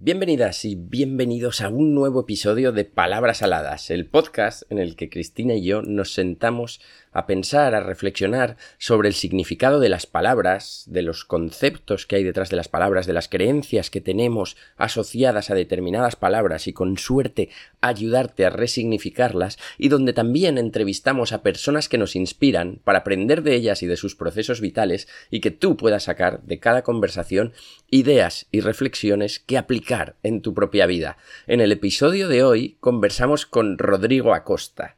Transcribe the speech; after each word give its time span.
Bienvenidas 0.00 0.64
y 0.64 0.76
bienvenidos 0.76 1.60
a 1.60 1.70
un 1.70 1.92
nuevo 1.92 2.20
episodio 2.20 2.70
de 2.70 2.84
Palabras 2.84 3.42
Aladas, 3.42 3.90
el 3.90 4.06
podcast 4.06 4.62
en 4.70 4.78
el 4.78 4.94
que 4.94 5.10
Cristina 5.10 5.54
y 5.54 5.64
yo 5.64 5.82
nos 5.82 6.14
sentamos 6.14 6.80
a 7.10 7.26
pensar, 7.26 7.74
a 7.74 7.80
reflexionar 7.80 8.56
sobre 8.78 9.08
el 9.08 9.14
significado 9.14 9.80
de 9.80 9.88
las 9.88 10.06
palabras, 10.06 10.84
de 10.86 11.02
los 11.02 11.24
conceptos 11.24 12.06
que 12.06 12.14
hay 12.14 12.22
detrás 12.22 12.48
de 12.48 12.54
las 12.54 12.68
palabras, 12.68 13.08
de 13.08 13.12
las 13.12 13.28
creencias 13.28 13.90
que 13.90 14.00
tenemos 14.00 14.56
asociadas 14.76 15.50
a 15.50 15.56
determinadas 15.56 16.14
palabras 16.14 16.68
y 16.68 16.72
con 16.72 16.96
suerte 16.96 17.48
ayudarte 17.80 18.46
a 18.46 18.50
resignificarlas 18.50 19.58
y 19.78 19.88
donde 19.88 20.12
también 20.12 20.58
entrevistamos 20.58 21.32
a 21.32 21.42
personas 21.42 21.88
que 21.88 21.98
nos 21.98 22.14
inspiran 22.14 22.78
para 22.84 23.00
aprender 23.00 23.42
de 23.42 23.56
ellas 23.56 23.82
y 23.82 23.88
de 23.88 23.96
sus 23.96 24.14
procesos 24.14 24.60
vitales 24.60 25.08
y 25.28 25.40
que 25.40 25.50
tú 25.50 25.76
puedas 25.76 26.04
sacar 26.04 26.40
de 26.44 26.60
cada 26.60 26.82
conversación 26.82 27.52
ideas 27.90 28.46
y 28.52 28.60
reflexiones 28.60 29.40
que 29.40 29.58
aplicar 29.58 29.87
en 30.22 30.42
tu 30.42 30.52
propia 30.52 30.86
vida. 30.86 31.16
En 31.46 31.62
el 31.62 31.72
episodio 31.72 32.28
de 32.28 32.44
hoy 32.44 32.76
conversamos 32.80 33.46
con 33.46 33.78
Rodrigo 33.78 34.34
Acosta. 34.34 34.96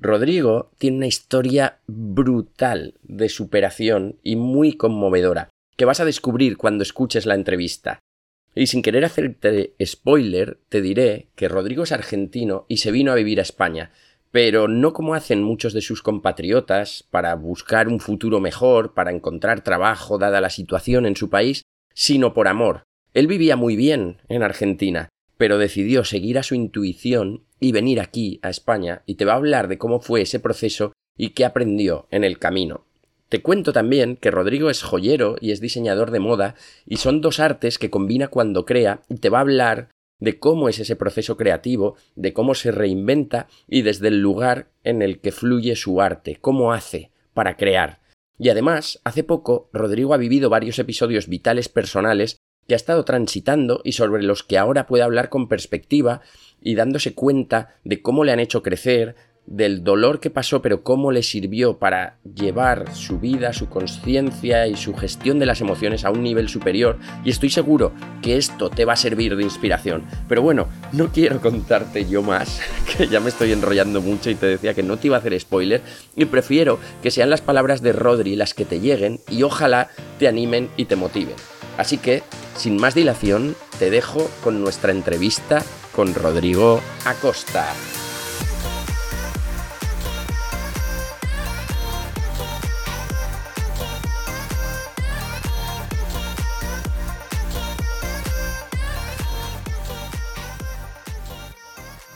Rodrigo 0.00 0.70
tiene 0.78 0.96
una 0.96 1.06
historia 1.06 1.80
brutal 1.86 2.94
de 3.02 3.28
superación 3.28 4.16
y 4.22 4.36
muy 4.36 4.72
conmovedora, 4.72 5.50
que 5.76 5.84
vas 5.84 6.00
a 6.00 6.06
descubrir 6.06 6.56
cuando 6.56 6.82
escuches 6.82 7.26
la 7.26 7.34
entrevista. 7.34 7.98
Y 8.54 8.68
sin 8.68 8.80
querer 8.80 9.04
hacerte 9.04 9.74
spoiler, 9.84 10.58
te 10.70 10.80
diré 10.80 11.28
que 11.36 11.48
Rodrigo 11.48 11.82
es 11.82 11.92
argentino 11.92 12.64
y 12.68 12.78
se 12.78 12.90
vino 12.90 13.12
a 13.12 13.16
vivir 13.16 13.38
a 13.38 13.42
España, 13.42 13.92
pero 14.30 14.66
no 14.66 14.94
como 14.94 15.12
hacen 15.14 15.42
muchos 15.42 15.74
de 15.74 15.82
sus 15.82 16.02
compatriotas 16.02 17.04
para 17.10 17.34
buscar 17.34 17.86
un 17.86 18.00
futuro 18.00 18.40
mejor, 18.40 18.94
para 18.94 19.10
encontrar 19.10 19.62
trabajo 19.62 20.16
dada 20.16 20.40
la 20.40 20.50
situación 20.50 21.04
en 21.04 21.16
su 21.16 21.28
país, 21.28 21.62
sino 21.92 22.32
por 22.32 22.48
amor. 22.48 22.84
Él 23.14 23.26
vivía 23.26 23.56
muy 23.56 23.76
bien 23.76 24.18
en 24.28 24.42
Argentina, 24.42 25.08
pero 25.36 25.58
decidió 25.58 26.04
seguir 26.04 26.38
a 26.38 26.42
su 26.42 26.54
intuición 26.54 27.44
y 27.60 27.72
venir 27.72 28.00
aquí, 28.00 28.40
a 28.42 28.50
España, 28.50 29.02
y 29.06 29.16
te 29.16 29.24
va 29.24 29.34
a 29.34 29.36
hablar 29.36 29.68
de 29.68 29.78
cómo 29.78 30.00
fue 30.00 30.22
ese 30.22 30.40
proceso 30.40 30.92
y 31.16 31.30
qué 31.30 31.44
aprendió 31.44 32.06
en 32.10 32.24
el 32.24 32.38
camino. 32.38 32.86
Te 33.28 33.42
cuento 33.42 33.72
también 33.72 34.16
que 34.16 34.30
Rodrigo 34.30 34.70
es 34.70 34.82
joyero 34.82 35.36
y 35.40 35.52
es 35.52 35.60
diseñador 35.60 36.10
de 36.10 36.20
moda, 36.20 36.54
y 36.86 36.96
son 36.96 37.20
dos 37.20 37.40
artes 37.40 37.78
que 37.78 37.90
combina 37.90 38.28
cuando 38.28 38.64
crea, 38.64 39.02
y 39.08 39.16
te 39.16 39.28
va 39.28 39.38
a 39.38 39.42
hablar 39.42 39.88
de 40.20 40.38
cómo 40.38 40.68
es 40.68 40.78
ese 40.78 40.96
proceso 40.96 41.36
creativo, 41.36 41.96
de 42.14 42.32
cómo 42.32 42.54
se 42.54 42.70
reinventa 42.70 43.48
y 43.68 43.82
desde 43.82 44.08
el 44.08 44.20
lugar 44.20 44.68
en 44.84 45.02
el 45.02 45.18
que 45.18 45.32
fluye 45.32 45.74
su 45.74 46.00
arte, 46.00 46.38
cómo 46.40 46.72
hace 46.72 47.10
para 47.34 47.56
crear. 47.56 48.00
Y 48.38 48.48
además, 48.48 49.00
hace 49.04 49.24
poco, 49.24 49.68
Rodrigo 49.72 50.14
ha 50.14 50.18
vivido 50.18 50.48
varios 50.48 50.78
episodios 50.78 51.26
vitales 51.28 51.68
personales 51.68 52.36
que 52.66 52.74
ha 52.74 52.76
estado 52.76 53.04
transitando 53.04 53.80
y 53.84 53.92
sobre 53.92 54.22
los 54.22 54.42
que 54.42 54.58
ahora 54.58 54.86
puede 54.86 55.02
hablar 55.02 55.28
con 55.28 55.48
perspectiva 55.48 56.20
y 56.60 56.74
dándose 56.74 57.14
cuenta 57.14 57.74
de 57.84 58.02
cómo 58.02 58.24
le 58.24 58.32
han 58.32 58.40
hecho 58.40 58.62
crecer, 58.62 59.16
del 59.46 59.82
dolor 59.82 60.20
que 60.20 60.30
pasó, 60.30 60.62
pero 60.62 60.82
cómo 60.82 61.10
le 61.10 61.22
sirvió 61.22 61.78
para 61.78 62.18
llevar 62.22 62.94
su 62.94 63.18
vida, 63.18 63.52
su 63.52 63.68
conciencia 63.68 64.66
y 64.66 64.76
su 64.76 64.94
gestión 64.94 65.38
de 65.38 65.46
las 65.46 65.60
emociones 65.60 66.04
a 66.04 66.10
un 66.10 66.22
nivel 66.22 66.48
superior. 66.48 66.98
Y 67.24 67.30
estoy 67.30 67.50
seguro 67.50 67.92
que 68.22 68.36
esto 68.36 68.70
te 68.70 68.84
va 68.84 68.92
a 68.92 68.96
servir 68.96 69.36
de 69.36 69.42
inspiración. 69.42 70.04
Pero 70.28 70.42
bueno, 70.42 70.68
no 70.92 71.08
quiero 71.08 71.40
contarte 71.40 72.06
yo 72.08 72.22
más, 72.22 72.60
que 72.96 73.08
ya 73.08 73.20
me 73.20 73.30
estoy 73.30 73.52
enrollando 73.52 74.00
mucho 74.00 74.30
y 74.30 74.36
te 74.36 74.46
decía 74.46 74.74
que 74.74 74.82
no 74.82 74.96
te 74.96 75.08
iba 75.08 75.16
a 75.16 75.20
hacer 75.20 75.38
spoiler. 75.38 75.82
Y 76.16 76.26
prefiero 76.26 76.78
que 77.02 77.10
sean 77.10 77.30
las 77.30 77.40
palabras 77.40 77.82
de 77.82 77.92
Rodri 77.92 78.36
las 78.36 78.54
que 78.54 78.64
te 78.64 78.80
lleguen 78.80 79.18
y 79.28 79.42
ojalá 79.42 79.88
te 80.18 80.28
animen 80.28 80.70
y 80.76 80.84
te 80.84 80.96
motiven. 80.96 81.34
Así 81.78 81.98
que, 81.98 82.22
sin 82.56 82.76
más 82.76 82.94
dilación, 82.94 83.56
te 83.78 83.90
dejo 83.90 84.30
con 84.44 84.60
nuestra 84.60 84.92
entrevista 84.92 85.62
con 85.92 86.14
Rodrigo 86.14 86.80
Acosta. 87.04 87.66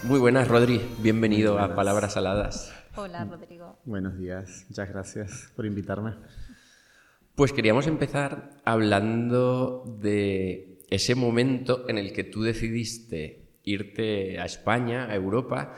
Muy 0.03 0.21
buenas, 0.21 0.47
Rodri. 0.47 0.81
Bienvenido 1.00 1.59
a 1.59 1.75
Palabras 1.75 2.12
Saladas. 2.12 2.72
Hola, 2.95 3.25
Rodrigo. 3.25 3.77
Buenos 3.84 4.16
días. 4.16 4.65
Muchas 4.69 4.89
gracias 4.89 5.50
por 5.56 5.66
invitarme. 5.66 6.15
Pues 7.36 7.52
queríamos 7.52 7.86
empezar 7.86 8.62
hablando 8.64 9.84
de 10.00 10.78
ese 10.88 11.14
momento 11.14 11.86
en 11.86 11.98
el 11.98 12.14
que 12.14 12.24
tú 12.24 12.42
decidiste 12.42 13.50
irte 13.62 14.41
a 14.41 14.47
España, 14.47 15.10
a 15.10 15.14
Europa, 15.14 15.74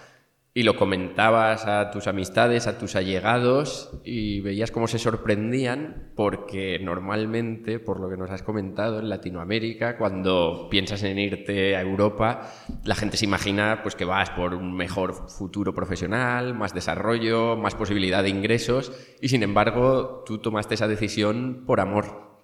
y 0.58 0.64
lo 0.64 0.74
comentabas 0.74 1.66
a 1.66 1.92
tus 1.92 2.08
amistades, 2.08 2.66
a 2.66 2.78
tus 2.78 2.96
allegados, 2.96 3.92
y 4.02 4.40
veías 4.40 4.72
cómo 4.72 4.88
se 4.88 4.98
sorprendían, 4.98 6.10
porque 6.16 6.80
normalmente, 6.80 7.78
por 7.78 8.00
lo 8.00 8.10
que 8.10 8.16
nos 8.16 8.28
has 8.32 8.42
comentado, 8.42 8.98
en 8.98 9.08
Latinoamérica, 9.08 9.96
cuando 9.96 10.66
piensas 10.68 11.04
en 11.04 11.16
irte 11.20 11.76
a 11.76 11.80
Europa, 11.80 12.50
la 12.82 12.96
gente 12.96 13.16
se 13.16 13.26
imagina 13.26 13.84
pues, 13.84 13.94
que 13.94 14.04
vas 14.04 14.30
por 14.30 14.52
un 14.52 14.74
mejor 14.74 15.28
futuro 15.30 15.72
profesional, 15.72 16.54
más 16.54 16.74
desarrollo, 16.74 17.56
más 17.56 17.76
posibilidad 17.76 18.24
de 18.24 18.30
ingresos, 18.30 18.90
y 19.20 19.28
sin 19.28 19.44
embargo, 19.44 20.24
tú 20.26 20.38
tomaste 20.38 20.74
esa 20.74 20.88
decisión 20.88 21.62
por 21.68 21.78
amor. 21.78 22.42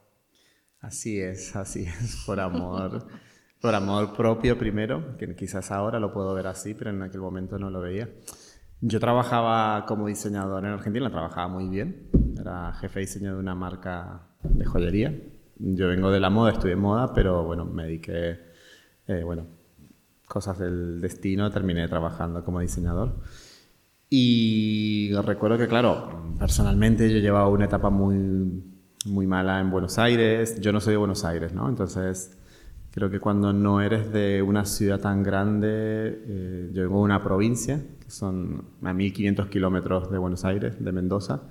Así 0.78 1.18
es, 1.18 1.56
así 1.56 1.86
es, 1.86 2.22
por 2.24 2.38
amor. 2.38 3.08
Por 3.64 3.74
amor 3.74 4.12
propio 4.12 4.58
primero, 4.58 5.16
que 5.16 5.34
quizás 5.34 5.70
ahora 5.70 5.98
lo 5.98 6.12
puedo 6.12 6.34
ver 6.34 6.48
así, 6.48 6.74
pero 6.74 6.90
en 6.90 7.02
aquel 7.02 7.22
momento 7.22 7.58
no 7.58 7.70
lo 7.70 7.80
veía. 7.80 8.10
Yo 8.82 9.00
trabajaba 9.00 9.86
como 9.86 10.06
diseñador 10.06 10.66
en 10.66 10.72
Argentina, 10.72 11.08
trabajaba 11.08 11.48
muy 11.48 11.70
bien. 11.70 12.10
Era 12.38 12.74
jefe 12.74 13.00
de 13.00 13.06
diseño 13.06 13.32
de 13.32 13.38
una 13.40 13.54
marca 13.54 14.20
de 14.42 14.66
joyería. 14.66 15.18
Yo 15.56 15.88
vengo 15.88 16.10
de 16.10 16.20
la 16.20 16.28
moda, 16.28 16.52
estudié 16.52 16.76
moda, 16.76 17.14
pero 17.14 17.42
bueno, 17.42 17.64
me 17.64 17.84
dediqué, 17.84 18.38
eh, 19.06 19.22
bueno, 19.24 19.46
cosas 20.26 20.58
del 20.58 21.00
destino, 21.00 21.50
terminé 21.50 21.88
trabajando 21.88 22.44
como 22.44 22.60
diseñador. 22.60 23.14
Y 24.10 25.10
recuerdo 25.24 25.56
que, 25.56 25.68
claro, 25.68 26.34
personalmente 26.38 27.10
yo 27.10 27.18
llevaba 27.18 27.48
una 27.48 27.64
etapa 27.64 27.88
muy, 27.88 28.62
muy 29.06 29.26
mala 29.26 29.58
en 29.58 29.70
Buenos 29.70 29.96
Aires. 29.96 30.60
Yo 30.60 30.70
no 30.70 30.82
soy 30.82 30.92
de 30.92 30.98
Buenos 30.98 31.24
Aires, 31.24 31.54
¿no? 31.54 31.66
Entonces 31.66 32.43
Creo 32.94 33.10
que 33.10 33.18
cuando 33.18 33.52
no 33.52 33.80
eres 33.80 34.12
de 34.12 34.40
una 34.40 34.64
ciudad 34.64 35.00
tan 35.00 35.24
grande, 35.24 35.66
eh, 35.66 36.70
yo 36.72 36.82
vengo 36.82 36.98
de 36.98 37.02
una 37.02 37.24
provincia, 37.24 37.82
que 37.98 38.08
son 38.08 38.66
a 38.84 38.92
1500 38.92 39.48
kilómetros 39.48 40.12
de 40.12 40.18
Buenos 40.18 40.44
Aires, 40.44 40.76
de 40.78 40.92
Mendoza, 40.92 41.42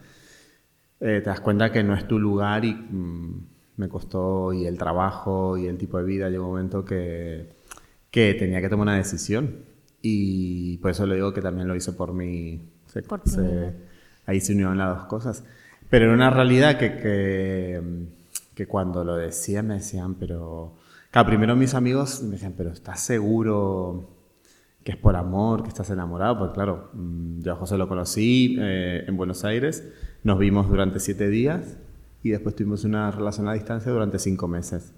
eh, 1.01 1.19
te 1.21 1.29
das 1.29 1.41
cuenta 1.41 1.69
que 1.69 1.83
no 1.83 1.95
es 1.95 2.07
tu 2.07 2.17
lugar 2.17 2.63
y 2.63 2.73
mm, 2.73 3.47
me 3.75 3.89
costó, 3.89 4.53
y 4.53 4.65
el 4.65 4.77
trabajo 4.77 5.57
y 5.57 5.67
el 5.67 5.77
tipo 5.77 5.97
de 5.97 6.05
vida, 6.05 6.29
llegó 6.29 6.45
un 6.45 6.51
momento 6.51 6.85
que, 6.85 7.49
que 8.09 8.35
tenía 8.35 8.61
que 8.61 8.69
tomar 8.69 8.83
una 8.83 8.95
decisión. 8.95 9.65
Y 10.01 10.77
por 10.77 10.91
eso 10.91 11.05
le 11.05 11.15
digo 11.15 11.33
que 11.33 11.41
también 11.41 11.67
lo 11.67 11.75
hice 11.75 11.91
por 11.91 12.13
mí. 12.13 12.69
ahí 14.25 14.39
se 14.39 14.53
unieron 14.53 14.77
las 14.77 14.97
dos 14.97 15.07
cosas. 15.07 15.43
Pero 15.89 16.05
era 16.05 16.13
una 16.13 16.29
realidad 16.29 16.77
que, 16.77 16.95
que, 16.95 17.81
que 18.55 18.65
cuando 18.65 19.03
lo 19.03 19.17
decía 19.17 19.61
me 19.61 19.73
decían, 19.73 20.15
pero 20.15 20.77
Claro, 21.13 21.27
primero 21.27 21.55
mis 21.55 21.75
amigos 21.75 22.23
me 22.23 22.31
decían, 22.31 22.55
pero 22.57 22.71
¿estás 22.71 22.99
seguro 22.99 24.17
que 24.83 24.93
es 24.93 24.97
por 24.97 25.15
amor, 25.15 25.61
que 25.61 25.69
estás 25.69 25.91
enamorado? 25.91 26.39
Pues 26.39 26.51
claro, 26.53 26.89
mm, 26.93 27.41
yo 27.41 27.51
a 27.51 27.55
José 27.55 27.77
lo 27.77 27.87
conocí 27.87 28.57
eh, 28.59 29.03
en 29.05 29.15
Buenos 29.15 29.43
Aires, 29.45 29.87
nos 30.23 30.39
vimos 30.39 30.67
durante 30.67 30.99
siete 30.99 31.29
días 31.29 31.77
y 32.23 32.31
después 32.31 32.55
tuvimos 32.55 32.83
una 32.83 33.11
relación 33.11 33.47
a 33.47 33.53
distancia 33.53 33.91
durante 33.91 34.17
cinco 34.17 34.47
meses. 34.47 34.91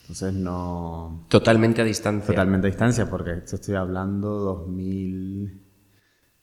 Entonces 0.00 0.32
no... 0.32 1.26
Totalmente 1.28 1.82
a 1.82 1.84
distancia. 1.84 2.28
Totalmente 2.28 2.66
a 2.66 2.70
distancia, 2.70 3.10
porque 3.10 3.42
estoy 3.44 3.74
hablando 3.74 4.30
2000, 4.38 5.60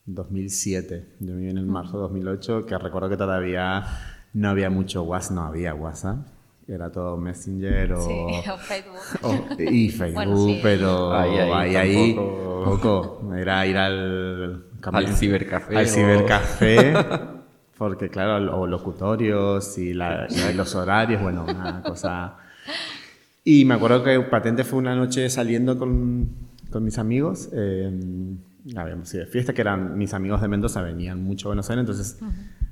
2007. 0.05 1.15
Yo 1.21 1.33
me 1.33 1.41
vine 1.41 1.59
en 1.59 1.67
marzo 1.67 1.97
de 1.97 2.03
2008, 2.03 2.67
que 2.67 2.77
recuerdo 2.77 3.09
que 3.09 3.17
todavía 3.17 3.83
no 4.33 4.47
había 4.47 4.69
mucho 4.69 5.01
WhatsApp, 5.01 5.31
no 5.31 5.41
había 5.41 5.73
WhatsApp 5.73 6.36
era 6.67 6.91
todo 6.91 7.17
Messenger 7.17 7.93
o, 7.93 8.01
Facebook. 8.59 9.59
y 9.59 9.89
Facebook, 9.89 10.57
pero 10.61 11.13
ahí, 11.13 11.75
ahí, 11.75 12.13
poco. 12.13 13.31
Era 13.35 13.65
ir 13.65 13.77
al, 13.77 14.63
al 14.81 15.07
cibercafé. 15.15 15.77
Al 15.77 15.87
cibercafé, 15.87 16.93
porque 17.77 18.09
claro, 18.09 18.39
los 18.39 18.69
locutorios 18.69 19.77
y, 19.77 19.93
los 19.93 20.75
horarios, 20.75 21.21
bueno, 21.21 21.45
una 21.47 21.81
cosa... 21.83 22.37
Y 23.45 23.63
me 23.63 23.75
acuerdo 23.75 24.03
que 24.03 24.19
Patente 24.19 24.65
fue 24.65 24.79
una 24.79 24.93
noche 24.93 25.29
saliendo 25.29 25.79
con, 25.79 26.27
con 26.69 26.83
mis 26.83 26.97
amigos. 26.97 27.47
Eh, 27.53 27.89
habíamos 28.75 29.13
ido 29.13 29.23
de 29.23 29.31
fiesta, 29.31 29.53
que 29.53 29.61
eran 29.61 29.97
mis 29.97 30.13
amigos 30.13 30.41
de 30.41 30.49
Mendoza, 30.49 30.81
venían 30.81 31.23
mucho 31.23 31.47
a 31.47 31.49
Buenos 31.51 31.69
Aires, 31.69 31.81
entonces 31.81 32.19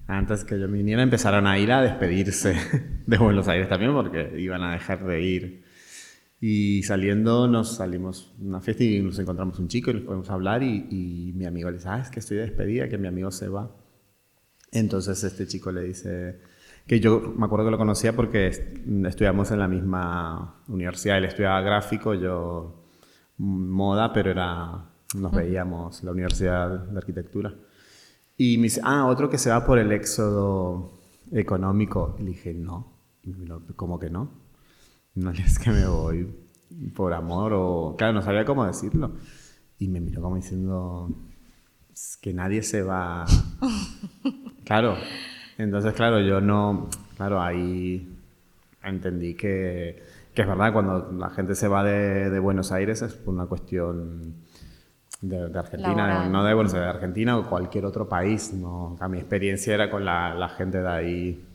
antes 0.07 0.43
que 0.43 0.59
yo 0.59 0.67
viniera 0.67 1.01
empezaron 1.01 1.47
a 1.47 1.57
ir 1.57 1.71
a 1.71 1.81
despedirse 1.81 2.55
de 3.05 3.17
Buenos 3.17 3.47
Aires 3.47 3.69
también 3.69 3.93
porque 3.93 4.39
iban 4.39 4.63
a 4.63 4.73
dejar 4.73 5.05
de 5.05 5.21
ir. 5.21 5.63
Y 6.39 6.83
saliendo 6.83 7.47
nos 7.47 7.77
salimos 7.77 8.33
a 8.39 8.43
una 8.43 8.61
fiesta 8.61 8.83
y 8.83 9.01
nos 9.01 9.17
encontramos 9.19 9.57
un 9.59 9.67
chico 9.67 9.91
y 9.91 9.95
nos 9.95 10.03
podemos 10.03 10.29
hablar 10.29 10.63
y, 10.63 10.87
y 10.89 11.33
mi 11.33 11.45
amigo 11.45 11.69
le 11.69 11.77
dice, 11.77 11.89
ah, 11.89 11.99
es 11.99 12.09
que 12.09 12.19
estoy 12.19 12.37
de 12.37 12.43
despedida, 12.43 12.89
que 12.89 12.97
mi 12.97 13.07
amigo 13.07 13.31
se 13.31 13.47
va. 13.47 13.75
Entonces 14.71 15.23
este 15.23 15.47
chico 15.47 15.71
le 15.71 15.83
dice, 15.83 16.39
que 16.87 16.99
yo 16.99 17.33
me 17.35 17.45
acuerdo 17.45 17.65
que 17.65 17.71
lo 17.71 17.77
conocía 17.77 18.15
porque 18.15 18.47
estudiamos 18.47 19.51
en 19.51 19.59
la 19.59 19.67
misma 19.67 20.61
universidad, 20.67 21.17
él 21.17 21.25
estudiaba 21.25 21.61
gráfico, 21.61 22.13
yo 22.13 22.85
moda, 23.37 24.13
pero 24.13 24.31
era, 24.31 24.85
nos 25.15 25.31
veíamos 25.31 26.03
la 26.03 26.11
universidad 26.11 26.69
de 26.69 26.97
arquitectura. 26.97 27.53
Y 28.37 28.57
me 28.57 28.63
dice, 28.63 28.81
ah, 28.83 29.05
otro 29.05 29.29
que 29.29 29.37
se 29.37 29.49
va 29.49 29.65
por 29.65 29.79
el 29.79 29.91
éxodo 29.91 30.99
económico. 31.31 32.15
Y 32.19 32.23
le 32.23 32.29
dije, 32.31 32.53
no, 32.53 32.93
¿cómo 33.75 33.99
que 33.99 34.09
no? 34.09 34.29
No 35.15 35.31
es 35.31 35.57
que 35.59 35.71
me 35.71 35.87
voy 35.87 36.27
por 36.93 37.13
amor 37.13 37.53
o... 37.53 37.95
Claro, 37.97 38.13
no 38.13 38.21
sabía 38.21 38.43
cómo 38.43 38.65
decirlo. 38.65 39.13
Y 39.79 39.87
me 39.87 40.01
miró 40.01 40.21
como 40.21 40.35
diciendo, 40.35 41.09
es 41.93 42.17
que 42.17 42.33
nadie 42.33 42.61
se 42.63 42.81
va... 42.81 43.25
claro, 44.65 44.95
entonces, 45.57 45.93
claro, 45.93 46.19
yo 46.19 46.41
no... 46.41 46.89
Claro, 47.15 47.41
ahí 47.41 48.13
entendí 48.83 49.35
que, 49.35 50.03
que 50.33 50.41
es 50.41 50.47
verdad, 50.47 50.73
cuando 50.73 51.13
la 51.13 51.29
gente 51.29 51.55
se 51.55 51.69
va 51.69 51.83
de, 51.83 52.29
de 52.29 52.39
Buenos 52.39 52.73
Aires 52.73 53.01
es 53.01 53.13
por 53.13 53.33
una 53.33 53.45
cuestión 53.45 54.35
de, 55.21 55.59
Argentina, 55.59 56.27
no 56.29 56.43
de 56.43 56.53
Buenos 56.53 56.73
Aires, 56.73 56.85
de 56.85 56.89
Argentina 56.89 57.37
o 57.37 57.49
cualquier 57.49 57.85
otro 57.85 58.07
país. 58.07 58.53
¿no? 58.53 58.95
A 58.99 59.07
mi 59.07 59.17
experiencia 59.17 59.73
era 59.73 59.89
con 59.89 60.05
la, 60.05 60.33
la, 60.35 60.49
gente 60.49 60.81
de 60.81 60.89
ahí, 60.89 61.45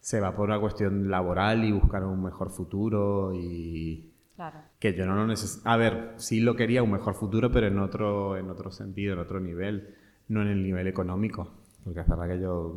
se 0.00 0.20
va 0.20 0.34
por 0.34 0.48
una 0.48 0.60
cuestión 0.60 1.10
laboral 1.10 1.64
y 1.64 1.72
buscar 1.72 2.04
un 2.04 2.22
mejor 2.22 2.50
futuro 2.50 3.32
y... 3.34 4.12
Claro. 4.36 4.58
Que 4.78 4.94
yo 4.94 5.04
no 5.04 5.16
lo 5.16 5.26
necesito... 5.26 5.68
A 5.68 5.76
ver, 5.76 6.14
sí 6.16 6.40
lo 6.40 6.54
quería, 6.54 6.82
un 6.84 6.92
mejor 6.92 7.14
futuro, 7.14 7.50
pero 7.50 7.66
en 7.66 7.78
otro, 7.80 8.36
en 8.36 8.48
otro 8.50 8.70
sentido, 8.70 9.14
en 9.14 9.18
otro 9.18 9.40
nivel, 9.40 9.96
no 10.28 10.42
en 10.42 10.48
el 10.48 10.62
nivel 10.62 10.86
económico. 10.86 11.50
Porque 11.82 12.00
es 12.00 12.08
verdad 12.08 12.28
que 12.28 12.40
yo 12.40 12.76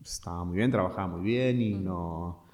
estaba 0.00 0.44
muy 0.44 0.58
bien, 0.58 0.70
trabajaba 0.70 1.08
muy 1.08 1.22
bien 1.22 1.60
y 1.60 1.74
no... 1.74 2.44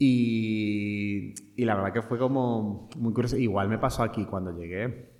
Y, 0.00 1.34
y, 1.56 1.64
la 1.64 1.74
verdad 1.74 1.92
que 1.92 2.02
fue 2.02 2.18
como 2.18 2.88
muy 2.96 3.12
curioso. 3.12 3.36
Igual 3.36 3.68
me 3.68 3.78
pasó 3.78 4.04
aquí 4.04 4.24
cuando 4.26 4.56
llegué 4.56 5.17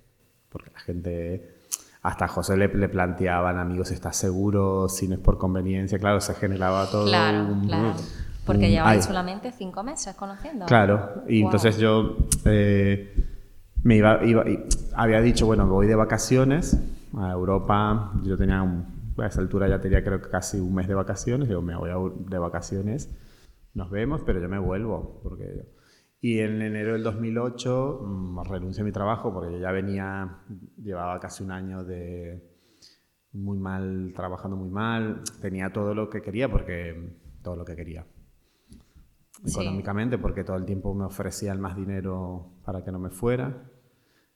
porque 0.49 0.71
la 0.73 0.81
gente, 0.81 1.57
hasta 2.03 2.27
a 2.27 2.29
José 2.29 2.57
le, 2.57 2.69
le, 2.69 2.89
planteaban, 2.89 3.59
amigos, 3.59 3.91
¿estás 3.91 4.17
seguro? 4.17 4.89
Si 4.89 5.09
no 5.09 5.15
es 5.15 5.21
por 5.21 5.39
conveniencia, 5.39 5.99
claro, 5.99 6.21
se 6.21 6.35
generaba 6.35 6.87
todo 6.91 7.07
claro, 7.07 7.57
Claro, 7.67 7.95
porque 8.45 8.71
llevaban 8.71 9.03
solamente 9.03 9.53
cinco 9.53 9.83
meses 9.83 10.15
conociendo. 10.15 10.67
Claro, 10.67 11.23
y 11.29 11.43
entonces 11.43 11.77
yo 11.79 12.17
eh, 12.45 13.27
me 13.83 13.97
iba, 13.97 14.25
iba, 14.25 14.45
había 14.95 15.21
dicho, 15.21 15.47
bueno, 15.47 15.67
voy 15.67 15.87
de 15.87 15.95
vacaciones 15.95 16.79
a 17.17 17.31
Europa, 17.31 18.13
yo 18.23 18.37
tenía, 18.37 18.63
a 18.63 19.27
esa 19.27 19.41
altura 19.41 19.69
ya 19.69 19.81
tenía 19.81 20.03
creo 20.03 20.21
que 20.21 20.31
casi 20.31 20.59
un 20.61 20.75
mes 20.75 20.89
de 20.89 20.95
vacaciones, 20.95 21.49
digo, 21.49 21.61
me 21.61 21.77
voy 21.77 21.91
de 22.29 22.39
vacaciones, 22.39 23.11
nos 23.75 23.91
vemos, 23.91 24.23
pero 24.25 24.41
yo 24.41 24.49
me 24.49 24.59
vuelvo, 24.59 25.21
porque 25.23 25.78
y 26.21 26.41
en 26.41 26.61
enero 26.63 26.95
del 26.95 27.05
2008 27.05 28.01
mmm, 28.03 28.43
renuncié 28.45 28.83
a 28.83 28.85
mi 28.85 28.93
trabajo 28.93 29.33
porque 29.33 29.61
ya 29.61 29.71
venía, 29.71 30.39
llevaba 30.77 31.21
casi 31.21 31.45
un 31.45 31.53
año 31.53 31.85
de 31.85 32.43
muy 33.33 33.59
mal, 33.59 34.13
trabajando 34.17 34.57
muy 34.57 34.71
mal. 34.71 35.23
Tenía 35.41 35.73
todo 35.73 35.95
lo 35.95 36.11
que 36.11 36.21
quería 36.21 36.51
porque 36.51 37.19
todo 37.43 37.55
lo 37.55 37.65
que 37.65 37.77
quería. 37.77 38.05
Sí. 39.45 39.61
Económicamente, 39.61 40.19
porque 40.19 40.43
todo 40.43 40.57
el 40.57 40.65
tiempo 40.65 40.93
me 40.95 41.05
ofrecían 41.05 41.61
más 41.61 41.77
dinero 41.77 42.59
para 42.65 42.83
que 42.83 42.91
no 42.91 42.99
me 42.99 43.11
fuera. 43.11 43.71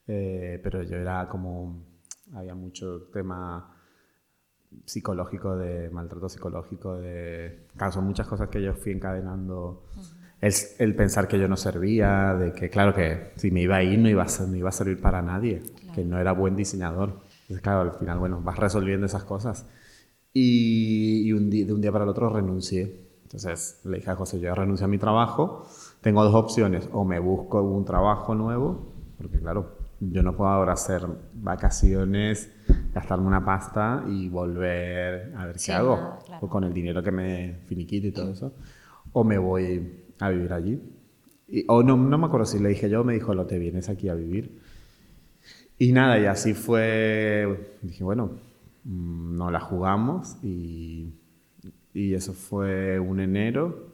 Eh, 0.07 0.61
pero 0.63 0.85
yo 0.85 0.97
era 0.97 1.29
como, 1.29 1.85
había 2.33 2.55
mucho 2.55 3.09
tema 3.13 3.77
psicológico, 4.87 5.57
de 5.57 5.91
maltrato 5.91 6.29
psicológico, 6.29 6.97
de, 6.97 7.67
claro, 7.77 7.93
son 7.93 8.05
muchas 8.05 8.29
cosas 8.29 8.49
que 8.49 8.63
yo 8.63 8.75
fui 8.75 8.93
encadenando. 8.93 9.87
Uh 9.97 10.01
-huh 10.01 10.22
el, 10.43 10.53
el, 10.79 10.95
pensar 10.97 11.29
que 11.29 11.39
yo 11.39 11.47
no 11.49 11.57
servía, 11.57 12.35
de 12.35 12.53
que 12.53 12.69
claro 12.69 12.93
que 12.95 13.33
si 13.37 13.51
me 13.51 13.63
iba 13.63 13.77
a 13.77 13.83
ir 13.83 13.99
no 13.99 14.09
iba 14.09 14.25
a, 14.25 14.47
no 14.47 14.57
iba 14.57 14.69
a 14.69 14.73
servir 14.73 15.01
para 15.01 15.23
nadie, 15.23 15.61
claro. 15.61 15.95
que 15.95 16.05
no 16.05 16.19
era 16.19 16.33
buen 16.33 16.57
diseñador. 16.57 17.21
Entonces 17.43 17.63
claro, 17.63 17.81
al 17.83 17.93
final, 17.93 18.19
bueno, 18.19 18.41
vas 18.43 18.59
resolviendo 18.59 19.07
esas 19.07 19.25
cosas. 19.25 19.67
Y, 20.35 21.23
y 21.25 21.33
un 21.33 21.49
día, 21.49 21.65
de 21.65 21.73
un 21.73 21.81
día 21.81 21.93
para 21.93 22.05
el 22.05 22.11
otro 22.11 22.29
renuncié. 22.29 23.07
Entonces 23.23 23.81
le 23.85 23.99
dije 23.99 24.11
a 24.11 24.17
José, 24.17 24.41
yo 24.41 24.55
renuncio 24.55 24.85
a 24.85 24.89
mi 24.89 24.99
trabajo, 24.99 25.67
tengo 26.01 26.23
dos 26.25 26.35
opciones, 26.35 26.89
o 26.93 27.05
me 27.05 27.19
busco 27.19 27.63
un 27.63 27.85
trabajo 27.85 28.35
nuevo, 28.35 28.93
porque 29.17 29.39
claro, 29.39 29.79
yo 30.01 30.23
no 30.23 30.37
puedo 30.37 30.51
ahora 30.51 30.73
hacer 30.73 31.07
vacaciones, 31.35 32.51
gastarme 32.93 33.29
una 33.29 33.45
pasta 33.45 34.05
y 34.09 34.29
volver 34.29 35.33
a 35.37 35.47
ver 35.47 35.59
sí, 35.59 35.67
qué 35.67 35.73
hago, 35.73 36.19
claro. 36.27 36.45
o 36.45 36.49
con 36.49 36.65
el 36.65 36.75
dinero 36.75 37.03
que 37.03 37.13
me 37.13 37.61
finiquito 37.67 38.09
y 38.09 38.13
todo 38.13 38.33
eso, 38.33 38.53
o 39.13 39.25
me 39.25 39.39
voy 39.39 40.02
a 40.23 40.31
vivir 40.31 40.53
allí. 40.53 40.81
Y, 41.49 41.65
o 41.69 41.83
no, 41.83 41.97
no 41.97 42.19
me 42.19 42.27
acuerdo 42.27 42.47
si 42.47 42.59
le 42.59 42.71
dije 42.71 42.89
yo, 42.89 43.05
me 43.05 43.15
dijo, 43.15 43.35
lo 43.35 43.47
te 43.47 43.59
vienes 43.59 43.89
aquí 43.89 44.09
a 44.09 44.15
vivir. 44.15 44.61
Y 45.79 45.93
nada, 45.93 46.19
y 46.19 46.27
así 46.27 46.55
fue, 46.55 47.77
dije, 47.83 48.05
bueno, 48.05 48.39
mm, 48.85 49.37
no 49.37 49.51
la 49.51 49.61
jugamos 49.61 50.37
y, 50.43 51.13
y 51.95 52.15
eso 52.15 52.33
fue 52.33 52.99
un 53.01 53.21
enero 53.21 53.93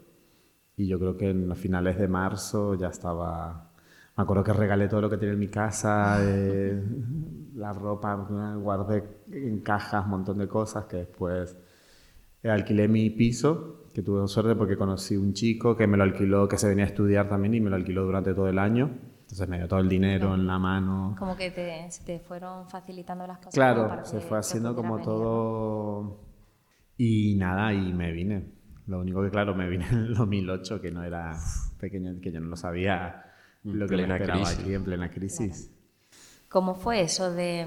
y 0.76 0.86
yo 0.86 0.98
creo 0.98 1.16
que 1.16 1.30
en 1.30 1.48
los 1.48 1.58
finales 1.58 1.98
de 1.98 2.06
marzo 2.06 2.74
ya 2.74 2.88
estaba, 2.88 3.72
me 4.16 4.22
acuerdo 4.22 4.44
que 4.44 4.52
regalé 4.52 4.86
todo 4.88 5.00
lo 5.02 5.10
que 5.10 5.16
tenía 5.16 5.32
en 5.32 5.38
mi 5.40 5.48
casa, 5.48 6.18
eh, 6.22 6.80
la 7.56 7.72
ropa, 7.72 8.14
guardé 8.56 9.04
en 9.32 9.60
cajas 9.60 10.04
un 10.04 10.10
montón 10.10 10.38
de 10.38 10.46
cosas 10.46 10.84
que 10.86 10.98
después 10.98 11.56
alquilé 12.44 12.86
mi 12.86 13.10
piso 13.10 13.87
que 13.98 14.04
tuve 14.04 14.28
suerte 14.28 14.54
porque 14.54 14.76
conocí 14.76 15.16
un 15.16 15.32
chico 15.32 15.76
que 15.76 15.88
me 15.88 15.96
lo 15.96 16.04
alquiló, 16.04 16.46
que 16.46 16.56
se 16.56 16.68
venía 16.68 16.84
a 16.84 16.86
estudiar 16.86 17.28
también 17.28 17.54
y 17.54 17.60
me 17.60 17.68
lo 17.68 17.74
alquiló 17.74 18.04
durante 18.04 18.32
todo 18.32 18.48
el 18.48 18.60
año. 18.60 18.96
Entonces 19.22 19.48
me 19.48 19.58
dio 19.58 19.66
todo 19.66 19.80
el 19.80 19.88
dinero 19.88 20.36
en 20.36 20.46
la 20.46 20.56
mano. 20.56 21.16
Como 21.18 21.36
que 21.36 21.50
te, 21.50 21.88
te 22.06 22.20
fueron 22.20 22.68
facilitando 22.68 23.26
las 23.26 23.38
cosas. 23.38 23.54
Claro, 23.54 24.04
se 24.04 24.20
fue 24.20 24.38
haciendo 24.38 24.76
como 24.76 25.00
todo... 25.00 26.28
Y 26.96 27.34
nada, 27.34 27.72
y 27.72 27.92
me 27.92 28.12
vine. 28.12 28.52
Lo 28.86 29.00
único 29.00 29.20
que, 29.20 29.30
claro, 29.30 29.56
me 29.56 29.68
vine 29.68 29.84
en 29.90 29.98
el 29.98 30.14
2008, 30.14 30.80
que 30.80 30.92
no 30.92 31.02
era 31.02 31.36
pequeño, 31.80 32.20
que 32.22 32.30
yo 32.30 32.38
no 32.38 32.46
lo 32.46 32.56
sabía 32.56 33.24
lo 33.64 33.88
que 33.88 33.96
me 33.96 34.02
esperaba 34.02 34.42
crisis. 34.42 34.58
aquí 34.60 34.74
en 34.74 34.84
plena 34.84 35.10
crisis. 35.10 35.66
Claro. 35.66 36.48
¿Cómo 36.48 36.74
fue 36.76 37.00
eso 37.00 37.32
de, 37.32 37.66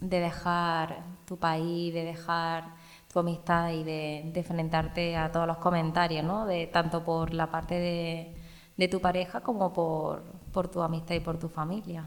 de 0.00 0.20
dejar 0.20 1.04
tu 1.26 1.36
país, 1.36 1.92
de 1.92 2.04
dejar 2.04 2.77
tu 3.12 3.18
amistad 3.18 3.72
y 3.72 3.84
de, 3.84 4.30
de, 4.32 4.40
enfrentarte 4.40 5.16
a 5.16 5.32
todos 5.32 5.46
los 5.46 5.58
comentarios, 5.58 6.24
¿no? 6.24 6.46
De, 6.46 6.66
tanto 6.66 7.04
por 7.04 7.32
la 7.32 7.50
parte 7.50 7.74
de, 7.74 8.36
de 8.76 8.88
tu 8.88 9.00
pareja 9.00 9.40
como 9.40 9.72
por, 9.72 10.22
por, 10.52 10.68
tu 10.68 10.82
amistad 10.82 11.14
y 11.14 11.20
por 11.20 11.38
tu 11.38 11.48
familia. 11.48 12.06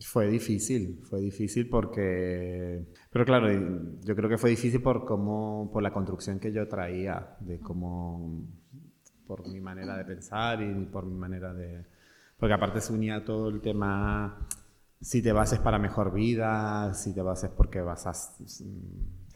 Fue 0.00 0.26
difícil, 0.28 1.00
fue 1.08 1.20
difícil 1.20 1.68
porque... 1.68 2.86
Pero 3.10 3.24
claro, 3.24 3.48
yo 4.02 4.16
creo 4.16 4.28
que 4.28 4.38
fue 4.38 4.50
difícil 4.50 4.82
por, 4.82 5.04
cómo, 5.04 5.70
por 5.72 5.82
la 5.82 5.92
construcción 5.92 6.40
que 6.40 6.52
yo 6.52 6.66
traía, 6.66 7.36
de 7.40 7.60
cómo... 7.60 8.44
por 9.26 9.46
mi 9.48 9.60
manera 9.60 9.96
de 9.96 10.04
pensar 10.04 10.60
y 10.62 10.86
por 10.86 11.06
mi 11.06 11.14
manera 11.14 11.52
de... 11.54 11.84
Porque 12.36 12.54
aparte 12.54 12.80
se 12.80 12.92
unía 12.92 13.24
todo 13.24 13.48
el 13.50 13.60
tema, 13.60 14.48
si 15.00 15.22
te 15.22 15.32
vas 15.32 15.52
es 15.52 15.60
para 15.60 15.78
mejor 15.78 16.12
vida, 16.12 16.92
si 16.94 17.14
te 17.14 17.22
vas 17.22 17.44
es 17.44 17.50
porque 17.50 17.80
vas 17.80 18.06
a 18.06 18.14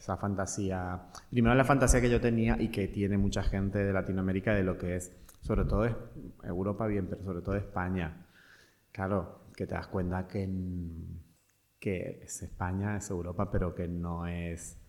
esa 0.06 0.16
fantasía, 0.16 1.02
primero 1.30 1.56
la 1.56 1.64
fantasía 1.64 2.00
que 2.00 2.08
yo 2.08 2.20
tenía 2.20 2.56
y 2.60 2.68
que 2.68 2.86
tiene 2.86 3.18
mucha 3.18 3.42
gente 3.42 3.80
de 3.80 3.92
Latinoamérica 3.92 4.54
de 4.54 4.62
lo 4.62 4.78
que 4.78 4.94
es, 4.94 5.12
sobre 5.40 5.64
todo 5.64 5.84
es 5.84 5.96
Europa 6.44 6.86
bien, 6.86 7.08
pero 7.08 7.24
sobre 7.24 7.40
todo 7.40 7.56
España. 7.56 8.24
Claro, 8.92 9.40
que 9.56 9.66
te 9.66 9.74
das 9.74 9.88
cuenta 9.88 10.28
que, 10.28 10.48
que 11.80 12.20
es 12.22 12.40
España, 12.40 12.96
es 12.96 13.10
Europa, 13.10 13.50
pero 13.50 13.74
que 13.74 13.88
no 13.88 14.28
es... 14.28 14.80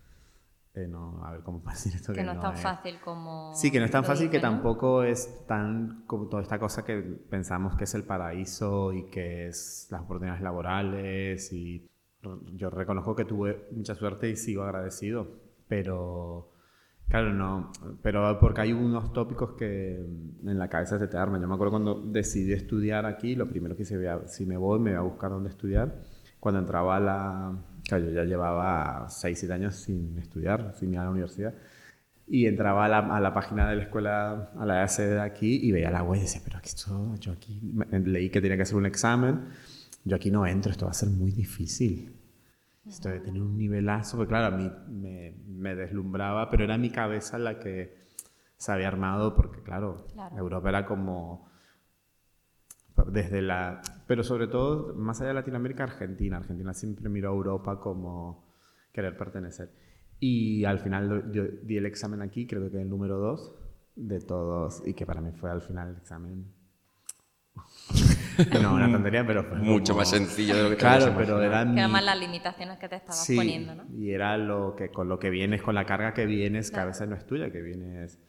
Eh, 0.75 0.87
no, 0.87 1.25
a 1.25 1.31
ver 1.31 1.41
cómo 1.41 1.63
decir 1.67 1.95
esto. 1.95 2.13
Que, 2.13 2.19
que 2.19 2.23
no 2.23 2.33
es 2.33 2.39
tan 2.39 2.53
es, 2.53 2.61
fácil 2.61 2.99
como... 3.03 3.55
Sí, 3.55 3.71
que 3.71 3.79
no 3.79 3.85
es 3.85 3.91
tan 3.91 4.03
fácil, 4.03 4.27
dice, 4.27 4.37
que 4.39 4.45
¿no? 4.45 4.51
tampoco 4.51 5.01
es 5.01 5.47
tan 5.47 6.03
como 6.05 6.27
toda 6.27 6.43
esta 6.43 6.59
cosa 6.59 6.85
que 6.85 6.95
pensamos 7.27 7.75
que 7.75 7.85
es 7.85 7.95
el 7.95 8.03
paraíso 8.03 8.93
y 8.93 9.09
que 9.09 9.47
es 9.47 9.87
las 9.89 10.01
oportunidades 10.01 10.43
laborales 10.43 11.51
y 11.51 11.89
yo 12.53 12.69
reconozco 12.69 13.15
que 13.15 13.25
tuve 13.25 13.67
mucha 13.71 13.95
suerte 13.95 14.29
y 14.29 14.35
sigo 14.35 14.63
agradecido, 14.63 15.27
pero 15.67 16.51
claro, 17.07 17.33
no, 17.33 17.71
pero 18.01 18.37
porque 18.39 18.61
hay 18.61 18.73
unos 18.73 19.13
tópicos 19.13 19.53
que 19.53 19.95
en 19.95 20.59
la 20.59 20.69
cabeza 20.69 20.99
se 20.99 21.07
te 21.07 21.17
arman. 21.17 21.41
Yo 21.41 21.47
me 21.47 21.53
acuerdo 21.53 21.71
cuando 21.71 22.01
decidí 22.01 22.53
estudiar 22.53 23.05
aquí, 23.05 23.35
lo 23.35 23.47
primero 23.47 23.75
que 23.75 23.83
hice, 23.83 23.97
si 24.27 24.45
me 24.45 24.57
voy, 24.57 24.79
me 24.79 24.91
voy 24.91 24.99
a 24.99 25.01
buscar 25.01 25.31
dónde 25.31 25.49
estudiar. 25.49 25.95
Cuando 26.39 26.59
entraba 26.59 26.97
a 26.97 26.99
la... 26.99 27.57
Claro, 27.87 28.05
yo 28.05 28.11
ya 28.11 28.23
llevaba 28.23 29.09
6, 29.09 29.39
7 29.39 29.53
años 29.53 29.75
sin 29.75 30.17
estudiar, 30.19 30.73
sin 30.75 30.93
ir 30.93 30.99
a 30.99 31.05
la 31.05 31.09
universidad. 31.09 31.53
Y 32.27 32.45
entraba 32.45 32.85
a 32.85 32.87
la, 32.89 32.99
a 32.99 33.19
la, 33.21 33.33
página 33.33 33.69
de 33.69 33.77
la 33.77 33.83
escuela, 33.83 34.51
a 34.57 34.65
la 34.65 34.87
sede 34.89 35.15
de 35.15 35.21
aquí, 35.21 35.59
y 35.63 35.71
veía 35.71 35.89
la 35.89 36.03
web 36.03 36.19
y 36.19 36.23
decía, 36.23 36.41
pero 36.43 36.57
aquí 36.57 36.67
esto, 36.67 37.15
yo 37.21 37.31
aquí 37.31 37.61
leí 38.03 38.29
que 38.29 38.41
tenía 38.41 38.57
que 38.57 38.63
hacer 38.63 38.75
un 38.75 38.85
examen, 38.85 39.45
yo 40.07 40.15
aquí 40.15 40.31
no 40.31 40.45
entro, 40.45 40.71
esto 40.71 40.85
va 40.85 40.91
a 40.91 40.95
ser 40.95 41.09
muy 41.09 41.31
difícil. 41.31 42.13
Esto 42.85 43.09
de 43.09 43.19
tener 43.19 43.41
un 43.41 43.57
nivelazo, 43.57 44.15
porque 44.15 44.29
claro, 44.29 44.55
a 44.55 44.57
mí 44.57 44.71
me, 44.87 45.35
me, 45.45 45.75
deslumbraba, 45.75 46.49
pero 46.49 46.63
era 46.63 46.77
mi 46.77 46.89
cabeza 46.89 47.37
la 47.37 47.59
que 47.59 48.07
se 48.55 48.71
había 48.71 48.87
armado, 48.87 49.35
porque 49.35 49.61
claro, 49.61 50.07
Europa 50.37 50.69
era 50.69 50.85
como 50.85 51.49
desde 53.07 53.41
la... 53.41 53.81
Pero 54.07 54.23
sobre 54.23 54.47
todo, 54.47 54.95
más 54.95 55.19
allá 55.19 55.29
de 55.29 55.33
Latinoamérica, 55.33 55.83
Argentina. 55.83 56.37
Argentina 56.37 56.73
siempre 56.73 57.09
miró 57.09 57.29
a 57.29 57.33
Europa 57.33 57.79
como 57.79 58.47
querer 58.93 59.17
pertenecer. 59.17 59.69
Y 60.19 60.63
al 60.63 60.79
final 60.79 61.31
yo 61.31 61.43
di 61.43 61.77
el 61.77 61.85
examen 61.85 62.21
aquí, 62.21 62.47
creo 62.47 62.71
que 62.71 62.81
el 62.81 62.89
número 62.89 63.19
dos 63.19 63.53
de 63.95 64.19
todos, 64.21 64.81
y 64.85 64.93
que 64.93 65.05
para 65.05 65.21
mí 65.21 65.31
fue 65.31 65.51
al 65.51 65.61
final 65.61 65.89
el 65.89 65.97
examen. 65.97 66.53
no, 68.61 68.75
una 68.75 68.91
tontería, 68.91 69.25
pero 69.25 69.43
fue 69.43 69.57
mucho 69.57 69.95
más 69.95 70.09
sencillo 70.09 70.55
de 70.55 70.63
lo 70.63 70.69
que 70.69 70.77
Claro, 70.77 71.13
pero 71.17 71.41
eran. 71.41 71.73
Que 71.73 71.79
eran 71.79 71.91
más 71.91 72.03
las 72.03 72.19
limitaciones 72.19 72.77
que 72.77 72.89
te 72.89 72.95
estabas 72.95 73.25
poniendo, 73.27 73.75
¿no? 73.75 73.85
Y 73.97 74.11
era 74.11 74.37
lo 74.37 74.75
que 74.75 74.89
con 74.89 75.09
lo 75.09 75.19
que 75.19 75.29
vienes, 75.29 75.61
con 75.61 75.75
la 75.75 75.85
carga 75.85 76.13
que 76.13 76.25
vienes, 76.25 76.71
que 76.71 76.79
a 76.79 76.85
veces 76.85 77.07
no 77.07 77.15
es 77.15 77.25
tuya, 77.25 77.51
que 77.51 77.61
vienes. 77.61 78.19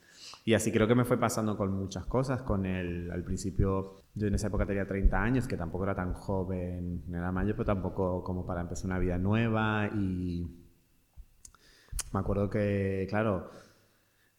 Y 0.45 0.55
así 0.55 0.73
creo 0.73 0.88
que 0.88 0.95
me 0.95 1.05
fue 1.05 1.19
pasando 1.19 1.57
con 1.57 1.73
muchas 1.73 2.07
cosas. 2.07 2.43
Con 2.43 2.65
el, 2.65 3.11
al 3.11 3.23
principio, 3.23 3.97
yo 4.15 4.27
en 4.29 4.35
esa 4.35 4.47
época 4.47 4.65
tenía 4.65 4.87
30 4.87 5.23
años, 5.23 5.47
que 5.47 5.57
tampoco 5.57 5.85
era 5.85 5.95
tan 5.95 6.15
joven, 6.15 7.03
era 7.11 7.31
mayor, 7.33 7.55
pero 7.55 7.67
tampoco 7.67 8.25
como 8.25 8.47
para 8.47 8.62
empezar 8.62 8.87
una 8.87 8.99
vida 8.99 9.19
nueva. 9.19 9.88
Y 9.95 10.47
me 12.12 12.21
acuerdo 12.21 12.49
que, 12.49 13.07
claro, 13.11 13.50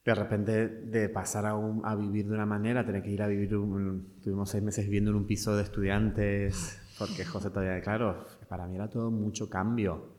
de 0.04 0.14
repente 0.14 0.68
de 0.68 1.08
pasar 1.08 1.46
a, 1.46 1.50
a 1.84 1.94
vivir 1.94 2.26
de 2.26 2.34
una 2.34 2.46
manera, 2.46 2.84
tener 2.84 3.02
que 3.02 3.10
ir 3.10 3.22
a 3.22 3.26
vivir, 3.26 3.50
tuvimos 3.50 4.50
seis 4.50 4.62
meses 4.62 4.84
viviendo 4.84 5.10
en 5.10 5.16
un 5.16 5.26
piso 5.26 5.56
de 5.56 5.62
estudiantes, 5.62 6.80
porque 6.98 7.24
José 7.24 7.50
todavía, 7.50 7.80
claro, 7.80 8.24
para 8.48 8.66
mí 8.66 8.76
era 8.76 8.88
todo 8.88 9.10
mucho 9.10 9.48
cambio. 9.48 10.18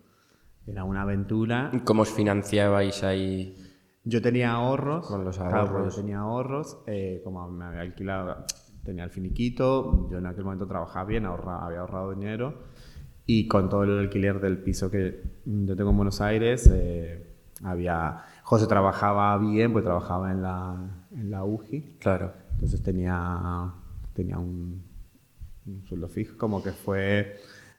Era 0.67 0.83
una 0.83 1.01
aventura. 1.01 1.71
¿Cómo 1.85 2.03
os 2.03 2.11
financiabais 2.11 3.03
ahí? 3.03 3.57
Yo 4.03 4.21
tenía 4.21 4.51
ahorros. 4.51 5.07
Con 5.07 5.25
los 5.25 5.39
ahorros. 5.39 5.95
yo 5.95 6.01
tenía 6.01 6.19
ahorros, 6.19 6.79
eh, 6.85 7.21
como 7.23 7.50
me 7.50 7.65
había 7.65 7.81
alquilado, 7.81 8.45
tenía 8.83 9.03
el 9.03 9.09
finiquito, 9.09 10.07
yo 10.11 10.19
en 10.19 10.27
aquel 10.27 10.43
momento 10.43 10.67
trabajaba 10.67 11.05
bien, 11.05 11.25
ahorra, 11.25 11.65
había 11.65 11.79
ahorrado 11.79 12.13
dinero 12.13 12.63
y 13.25 13.47
con 13.47 13.69
todo 13.69 13.83
el 13.83 14.00
alquiler 14.00 14.39
del 14.39 14.57
piso 14.57 14.89
que 14.89 15.21
yo 15.45 15.75
tengo 15.75 15.91
en 15.91 15.97
Buenos 15.97 16.21
Aires, 16.21 16.69
eh, 16.73 17.30
había 17.63 18.23
José 18.51 18.67
trabajaba 18.67 19.37
bien, 19.37 19.71
pues 19.71 19.85
trabajaba 19.85 20.29
en 20.29 20.41
la, 20.41 21.05
en 21.11 21.31
la 21.31 21.45
UGI. 21.45 21.97
Claro. 21.99 22.33
Entonces 22.51 22.83
tenía, 22.83 23.71
tenía 24.13 24.37
un, 24.37 24.83
sueldo 25.87 26.09
fijo, 26.09 26.37
como 26.37 26.61
que 26.61 26.71
fue 26.71 27.37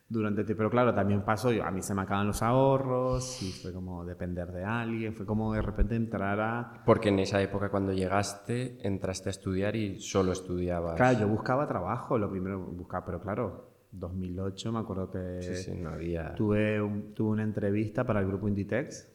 durante 0.09 0.45
Pero 0.45 0.71
claro, 0.71 0.95
también 0.95 1.23
pasó, 1.27 1.51
a 1.63 1.71
mí 1.71 1.83
se 1.83 1.95
me 1.95 2.01
acaban 2.03 2.27
los 2.27 2.43
ahorros 2.43 3.43
y 3.43 3.53
fue 3.53 3.73
como 3.73 4.05
depender 4.05 4.51
de 4.51 4.65
alguien, 4.65 5.15
fue 5.15 5.27
como 5.27 5.53
de 5.53 5.61
repente 5.61 5.95
entrar 5.95 6.41
a... 6.41 6.83
Porque 6.87 7.11
en 7.11 7.19
esa 7.19 7.43
época 7.43 7.69
cuando 7.69 7.93
llegaste, 7.93 8.79
entraste 8.87 9.29
a 9.29 9.33
estudiar 9.33 9.77
y 9.77 10.01
solo 10.01 10.33
estudiabas. 10.33 10.97
Claro, 10.97 11.21
yo 11.21 11.29
buscaba 11.29 11.69
trabajo, 11.69 12.17
lo 12.17 12.31
primero 12.31 12.59
buscaba, 12.61 13.05
pero 13.05 13.21
claro, 13.21 13.73
2008 13.93 14.73
me 14.73 14.79
acuerdo 14.79 15.11
que 15.11 15.43
sí, 15.43 15.55
sí, 15.55 15.73
no 15.77 15.91
había... 15.91 16.35
tuve, 16.35 16.79
tuve 17.15 17.31
una 17.31 17.43
entrevista 17.43 18.05
para 18.05 18.21
el 18.21 18.27
grupo 18.27 18.49
Inditex 18.49 19.12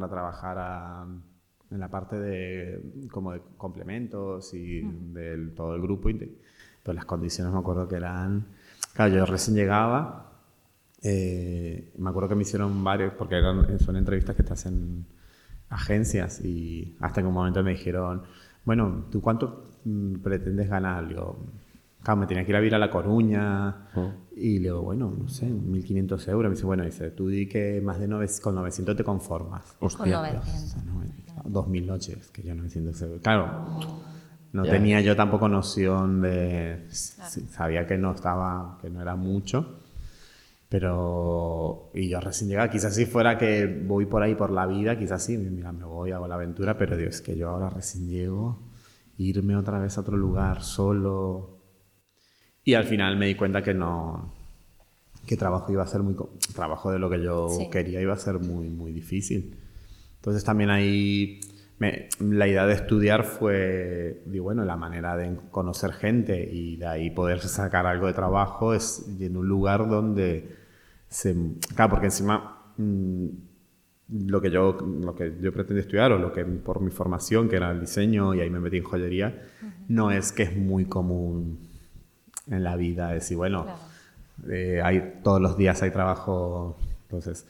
para 0.00 0.10
trabajar 0.10 1.06
en 1.70 1.80
la 1.80 1.88
parte 1.88 2.18
de, 2.18 3.08
como 3.10 3.32
de 3.32 3.40
complementos 3.56 4.52
y 4.54 4.82
del 4.82 5.54
todo 5.54 5.74
el 5.74 5.82
grupo. 5.82 6.08
Pero 6.82 6.94
las 6.94 7.04
condiciones 7.04 7.52
me 7.52 7.58
acuerdo 7.58 7.88
que 7.88 7.96
eran... 7.96 8.46
Claro, 8.92 9.14
yo 9.14 9.26
recién 9.26 9.56
llegaba, 9.56 10.32
eh, 11.02 11.92
me 11.98 12.10
acuerdo 12.10 12.30
que 12.30 12.34
me 12.34 12.42
hicieron 12.42 12.82
varios, 12.82 13.12
porque 13.14 13.36
eran, 13.36 13.78
son 13.78 13.96
entrevistas 13.96 14.34
que 14.36 14.42
te 14.42 14.52
hacen 14.52 15.06
agencias 15.68 16.40
y 16.40 16.96
hasta 17.00 17.20
que 17.20 17.26
un 17.26 17.34
momento 17.34 17.62
me 17.62 17.72
dijeron, 17.72 18.22
bueno, 18.64 19.04
¿tú 19.10 19.20
cuánto 19.20 19.64
mm, 19.84 20.16
pretendes 20.16 20.68
ganar? 20.68 21.08
Yo, 21.08 21.36
claro, 22.06 22.20
me 22.20 22.26
tenía 22.28 22.44
que 22.44 22.52
ir 22.52 22.56
a 22.56 22.60
vivir 22.60 22.74
a 22.76 22.78
La 22.78 22.88
Coruña 22.88 23.88
y 24.36 24.58
le 24.60 24.68
digo, 24.68 24.82
bueno, 24.82 25.12
no 25.18 25.28
sé, 25.28 25.48
1.500 25.48 26.28
euros. 26.28 26.50
Me 26.50 26.54
dice, 26.54 26.66
bueno, 26.66 26.84
dice, 26.84 27.10
tú 27.10 27.26
di 27.26 27.48
que 27.48 27.80
más 27.80 27.98
de 27.98 28.06
900, 28.06 28.40
con 28.40 28.54
900 28.54 28.96
te 28.96 29.02
conformas. 29.02 29.76
Hostia. 29.80 29.98
Con 30.04 30.94
900. 30.94 31.36
2.000 31.46 31.84
noches, 31.84 32.30
que 32.30 32.42
ya 32.42 32.54
900 32.54 33.02
euros. 33.02 33.20
Claro, 33.22 33.80
no 34.52 34.62
tenía 34.62 35.00
yo 35.00 35.16
tampoco 35.16 35.48
noción 35.48 36.22
de... 36.22 36.86
Sabía 36.90 37.86
que 37.88 37.98
no 37.98 38.12
estaba, 38.12 38.78
que 38.80 38.88
no 38.88 39.02
era 39.02 39.16
mucho. 39.16 39.80
Pero, 40.68 41.90
y 41.92 42.08
yo 42.08 42.20
recién 42.20 42.50
llegaba, 42.50 42.70
quizás 42.70 42.94
si 42.94 43.06
fuera 43.06 43.36
que 43.36 43.66
voy 43.66 44.06
por 44.06 44.22
ahí 44.22 44.36
por 44.36 44.50
la 44.50 44.66
vida, 44.66 44.96
quizás 44.96 45.24
sí, 45.24 45.36
mira, 45.38 45.72
me 45.72 45.84
voy, 45.84 46.12
hago 46.12 46.28
la 46.28 46.36
aventura, 46.36 46.78
pero 46.78 46.96
Dios, 46.96 47.20
que 47.20 47.36
yo 47.36 47.50
ahora 47.50 47.70
recién 47.70 48.08
llego, 48.08 48.60
irme 49.18 49.56
otra 49.56 49.78
vez 49.78 49.96
a 49.96 50.00
otro 50.00 50.16
lugar 50.16 50.62
solo, 50.62 51.55
y 52.66 52.74
al 52.74 52.84
final 52.84 53.16
me 53.16 53.26
di 53.26 53.36
cuenta 53.36 53.62
que 53.62 53.72
no, 53.72 54.34
que 55.24 55.36
trabajo 55.36 55.70
iba 55.70 55.84
a 55.84 55.86
ser 55.86 56.02
muy, 56.02 56.16
trabajo 56.52 56.90
de 56.90 56.98
lo 56.98 57.08
que 57.08 57.22
yo 57.22 57.48
quería 57.70 58.00
iba 58.00 58.12
a 58.12 58.18
ser 58.18 58.40
muy, 58.40 58.68
muy 58.68 58.92
difícil. 58.92 59.56
Entonces 60.16 60.42
también 60.42 60.70
ahí 60.70 61.40
la 62.18 62.48
idea 62.48 62.66
de 62.66 62.74
estudiar 62.74 63.22
fue, 63.22 64.24
digo, 64.26 64.46
bueno, 64.46 64.64
la 64.64 64.76
manera 64.76 65.16
de 65.16 65.36
conocer 65.52 65.92
gente 65.92 66.42
y 66.52 66.76
de 66.76 66.86
ahí 66.86 67.10
poder 67.10 67.38
sacar 67.38 67.86
algo 67.86 68.08
de 68.08 68.14
trabajo 68.14 68.74
es 68.74 69.06
en 69.20 69.36
un 69.36 69.46
lugar 69.46 69.88
donde 69.88 70.56
se... 71.08 71.36
Claro, 71.76 71.90
porque 71.90 72.06
encima 72.06 72.72
mm, 72.78 73.26
lo 74.26 74.40
que 74.40 74.50
yo 74.50 74.76
lo 75.02 75.14
que 75.14 75.36
yo 75.40 75.52
pretendí 75.52 75.82
estudiar 75.82 76.10
o 76.10 76.18
lo 76.18 76.32
que 76.32 76.44
por 76.44 76.80
mi 76.80 76.90
formación 76.90 77.48
que 77.48 77.54
era 77.54 77.70
el 77.70 77.80
diseño 77.80 78.34
y 78.34 78.40
ahí 78.40 78.50
me 78.50 78.58
metí 78.58 78.78
en 78.78 78.84
joyería 78.84 79.40
no 79.88 80.10
es 80.10 80.32
que 80.32 80.44
es 80.44 80.56
muy 80.56 80.84
común 80.86 81.75
en 82.46 82.64
la 82.64 82.76
vida, 82.76 83.14
es 83.14 83.22
decir, 83.22 83.36
bueno, 83.36 83.66
eh, 84.48 84.80
hay, 84.82 85.20
todos 85.22 85.40
los 85.40 85.56
días 85.56 85.82
hay 85.82 85.90
trabajo, 85.90 86.76
entonces 87.02 87.46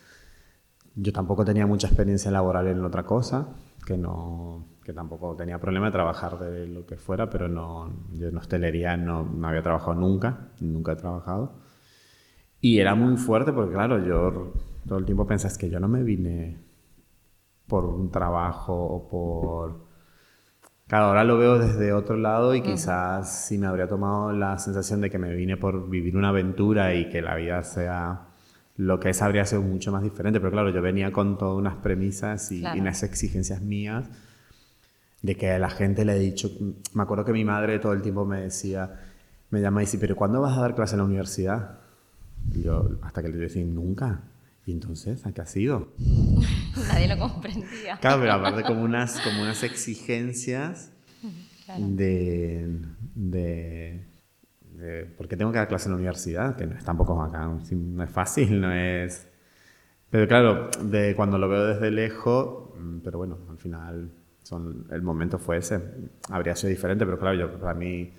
yo 0.95 1.13
tampoco 1.13 1.45
tenía 1.45 1.67
mucha 1.67 1.87
experiencia 1.89 2.31
laboral 2.31 2.67
en 2.69 2.85
otra 2.85 3.05
cosa, 3.05 3.49
que 3.85 3.97
no 3.97 4.77
que 4.87 4.93
tampoco 4.93 5.35
tenía 5.35 5.59
problema 5.59 5.87
de 5.87 5.93
trabajar 5.93 6.39
de 6.39 6.69
lo 6.69 6.87
que 6.87 6.97
fuera, 6.97 7.29
pero 7.29 7.49
no, 7.49 7.91
yo 8.13 8.29
en 8.29 8.37
hostelería 8.37 8.97
no, 8.97 9.25
no 9.25 9.49
había 9.49 9.61
trabajado 9.61 9.95
nunca, 9.95 10.51
nunca 10.61 10.93
he 10.93 10.97
trabajado. 10.97 11.55
Y 12.61 12.79
era 12.79 12.95
muy 12.95 13.17
fuerte 13.17 13.53
porque, 13.53 13.75
claro, 13.75 13.99
yo 14.07 14.53
todo 14.87 14.99
el 15.01 15.05
tiempo 15.05 15.27
pensé, 15.27 15.49
es 15.49 15.59
que 15.59 15.69
yo 15.69 15.81
no 15.81 15.89
me 15.89 16.05
vine 16.05 16.59
por 17.67 17.85
un 17.85 18.13
trabajo 18.13 18.75
o 18.75 19.09
por 19.09 19.86
Claro, 20.89 21.07
ahora 21.07 21.25
lo 21.25 21.37
veo 21.37 21.59
desde 21.59 21.93
otro 21.93 22.17
lado 22.17 22.55
y 22.55 22.63
quizás 22.63 23.47
si 23.47 23.59
me 23.59 23.67
habría 23.67 23.89
tomado 23.89 24.31
la 24.33 24.57
sensación 24.59 25.01
de 25.01 25.11
que 25.11 25.19
me 25.19 25.35
vine 25.35 25.57
por 25.57 25.91
vivir 25.91 26.17
una 26.17 26.29
aventura 26.29 26.95
y 26.95 27.09
que 27.09 27.21
la 27.21 27.35
vida 27.35 27.65
sea 27.65 28.29
lo 28.77 29.01
que 29.01 29.11
es, 29.11 29.21
habría 29.21 29.45
sido 29.47 29.63
mucho 29.63 29.91
más 29.91 30.05
diferente. 30.05 30.39
Pero 30.39 30.53
claro, 30.53 30.71
yo 30.71 30.81
venía 30.81 31.11
con 31.11 31.39
todas 31.39 31.59
unas 31.59 31.75
premisas 31.77 32.53
y, 32.53 32.65
unas 32.65 33.03
exigencias 33.03 33.63
mías 33.63 34.09
de 35.23 35.35
que 35.35 35.51
a 35.51 35.59
la 35.59 35.71
gente 35.71 36.05
le 36.05 36.15
he 36.15 36.19
dicho, 36.21 36.53
me 36.95 37.03
acuerdo 37.03 37.25
que 37.25 37.33
mi 37.33 37.45
madre 37.45 37.81
todo 37.81 37.93
el 37.93 38.01
tiempo 38.03 38.25
me 38.25 38.43
decía, 38.43 39.01
me 39.51 39.61
llama 39.61 39.83
y 39.83 39.87
dice, 39.87 39.99
pero 39.99 40.15
¿cuándo 40.15 40.41
vas 40.41 40.57
a 40.57 40.61
dar 40.61 40.77
clase 40.77 40.95
en 40.95 40.99
la 40.99 41.05
universidad? 41.05 41.81
Y 42.55 42.63
yo, 42.63 42.91
hasta 43.03 43.23
que 43.23 43.29
le 43.29 43.39
decía, 43.39 43.65
nunca. 43.65 44.21
Y 44.67 44.73
entonces, 44.73 45.25
¿a 45.25 45.33
qué 45.33 45.41
ha 45.41 45.47
sido? 45.47 45.93
Nadie 46.89 47.07
lo 47.07 47.19
comprendía. 47.19 47.99
Claro, 48.01 48.21
pero 48.21 48.33
aparte 48.33 48.65
como 48.65 48.83
unas, 48.83 49.21
como 49.21 49.43
unas 49.43 49.63
exigencias 49.63 50.91
de, 51.79 52.81
de, 53.15 54.05
¿Por 55.17 55.29
qué 55.29 55.37
tengo 55.37 55.53
que 55.53 55.59
dar 55.59 55.69
clase 55.69 55.87
en 55.87 55.93
la 55.93 55.97
universidad? 55.99 56.57
Que 56.57 56.67
no 56.67 56.77
es 56.77 56.85
tampoco 56.85 57.23
acá, 57.23 57.47
no 57.47 58.03
es 58.03 58.11
fácil, 58.11 58.61
no 58.61 58.73
es... 58.73 59.29
Pero 60.11 60.27
claro, 60.27 60.69
de 60.83 61.15
cuando 61.15 61.39
lo 61.39 61.49
veo 61.49 61.67
desde 61.67 61.93
lejos, 61.93 62.71
mm, 62.77 62.99
pero 63.05 63.19
bueno, 63.19 63.39
al 63.49 63.59
final 63.59 64.11
son, 64.43 64.87
el 64.91 65.03
momento 65.03 65.39
fue 65.39 65.59
ese. 65.59 65.81
Habría 66.29 66.57
sido 66.57 66.71
diferente, 66.71 67.05
pero 67.05 67.19
claro, 67.19 67.37
yo, 67.39 67.61
para 67.61 67.75
mí 67.75 68.13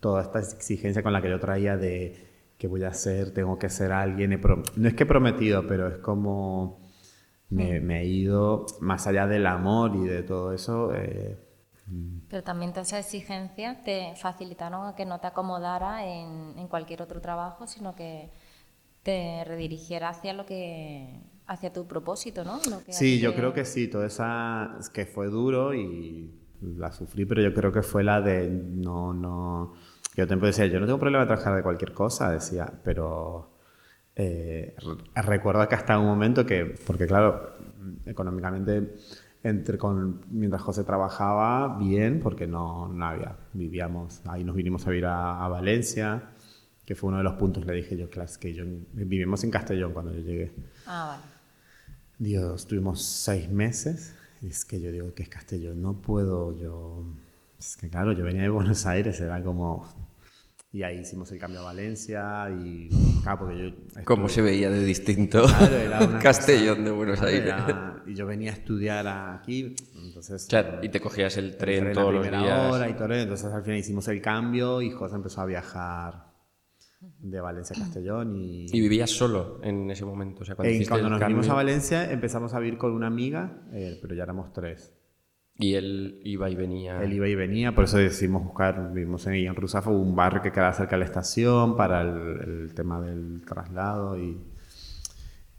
toda 0.00 0.22
esta 0.22 0.38
exigencia 0.40 1.02
con 1.02 1.14
la 1.14 1.22
que 1.22 1.30
yo 1.30 1.40
traía 1.40 1.78
de 1.78 2.27
¿qué 2.58 2.66
voy 2.66 2.84
a 2.84 2.88
hacer? 2.88 3.32
Tengo 3.32 3.58
que 3.58 3.68
ser 3.68 3.92
alguien. 3.92 4.40
No 4.76 4.88
es 4.88 4.94
que 4.94 5.04
he 5.04 5.06
prometido, 5.06 5.66
pero 5.66 5.88
es 5.88 5.98
como 5.98 6.80
me, 7.50 8.00
he 8.00 8.06
ido 8.06 8.66
más 8.80 9.06
allá 9.06 9.26
del 9.26 9.46
amor 9.46 9.96
y 9.96 10.06
de 10.06 10.22
todo 10.22 10.52
eso. 10.52 10.92
Eh, 10.94 11.38
pero 12.28 12.42
también 12.42 12.72
todas 12.72 12.88
esas 12.88 13.06
exigencias 13.06 13.82
te 13.82 14.12
facilitaron 14.16 14.86
a 14.86 14.94
que 14.94 15.06
no 15.06 15.20
te 15.20 15.28
acomodara 15.28 16.06
en, 16.06 16.58
en, 16.58 16.68
cualquier 16.68 17.00
otro 17.00 17.22
trabajo, 17.22 17.66
sino 17.66 17.94
que 17.94 18.30
te 19.02 19.42
redirigiera 19.46 20.10
hacia 20.10 20.34
lo 20.34 20.44
que 20.44 21.22
hacia 21.46 21.72
tu 21.72 21.86
propósito, 21.86 22.44
¿no? 22.44 22.60
sí, 22.90 23.18
yo 23.20 23.34
creo 23.34 23.54
que 23.54 23.64
sí, 23.64 23.88
toda 23.88 24.06
esa, 24.06 24.78
que 24.92 25.06
fue 25.06 25.28
duro 25.28 25.72
y 25.74 26.30
la 26.60 26.92
sufrí, 26.92 27.24
pero 27.24 27.40
yo 27.40 27.54
creo 27.54 27.72
que 27.72 27.80
fue 27.80 28.04
la 28.04 28.20
de 28.20 28.48
no, 28.50 29.14
no, 29.14 29.72
yo 30.22 30.26
tiempo 30.26 30.46
decía, 30.46 30.66
yo 30.66 30.80
no 30.80 30.86
tengo 30.86 30.98
problema 30.98 31.24
de 31.24 31.28
trabajar 31.28 31.54
de 31.54 31.62
cualquier 31.62 31.92
cosa, 31.92 32.30
decía, 32.32 32.72
pero 32.82 33.50
eh, 34.16 34.74
recuerdo 35.14 35.68
que 35.68 35.74
hasta 35.74 35.98
un 35.98 36.06
momento 36.06 36.44
que, 36.44 36.74
porque 36.86 37.06
claro, 37.06 37.56
económicamente, 38.04 38.96
entre 39.42 39.78
con, 39.78 40.22
mientras 40.30 40.62
José 40.62 40.84
trabajaba 40.84 41.78
bien, 41.78 42.20
porque 42.20 42.46
no, 42.46 42.88
no 42.88 43.04
había, 43.04 43.36
vivíamos, 43.52 44.22
ahí 44.26 44.44
nos 44.44 44.56
vinimos 44.56 44.86
a 44.86 44.90
vivir 44.90 45.06
a 45.06 45.46
Valencia, 45.48 46.30
que 46.88 46.94
fue 46.94 47.08
uno 47.08 47.18
de 47.18 47.24
los 47.24 47.34
puntos, 47.34 47.66
le 47.66 47.74
dije 47.74 47.98
yo, 47.98 48.08
claro, 48.08 48.30
que 48.40 48.54
yo, 48.54 48.64
vivimos 48.94 49.44
en 49.44 49.50
Castellón 49.50 49.92
cuando 49.92 50.10
yo 50.14 50.20
llegué. 50.20 50.54
Ah, 50.86 51.18
vale. 51.18 51.22
Dios, 52.18 52.62
estuvimos 52.62 53.02
seis 53.02 53.50
meses, 53.50 54.16
y 54.40 54.46
es 54.46 54.64
que 54.64 54.80
yo 54.80 54.90
digo 54.90 55.12
que 55.12 55.22
es 55.22 55.28
Castellón, 55.28 55.82
no 55.82 56.00
puedo 56.00 56.58
yo... 56.58 57.04
Es 57.58 57.76
que 57.76 57.90
claro, 57.90 58.12
yo 58.12 58.24
venía 58.24 58.40
de 58.40 58.48
Buenos 58.48 58.86
Aires, 58.86 59.20
era 59.20 59.42
como... 59.42 59.86
Y 60.70 60.82
ahí 60.82 60.98
hicimos 60.98 61.32
el 61.32 61.38
cambio 61.38 61.60
a 61.60 61.64
Valencia 61.64 62.50
y... 62.50 62.90
Claro, 63.22 63.38
porque 63.38 63.58
yo... 63.58 64.04
¿Cómo 64.04 64.28
se 64.28 64.42
veía 64.42 64.68
de 64.68 64.84
distinto 64.84 65.44
Castellón 66.22 66.84
de 66.84 66.90
Buenos 66.90 67.22
Aires? 67.22 67.54
y 68.06 68.14
yo 68.14 68.26
venía 68.26 68.50
a 68.50 68.54
estudiar 68.54 69.06
aquí, 69.08 69.74
entonces... 69.96 70.46
y 70.82 70.88
te 70.90 71.00
cogías 71.00 71.36
el 71.38 71.56
tren, 71.56 71.92
todos 71.92 72.12
los 72.12 72.28
días. 72.28 72.72
Hora 72.72 72.88
y 72.88 72.94
todo, 72.94 73.14
entonces 73.14 73.50
al 73.50 73.62
final 73.62 73.78
hicimos 73.78 74.08
el 74.08 74.20
cambio 74.20 74.82
y 74.82 74.90
José 74.90 75.16
empezó 75.16 75.40
a 75.40 75.46
viajar 75.46 76.28
de 77.00 77.40
Valencia 77.40 77.76
a 77.76 77.80
Castellón. 77.80 78.36
¿Y, 78.36 78.66
¿Y 78.70 78.80
vivías 78.80 79.10
solo 79.10 79.60
en 79.62 79.90
ese 79.90 80.04
momento? 80.04 80.42
O 80.42 80.44
sea, 80.44 80.54
cuando, 80.54 80.74
cuando 80.88 81.10
nos 81.10 81.20
vinimos 81.20 81.48
a 81.48 81.54
Valencia 81.54 82.10
empezamos 82.10 82.54
a 82.54 82.58
vivir 82.58 82.78
con 82.78 82.92
una 82.92 83.06
amiga, 83.06 83.62
eh, 83.72 83.98
pero 84.02 84.14
ya 84.14 84.24
éramos 84.24 84.52
tres. 84.52 84.97
¿Y 85.60 85.74
él 85.74 86.20
iba 86.22 86.48
y 86.48 86.54
venía? 86.54 87.02
Él 87.02 87.12
iba 87.14 87.26
y 87.26 87.34
venía, 87.34 87.74
por 87.74 87.84
eso 87.84 87.98
decidimos 87.98 88.44
buscar, 88.44 88.92
vivimos 88.92 89.26
en, 89.26 89.34
en 89.34 89.56
Rusafo, 89.56 89.90
un 89.90 90.14
barrio 90.14 90.40
que 90.40 90.52
quedaba 90.52 90.72
cerca 90.72 90.94
de 90.94 91.00
la 91.00 91.04
estación 91.04 91.76
para 91.76 92.02
el, 92.02 92.72
tema 92.74 93.00
del 93.00 93.42
traslado 93.44 94.16
y, 94.16 94.38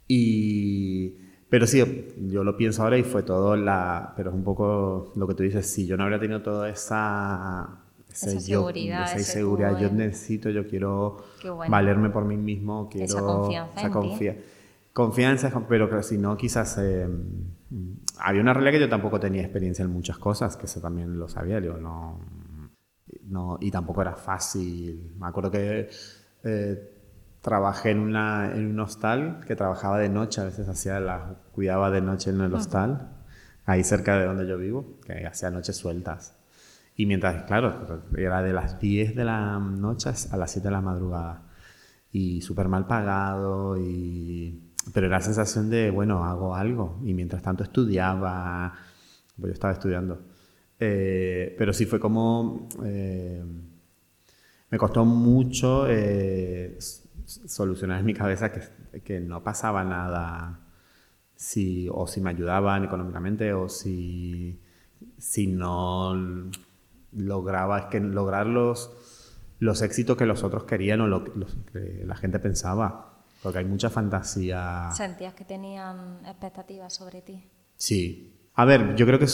y... 0.08 1.18
Pero 1.50 1.68
sí, 1.68 1.84
yo 2.28 2.44
lo 2.44 2.56
pienso 2.56 2.84
ahora 2.84 2.98
y 2.98 3.04
fue 3.04 3.24
todo 3.24 3.58
la... 3.58 4.14
Pero 4.16 4.30
es 4.30 4.36
un 4.36 4.44
poco 4.44 5.12
lo 5.16 5.28
que 5.28 5.34
tú 5.34 5.44
dices, 5.44 5.66
si 5.66 5.86
yo 5.86 5.98
no 5.98 6.04
habría 6.04 6.20
tenido 6.20 6.42
toda 6.44 6.70
esa 6.70 7.82
esa 8.10 8.40
seguridad. 8.40 9.04
Esa 9.04 9.34
seguridad. 9.34 9.78
Yo 9.80 9.92
necesito, 9.92 10.50
yo 10.50 10.68
quiero 10.68 11.18
valerme 11.70 12.10
por 12.10 12.24
mí 12.24 12.38
mismo, 12.38 12.88
quiero... 12.90 13.06
Esa 13.06 13.22
confianza 13.22 13.80
esa 13.80 13.92
Confianza, 14.94 15.66
pero 15.68 16.04
si 16.04 16.18
no, 16.18 16.38
quizás... 16.38 16.78
Eh, 16.80 17.08
había 18.20 18.42
una 18.42 18.54
realidad 18.54 18.74
que 18.74 18.80
yo 18.82 18.90
tampoco 18.90 19.20
tenía 19.20 19.42
experiencia 19.42 19.84
en 19.84 19.92
muchas 19.92 20.18
cosas, 20.18 20.58
que 20.58 20.66
eso 20.66 20.82
también 20.82 21.18
lo 21.18 21.28
sabía, 21.28 21.60
digo, 21.62 21.78
no, 21.78 22.20
no, 23.24 23.58
y 23.62 23.72
tampoco 23.72 24.02
era 24.02 24.16
fácil. 24.16 25.14
Me 25.18 25.28
acuerdo 25.28 25.52
que 25.52 25.90
eh, 26.44 26.92
trabajé 27.42 27.92
en, 27.92 28.00
una, 28.00 28.52
en 28.54 28.68
un 28.68 28.80
hostal, 28.80 29.42
que 29.48 29.56
trabajaba 29.56 30.00
de 30.00 30.10
noche, 30.10 30.42
a 30.42 30.46
veces 30.46 30.68
hacía 30.68 31.00
la, 31.00 31.36
cuidaba 31.52 31.90
de 31.92 32.02
noche 32.02 32.32
en 32.32 32.42
el 32.42 32.54
hostal, 32.54 33.10
ahí 33.66 33.84
cerca 33.84 34.18
de 34.18 34.26
donde 34.26 34.48
yo 34.48 34.58
vivo, 34.58 35.00
que 35.06 35.26
hacía 35.26 35.50
noches 35.52 35.78
sueltas. 35.78 36.36
Y 36.96 37.06
mientras, 37.06 37.44
claro, 37.44 38.04
era 38.18 38.42
de 38.42 38.52
las 38.52 38.80
10 38.80 39.16
de 39.16 39.24
la 39.24 39.58
noche 39.60 40.10
a 40.32 40.38
las 40.38 40.52
7 40.52 40.68
de 40.68 40.72
la 40.72 40.82
madrugada. 40.82 41.44
Y 42.12 42.42
súper 42.42 42.68
mal 42.68 42.88
pagado, 42.88 43.78
y... 43.78 44.69
pero 44.94 45.08
era 45.08 45.18
la 45.18 45.24
sensación 45.24 45.70
de, 45.70 45.92
bueno, 45.92 46.24
hago 46.26 46.56
algo. 46.56 47.00
Y 47.04 47.14
mientras 47.14 47.42
tanto 47.42 47.64
estudiaba, 47.64 48.74
pues 49.38 49.50
yo 49.50 49.54
estaba 49.54 49.74
estudiando. 49.74 50.22
Eh, 50.80 51.56
pero 51.58 51.74
sí 51.74 51.86
fue 51.86 52.00
como... 52.00 52.70
Eh, 52.84 53.44
me 54.72 54.78
costó 54.78 55.04
mucho 55.04 55.86
eh, 55.90 56.78
solucionar 57.26 58.00
en 58.00 58.06
mi 58.06 58.14
cabeza 58.14 58.52
que, 58.52 59.02
que 59.02 59.20
no 59.20 59.44
pasaba 59.44 59.84
nada 59.84 60.60
si, 61.36 61.88
o 61.92 62.06
si 62.06 62.22
me 62.22 62.32
ayudaban 62.32 62.84
económicamente 62.84 63.54
o 63.54 63.70
si, 63.70 64.60
si 65.18 65.48
no 65.48 66.14
lograba 67.14 67.80
es 67.80 67.86
que 67.86 68.00
lograr 68.02 68.46
los, 68.46 68.92
los 69.60 69.82
éxitos 69.82 70.18
que 70.18 70.26
los 70.26 70.44
otros 70.44 70.66
querían 70.66 71.02
o 71.02 71.08
lo 71.08 71.24
que 71.24 72.04
la 72.06 72.16
gente 72.16 72.40
pensaba. 72.40 73.09
Porque 73.42 73.60
hay 73.60 73.66
mucha 73.66 73.90
fantasía. 73.90 74.90
¿Sentías 74.92 75.34
que 75.34 75.46
tenían 75.46 76.20
expectativas 76.26 76.94
sobre 76.94 77.22
ti? 77.22 77.44
Sí. 77.78 78.36
A 78.56 78.66
ver, 78.66 78.96
yo 78.96 79.06
creo 79.06 79.20
que 79.20 79.28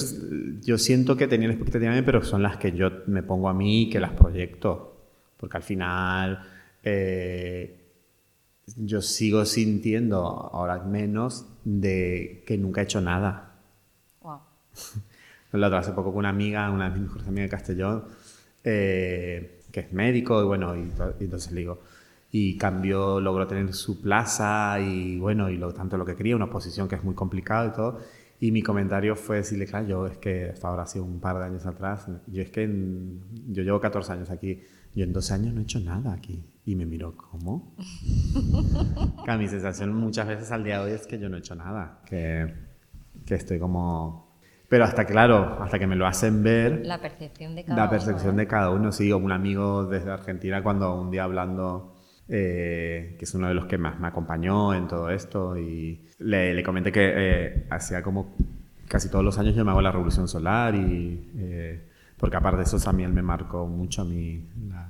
yo 0.62 0.78
siento 0.78 1.18
que 1.18 1.28
tenían 1.28 1.52
expectativas, 1.52 2.00
pero 2.06 2.24
son 2.24 2.44
las 2.44 2.58
que 2.58 2.72
yo 2.74 2.92
me 3.08 3.24
pongo 3.24 3.50
a 3.50 3.54
mí 3.54 3.84
y 3.84 3.90
que 3.90 4.00
las 4.00 4.12
proyecto. 4.12 4.92
Porque 5.38 5.58
al 5.58 5.64
final 5.64 6.40
eh, 6.84 7.86
yo 8.78 9.02
sigo 9.02 9.46
sintiendo, 9.46 10.20
ahora 10.26 10.80
menos, 10.84 11.48
de 11.64 12.44
que 12.46 12.58
nunca 12.58 12.82
he 12.82 12.84
hecho 12.84 13.02
nada. 13.02 13.56
Wow. 14.22 14.40
La 15.52 15.68
otra, 15.68 15.80
hace 15.80 15.92
poco 15.92 16.10
con 16.10 16.20
una 16.20 16.30
amiga, 16.30 16.70
una 16.70 16.90
de 16.90 17.00
mis 17.00 17.04
mejores 17.04 17.28
amigas 17.28 17.46
de 17.46 17.50
Castellón, 17.50 18.04
eh, 18.64 19.62
que 19.72 19.80
es 19.82 19.94
médico, 19.94 20.42
y 20.42 20.46
bueno, 20.46 20.76
y, 20.76 20.92
entonces 21.20 21.52
le 21.52 21.62
digo, 21.62 21.82
y 22.38 22.58
cambió, 22.58 23.22
logró 23.22 23.48
tener 23.48 23.74
su 23.74 24.02
plaza 24.02 24.78
y 24.82 25.18
bueno, 25.18 25.50
y 25.50 25.56
lo, 25.56 25.74
tanto 25.74 25.96
lo 25.96 26.04
que 26.04 26.18
quería, 26.18 26.36
una 26.36 26.50
posición 26.50 26.90
que 26.90 26.96
es 26.96 27.04
muy 27.06 27.16
complicada 27.16 27.68
y 27.68 27.72
todo. 27.72 28.00
Y 28.42 28.52
mi 28.52 28.62
comentario 28.62 29.16
fue 29.16 29.38
decirle, 29.38 29.66
claro, 29.66 29.88
yo 29.88 30.06
es 30.06 30.18
que 30.18 30.50
hasta 30.50 30.68
ahora 30.68 30.84
ha 30.84 30.86
sido 30.86 31.06
un 31.06 31.22
par 31.22 31.38
de 31.40 31.46
años 31.46 31.66
atrás, 31.66 32.10
yo 32.28 32.42
es 32.42 32.52
que 32.52 32.70
yo 33.48 33.64
llevo 33.64 33.80
14 33.80 34.12
años 34.12 34.30
aquí, 34.32 34.60
yo 34.94 35.06
en 35.06 35.14
12 35.14 35.34
años 35.34 35.54
no 35.54 35.62
he 35.62 35.64
hecho 35.64 35.80
nada 35.80 36.12
aquí. 36.12 36.44
Y 36.66 36.76
me 36.76 36.86
miró, 36.86 37.16
¿cómo? 37.16 37.74
claro, 39.24 39.40
mi 39.40 39.48
sensación 39.48 39.94
muchas 39.94 40.28
veces 40.28 40.52
al 40.52 40.66
día 40.66 40.80
de 40.80 40.86
hoy 40.88 40.92
es 40.92 41.08
que 41.08 41.18
yo 41.18 41.30
no 41.30 41.38
he 41.38 41.40
hecho 41.40 41.56
nada, 41.56 42.02
que, 42.06 42.54
que 43.26 43.36
estoy 43.36 43.60
como 43.60 44.26
pero 44.68 44.84
hasta 44.84 45.06
claro, 45.06 45.60
hasta 45.62 45.80
que 45.80 45.88
me 45.88 45.96
lo 45.96 46.06
hacen 46.06 46.44
ver. 46.44 46.86
La 46.86 47.00
percepción 47.00 47.56
de 47.56 47.64
cada 47.64 47.76
uno. 47.76 47.84
La 47.86 47.90
percepción 47.90 48.36
de 48.36 48.48
cada 48.48 48.72
uno, 48.72 48.92
sí. 48.92 49.10
un 49.14 49.32
amigo 49.32 49.86
desde 49.86 50.12
Argentina, 50.12 50.62
cuando 50.64 51.00
un 51.00 51.12
día 51.12 51.24
hablando, 51.24 51.95
eh, 52.28 53.16
que 53.18 53.26
es 53.26 53.34
uno 53.34 53.48
de 53.48 53.54
los 53.54 53.66
que 53.66 53.78
más 53.78 54.00
me 54.00 54.08
acompañó 54.08 54.74
en 54.74 54.88
todo 54.88 55.10
esto, 55.10 55.58
y 55.58 56.08
le, 56.20 56.54
le 56.54 56.64
comenté 56.64 56.92
que 56.92 57.14
eh, 57.16 57.68
hacía 57.70 58.02
como 58.02 58.36
casi 58.88 59.10
todos 59.10 59.24
los 59.24 59.38
años 59.38 59.56
yo 59.56 59.66
me 59.66 59.72
hago 59.72 59.82
la 59.82 59.92
revolución 59.92 60.28
solar, 60.28 60.76
y 60.76 61.32
eh, 61.38 61.90
porque 62.18 62.38
aparte 62.38 62.58
de 62.58 62.64
eso 62.64 62.80
también 62.80 63.14
me 63.14 63.22
marcó 63.22 63.68
mucho 63.68 64.02
a 64.02 64.06
mí 64.06 64.48
la, 64.70 64.90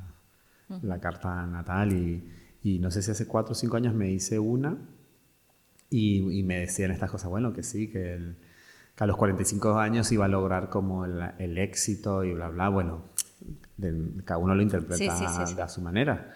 la 0.82 1.00
carta 1.00 1.46
natal, 1.46 1.94
y, 1.94 2.30
y, 2.64 2.80
no 2.80 2.92
sé 2.92 3.02
si 3.02 3.12
hace 3.12 3.28
cuatro 3.28 3.54
o 3.54 3.56
cinco 3.56 3.78
años 3.78 3.94
me 3.94 4.10
hice 4.12 4.40
una, 4.40 4.78
y, 5.90 6.40
y 6.40 6.44
me 6.44 6.60
decían 6.60 6.92
estas 6.92 7.12
cosas, 7.12 7.30
bueno, 7.30 7.54
que 7.54 7.64
sí, 7.64 7.90
que 7.90 8.14
el 8.14 8.36
que 8.96 9.04
a 9.04 9.08
los 9.08 9.18
45 9.18 9.78
años 9.78 10.12
iba 10.12 10.26
a 10.26 10.28
lograr 10.28 10.70
como 10.70 11.06
el, 11.06 11.58
éxito 11.58 12.24
y 12.24 12.34
bla, 12.34 12.48
bla. 12.48 12.70
Bueno, 12.70 13.04
cada 14.24 14.38
uno 14.38 14.56
lo 14.56 14.62
interpreta 14.62 15.64
a 15.64 15.68
su 15.68 15.82
manera. 15.82 16.34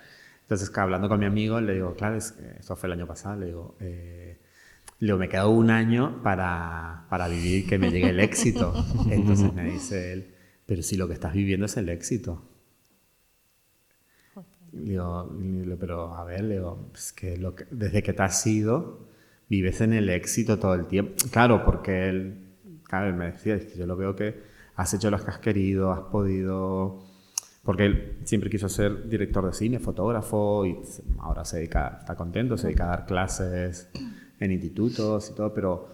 Entonces, 0.50 0.76
hablando 0.78 1.08
con 1.08 1.20
mi 1.20 1.26
amigo, 1.26 1.62
le 1.62 1.76
digo, 1.76 1.94
claro, 1.94 2.16
es 2.16 2.36
eso 2.60 2.76
fue 2.76 2.88
el 2.88 2.94
año 2.94 3.06
pasado, 3.06 3.40
le 3.40 3.46
digo, 3.48 3.78
eh, 3.80 4.40
le 5.00 5.06
digo, 5.06 5.18
me 5.18 5.30
queda 5.30 5.48
un 5.48 5.70
año 5.70 6.22
para, 6.24 7.06
para 7.10 7.28
vivir 7.28 7.68
que 7.68 7.78
me 7.78 7.92
llegue 7.92 8.10
el 8.10 8.20
éxito. 8.20 8.74
Entonces 9.10 9.54
me 9.54 9.66
dice 9.66 10.14
él, 10.14 10.36
pero 10.66 10.82
si 10.82 10.98
lo 10.98 11.08
que 11.08 11.14
estás 11.14 11.34
viviendo 11.34 11.68
es 11.68 11.78
el 11.78 11.90
éxito. 11.90 12.44
Le 14.72 14.92
digo, 14.92 15.30
pero 15.80 16.16
a 16.16 16.24
ver, 16.26 16.44
le 16.44 16.56
digo, 16.56 16.92
es 16.96 17.12
que, 17.14 17.38
lo 17.38 17.56
que 17.56 17.66
desde 17.72 18.02
que 18.02 18.14
te 18.14 18.24
has 18.24 18.46
ido, 18.48 19.08
vives 19.50 19.82
en 19.82 19.94
el 19.94 20.10
éxito 20.10 20.58
todo 20.58 20.74
el 20.74 20.88
tiempo. 20.88 21.14
Claro, 21.32 21.64
porque 21.64 22.10
él 22.10 22.50
Claro, 22.90 23.16
me 23.16 23.32
decía, 23.32 23.54
es 23.54 23.66
que 23.68 23.78
yo 23.78 23.86
lo 23.86 23.96
veo 23.96 24.16
que 24.16 24.42
has 24.76 24.92
hecho 24.96 25.12
lo 25.12 25.20
que 25.24 25.30
has 25.30 25.38
querido, 25.38 25.92
has 25.92 26.02
podido... 26.12 27.04
Porque 27.70 27.86
él 27.86 28.18
siempre 28.24 28.50
quiso 28.50 28.68
ser 28.68 29.08
director 29.08 29.46
de 29.46 29.54
cine, 29.54 29.78
fotógrafo, 29.78 30.66
y 30.66 30.80
ahora 31.20 31.46
se 31.46 31.58
dedica, 31.58 31.98
está 32.00 32.16
contento, 32.16 32.58
se 32.58 32.66
dedica 32.66 32.86
a 32.86 32.88
dar 32.88 33.06
clases 33.06 33.92
en 34.40 34.52
institutos 34.52 35.30
y 35.30 35.36
todo, 35.36 35.54
pero 35.54 35.88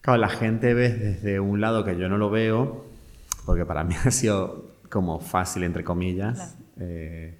claro, 0.00 0.18
la 0.18 0.30
gente 0.30 0.72
ve 0.72 0.88
desde 0.88 1.40
un 1.40 1.60
lado 1.60 1.84
que 1.84 1.98
yo 1.98 2.08
no 2.08 2.16
lo 2.16 2.30
veo, 2.30 2.86
porque 3.44 3.66
para 3.66 3.84
mí 3.84 3.94
ha 4.02 4.10
sido 4.10 4.78
como 4.88 5.20
fácil, 5.20 5.64
entre 5.64 5.84
comillas, 5.84 6.56
eh, 6.80 7.38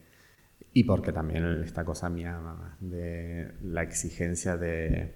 y 0.75 0.85
porque 0.85 1.11
también 1.11 1.63
esta 1.65 1.87
cosa 1.87 2.11
mía 2.11 2.39
de 2.81 3.51
la 3.63 3.83
exigencia 3.83 4.59
de 4.59 5.15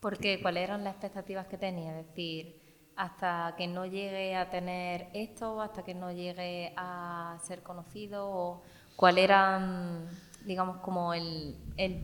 porque 0.00 0.40
cuáles 0.40 0.64
eran 0.64 0.82
las 0.82 0.94
expectativas 0.94 1.46
que 1.46 1.58
tenía, 1.58 2.00
es 2.00 2.06
decir, 2.08 2.59
hasta 3.00 3.54
que 3.56 3.66
no 3.66 3.86
llegue 3.86 4.36
a 4.36 4.50
tener 4.50 5.08
esto, 5.14 5.62
hasta 5.62 5.82
que 5.82 5.94
no 5.94 6.12
llegue 6.12 6.74
a 6.76 7.38
ser 7.42 7.62
conocido, 7.62 8.28
o 8.28 8.62
cuál 8.94 9.16
eran, 9.16 10.04
digamos, 10.44 10.76
como 10.82 11.14
el, 11.14 11.56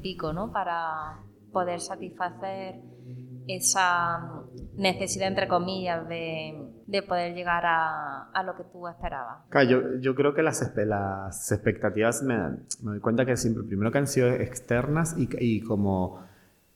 pico, 0.02 0.32
¿no? 0.32 0.50
Para, 0.50 1.18
poder 1.52 1.80
satisfacer 1.80 2.80
esa 3.46 4.42
necesidad, 4.74 5.28
entre 5.28 5.48
comillas, 5.48 6.08
de, 6.08 6.66
de 6.86 7.02
poder 7.02 7.34
llegar 7.34 7.64
a, 7.66 8.30
a, 8.30 8.42
lo 8.42 8.56
que 8.56 8.64
tú 8.64 8.88
esperabas. 8.88 9.44
Claro, 9.50 9.98
yo, 10.00 10.14
creo 10.14 10.34
que 10.34 10.42
las, 10.42 10.74
las 10.76 11.52
expectativas 11.52 12.22
me, 12.22 12.36
me, 12.36 12.92
doy 12.92 13.00
cuenta 13.00 13.26
que 13.26 13.36
siempre, 13.36 13.64
primero 13.64 13.92
que 13.92 13.98
han 13.98 14.06
sido 14.06 14.28
externas 14.28 15.14
y, 15.18 15.60
como 15.60 16.24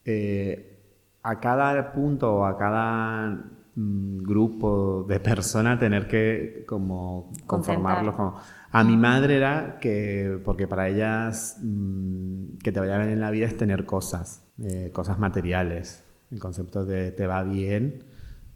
eh, 0.04 0.78
a 1.22 1.40
cada 1.40 1.92
punto 1.92 2.36
o 2.36 2.44
a 2.44 2.56
cada 2.56 3.59
grupo 3.76 5.04
de 5.08 5.20
personas 5.20 5.78
tener 5.78 6.08
que 6.08 6.64
como 6.66 7.32
conformarlos 7.46 8.14
como 8.14 8.36
a 8.72 8.84
mi 8.84 8.96
madre 8.96 9.36
era 9.36 9.78
que 9.80 10.40
porque 10.44 10.66
para 10.66 10.88
ellas 10.88 11.58
mmm, 11.62 12.58
que 12.62 12.72
te 12.72 12.80
vaya 12.80 12.98
bien 12.98 13.10
en 13.10 13.20
la 13.20 13.30
vida 13.30 13.46
es 13.46 13.56
tener 13.56 13.86
cosas 13.86 14.44
eh, 14.58 14.90
cosas 14.92 15.18
materiales 15.18 16.04
el 16.30 16.40
concepto 16.40 16.84
de 16.84 17.12
te 17.12 17.26
va 17.26 17.42
bien 17.44 18.10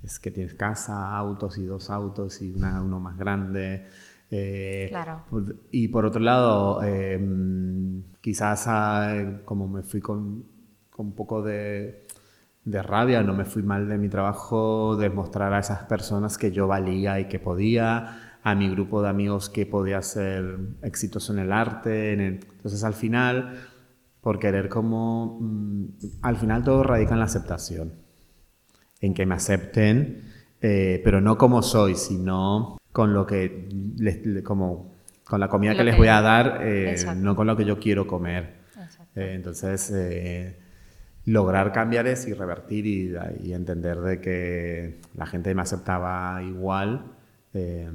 es 0.04 0.20
que 0.20 0.30
tienes 0.30 0.54
casa, 0.54 1.16
autos 1.16 1.56
y 1.58 1.64
dos 1.64 1.90
autos 1.90 2.42
y 2.42 2.52
una, 2.52 2.82
uno 2.82 3.00
más 3.00 3.16
grande. 3.16 3.86
Eh, 4.30 4.86
claro. 4.90 5.22
Y 5.70 5.88
por 5.88 6.04
otro 6.04 6.20
lado, 6.20 6.82
eh, 6.84 7.18
quizás 8.20 8.66
a, 8.66 9.40
como 9.44 9.66
me 9.66 9.82
fui 9.82 10.00
con, 10.00 10.44
con 10.90 11.06
un 11.06 11.14
poco 11.14 11.42
de, 11.42 12.03
de, 12.64 12.82
rabia, 12.82 13.22
no 13.22 13.34
me 13.34 13.44
fui 13.44 13.62
mal 13.62 13.88
de 13.88 13.98
mi 13.98 14.08
trabajo, 14.08 14.96
demostrar 14.96 15.52
a 15.52 15.58
esas 15.58 15.84
personas 15.84 16.38
que 16.38 16.52
yo 16.52 16.66
valía 16.66 17.20
y 17.20 17.28
que 17.28 17.38
podía, 17.38 18.38
a 18.42 18.54
mi 18.54 18.68
grupo 18.68 19.02
de 19.02 19.08
amigos 19.08 19.48
que 19.48 19.66
podía 19.66 20.02
ser 20.02 20.58
exitoso 20.82 21.32
en 21.32 21.38
el 21.40 21.52
arte. 21.52 22.12
En 22.12 22.20
el... 22.20 22.34
Entonces 22.34 22.84
al 22.84 22.94
final 22.94 23.58
por 24.24 24.38
querer 24.38 24.70
como... 24.70 25.38
Mm, 25.38 25.84
al 26.22 26.36
final 26.36 26.64
todo 26.64 26.82
radica 26.82 27.12
en 27.12 27.18
la 27.18 27.26
aceptación, 27.26 27.92
en 29.00 29.12
que 29.12 29.26
me 29.26 29.34
acepten, 29.34 30.32
eh, 30.62 31.02
pero 31.04 31.20
no 31.20 31.36
como 31.36 31.60
soy, 31.60 31.94
sino 31.94 32.78
con 32.90 33.12
lo 33.12 33.26
que, 33.26 33.68
les, 33.98 34.42
como, 34.42 34.94
con 35.24 35.40
la 35.40 35.48
comida 35.48 35.72
que, 35.72 35.78
que, 35.78 35.84
les 35.84 35.98
voy 35.98 36.08
a 36.08 36.22
dar, 36.22 36.60
eh, 36.62 36.96
no 37.16 37.36
con 37.36 37.46
lo 37.46 37.54
que 37.54 37.66
yo 37.66 37.78
quiero 37.78 38.06
comer. 38.06 38.64
Eh, 39.14 39.32
entonces, 39.34 39.92
lograr 41.26 41.72
cambiar 41.72 42.06
eso 42.06 42.28
y 42.28 42.34
revertir 42.34 42.86
y, 42.86 43.52
entender 43.52 44.00
de 44.00 44.20
que 44.20 45.00
la 45.14 45.26
gente 45.26 45.54
me 45.54 45.62
aceptaba 45.62 46.42
igual, 46.42 47.12
eh, 47.54 47.90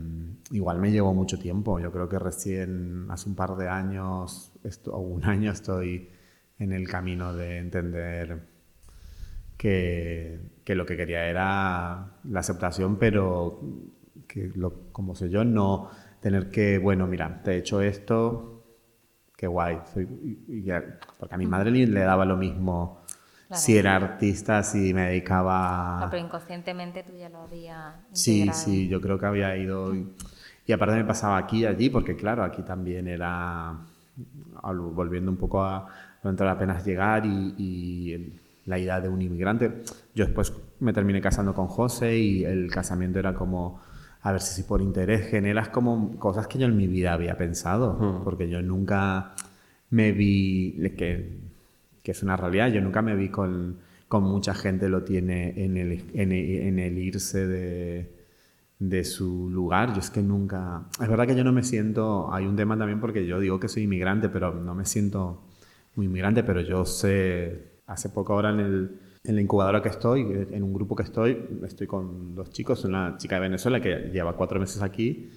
igual 0.51 0.79
me 0.79 0.91
llevó 0.91 1.13
mucho 1.13 1.37
tiempo. 1.37 1.79
Yo 1.79 1.91
creo 1.91 2.09
que 2.09 2.17
recién, 2.17 3.05
hace 3.09 3.29
un 3.29 3.35
par 3.35 3.55
de 3.55 3.69
años, 3.69 4.51
o 4.87 4.99
un 4.99 5.25
año, 5.25 5.51
estoy 5.51 6.09
en 6.57 6.73
el 6.73 6.87
camino 6.87 7.33
de 7.33 7.57
entender 7.57 8.39
que, 9.57 10.39
que, 10.63 10.75
lo 10.75 10.85
que 10.85 10.97
quería 10.97 11.25
era 11.27 12.19
la 12.23 12.39
aceptación, 12.39 12.97
pero 12.97 13.61
que 14.27 14.51
lo, 14.55 14.91
como 14.91 15.15
sé 15.15 15.29
yo, 15.29 15.43
no 15.43 15.89
tener 16.19 16.49
que, 16.49 16.77
bueno, 16.77 17.07
mira, 17.07 17.41
te 17.43 17.51
he 17.51 17.57
hecho 17.57 17.81
esto, 17.81 18.63
qué 19.37 19.47
guay. 19.47 19.77
Porque 21.17 21.35
a 21.35 21.37
mi 21.37 21.47
madre 21.47 21.71
le 21.71 21.99
daba 22.01 22.25
lo 22.25 22.35
mismo 22.35 22.98
claro. 23.49 23.61
si 23.61 23.77
era 23.77 23.97
artista, 23.97 24.63
si 24.63 24.93
me 24.93 25.07
dedicaba... 25.07 25.99
No, 25.99 26.09
pero 26.09 26.23
inconscientemente 26.23 27.03
tú 27.03 27.17
ya 27.17 27.27
lo 27.27 27.41
habías 27.41 27.95
Sí, 28.13 28.49
sí, 28.53 28.87
yo 28.87 29.01
creo 29.01 29.19
que 29.19 29.25
había 29.25 29.57
ido... 29.57 29.93
Y, 29.93 30.71
aparte 30.71 30.95
me 30.95 31.03
pasaba 31.03 31.37
aquí 31.37 31.63
y 31.63 31.65
allí, 31.65 31.89
porque 31.89 32.15
claro, 32.15 32.43
aquí 32.43 32.61
también 32.61 33.07
era, 33.07 33.75
volviendo 34.63 35.31
un 35.31 35.37
poco 35.37 35.63
a, 35.63 35.87
dentro 36.23 36.45
de 36.45 36.51
apenas 36.51 36.85
llegar 36.85 37.25
y, 37.25 37.55
y 37.57 38.13
el, 38.13 38.39
la 38.69 38.77
idea 38.77 39.01
de 39.01 39.09
un 39.09 39.21
inmigrante. 39.21 39.81
Yo 40.15 40.25
después 40.25 40.53
me 40.79 40.93
terminé 40.93 41.19
casando 41.21 41.53
con 41.53 41.67
José 41.67 42.17
y 42.17 42.45
el 42.45 42.69
casamiento 42.71 43.19
era 43.19 43.33
como, 43.33 43.81
a 44.21 44.31
ver 44.31 44.41
si 44.41 44.63
por 44.63 44.81
interés 44.81 45.27
generas 45.29 45.69
como 45.69 46.17
cosas 46.17 46.47
que 46.47 46.59
yo 46.59 46.67
en 46.67 46.77
mi 46.77 46.87
vida 46.87 47.13
había 47.13 47.35
pensado, 47.37 47.97
uh 47.99 48.03
-huh. 48.03 48.23
porque 48.23 48.47
yo 48.47 48.61
nunca 48.61 49.33
me 49.89 50.11
vi, 50.11 50.93
que, 50.95 51.48
que, 52.09 52.17
es 52.17 52.23
una 52.23 52.37
realidad, 52.37 52.69
yo 52.69 52.81
nunca 52.81 53.01
me 53.01 53.15
vi 53.15 53.29
con, 53.29 53.77
con 54.07 54.23
mucha 54.23 54.53
gente 54.53 54.89
lo 54.89 55.03
tiene 55.03 55.63
en 55.63 55.77
el, 55.77 56.05
en 56.13 56.31
el, 56.31 56.49
en 56.67 56.79
el 56.79 56.97
irse 56.97 57.47
de, 57.47 58.19
de 58.79 59.03
su 59.03 59.49
lugar. 59.49 59.93
Yo 59.93 59.99
es 59.99 60.09
que 60.09 60.21
nunca... 60.21 60.87
Es 60.99 61.07
verdad 61.07 61.27
que 61.27 61.35
yo 61.35 61.43
no 61.43 61.51
me 61.51 61.63
siento... 61.63 62.33
Hay 62.33 62.45
un 62.45 62.55
tema 62.55 62.77
también 62.77 62.99
porque 62.99 63.25
yo 63.25 63.39
digo 63.39 63.59
que 63.59 63.67
soy 63.67 63.83
inmigrante, 63.83 64.29
pero 64.29 64.53
no 64.53 64.73
me 64.73 64.85
siento 64.85 65.43
muy 65.95 66.07
inmigrante, 66.07 66.43
pero 66.43 66.61
yo 66.61 66.85
sé, 66.85 67.81
hace 67.85 68.09
poco 68.09 68.33
ahora 68.33 68.51
en, 68.51 68.59
el, 68.59 68.99
en 69.23 69.35
la 69.35 69.41
incubadora 69.41 69.81
que 69.81 69.89
estoy, 69.89 70.21
en 70.21 70.63
un 70.63 70.73
grupo 70.73 70.95
que 70.95 71.03
estoy, 71.03 71.37
estoy 71.65 71.87
con 71.87 72.35
dos 72.35 72.51
chicos, 72.51 72.85
una 72.85 73.17
chica 73.17 73.35
de 73.35 73.41
Venezuela 73.41 73.81
que 73.81 74.09
lleva 74.11 74.35
cuatro 74.35 74.59
meses 74.59 74.81
aquí 74.81 75.29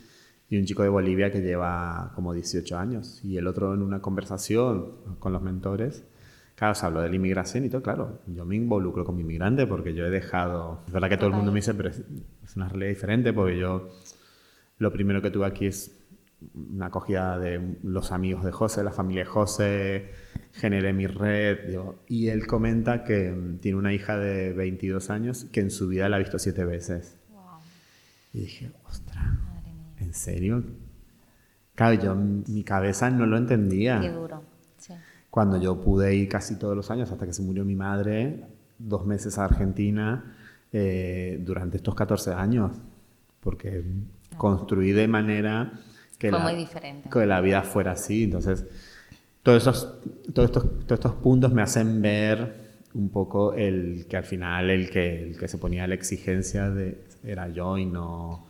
y 0.49 0.59
un 0.59 0.65
chico 0.65 0.83
de 0.83 0.89
Bolivia 0.89 1.31
que 1.31 1.41
lleva 1.41 2.13
como 2.15 2.33
18 2.33 2.79
años. 2.79 3.25
Y 3.25 3.39
el 3.39 3.47
otro 3.47 3.75
en 3.75 3.83
una 3.83 4.01
conversación 4.01 4.93
con 5.19 5.33
los 5.33 5.43
mentores, 5.43 6.05
claro, 6.55 6.75
se 6.75 6.87
habló 6.87 7.01
de 7.01 7.09
la 7.09 7.17
inmigración 7.17 7.65
y 7.65 7.69
todo, 7.69 7.83
claro, 7.83 8.21
yo 8.27 8.45
me 8.45 8.57
involucro 8.57 9.05
con 9.05 9.17
mi 9.17 9.23
inmigrante 9.23 9.67
porque 9.67 9.95
yo 9.95 10.07
he 10.07 10.11
dejado, 10.11 10.81
es 10.87 10.93
verdad 10.93 11.09
que 11.09 11.17
todo 11.17 11.29
el 11.29 11.35
mundo 11.35 11.53
me 11.53 11.61
dice, 11.61 11.75
pero 11.75 11.89
es, 11.89 12.03
es 12.45 12.57
una 12.57 12.69
realidad 12.69 12.91
diferente 12.91 13.33
porque 13.33 13.59
yo 13.59 13.89
lo 14.79 14.93
primero 14.93 15.23
que 15.23 15.31
tuve 15.31 15.47
aquí 15.47 15.67
es 15.67 16.03
una 16.55 16.87
acogida 16.87 17.39
de 17.39 17.77
los 17.83 18.13
amigos 18.13 18.45
de 18.45 18.53
José, 18.53 18.83
la 18.83 18.91
familia 18.91 19.23
de 19.23 19.31
José, 19.31 20.11
generé 20.53 20.93
mi 20.93 21.07
red. 21.07 21.69
Digo, 21.69 22.03
y 22.09 22.29
él 22.29 22.47
comenta 22.47 23.05
que 23.05 23.35
tiene 23.61 23.79
una 23.79 23.93
hija 23.93 24.19
de 24.19 24.53
22 24.53 25.11
años 25.11 25.47
que 25.53 25.61
en 25.61 25.71
su 25.71 25.89
vida 25.89 26.09
la 26.09 26.17
ha 26.17 26.19
visto 26.19 26.39
siete 26.39 26.65
veces. 26.65 27.17
Wow. 27.31 27.43
Y 28.33 28.41
dije, 28.41 28.73
ostras, 28.85 29.25
¿en 29.99 30.15
serio? 30.15 30.65
Claro, 31.75 32.03
yo 32.03 32.15
mi 32.15 32.65
cabeza 32.65 33.11
no 33.11 33.27
lo 33.27 33.37
entendía. 33.37 34.01
Qué 34.01 34.11
duro. 34.11 34.43
Cuando 35.33 35.57
yo 35.57 35.81
pude 35.81 36.15
ir 36.15 36.29
casi 36.29 36.59
todos 36.59 36.77
los 36.77 36.91
años, 36.91 37.11
hasta 37.11 37.25
que 37.25 37.33
se 37.33 37.41
murió 37.41 37.65
mi 37.65 37.75
madre, 37.75 38.45
dos 38.79 39.07
meses 39.07 39.39
a 39.39 39.47
Argentina, 39.47 40.37
eh, 40.75 41.41
durante 41.41 41.79
estos 41.79 41.95
14 41.95 42.35
años, 42.35 42.73
porque 43.41 43.83
construí 44.37 44.93
de 44.93 45.09
manera 45.09 45.73
que, 46.19 46.29
Fue 46.29 46.39
la, 46.39 46.45
muy 46.45 46.55
diferente. 46.55 47.09
que 47.09 47.25
la 47.25 47.41
vida 47.41 47.63
fuera 47.63 47.93
así. 47.93 48.25
Entonces, 48.25 48.67
todos, 49.43 49.63
esos, 49.63 50.01
todos, 50.35 50.51
estos, 50.51 50.65
todos 50.81 50.99
estos 50.99 51.15
puntos 51.15 51.51
me 51.51 51.63
hacen 51.63 52.03
ver 52.03 52.75
un 52.93 53.09
poco 53.09 53.55
el 53.55 54.05
que 54.11 54.19
al 54.19 54.25
final 54.25 54.69
el 54.69 54.91
que, 54.91 55.31
el 55.31 55.39
que 55.39 55.49
se 55.49 55.57
ponía 55.57 55.87
la 55.87 55.95
exigencia 55.95 56.69
de 56.69 57.03
era 57.25 57.49
yo 57.49 57.79
y 57.79 57.87
no 57.87 58.45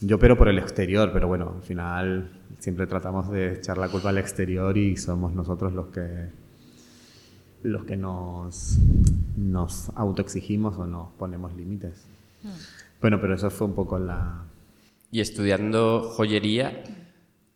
yo 0.00 0.18
pero 0.18 0.36
por 0.36 0.48
el 0.48 0.58
exterior 0.58 1.10
pero 1.12 1.28
bueno 1.28 1.54
al 1.58 1.62
final 1.62 2.41
siempre 2.58 2.86
tratamos 2.86 3.30
de 3.30 3.54
echar 3.54 3.78
la 3.78 3.88
culpa 3.88 4.10
al 4.10 4.18
exterior 4.18 4.76
y 4.76 4.96
somos 4.96 5.32
nosotros 5.32 5.72
los 5.72 5.88
que 5.88 6.28
los 7.62 7.84
que 7.84 7.96
nos 7.96 8.78
nos 9.36 9.90
autoexigimos 9.94 10.76
o 10.78 10.86
nos 10.86 11.10
ponemos 11.12 11.54
límites 11.54 12.06
mm. 12.42 12.48
bueno 13.00 13.20
pero 13.20 13.34
eso 13.34 13.50
fue 13.50 13.66
un 13.66 13.74
poco 13.74 13.98
la 13.98 14.44
y 15.10 15.20
estudiando 15.20 16.02
joyería 16.16 16.82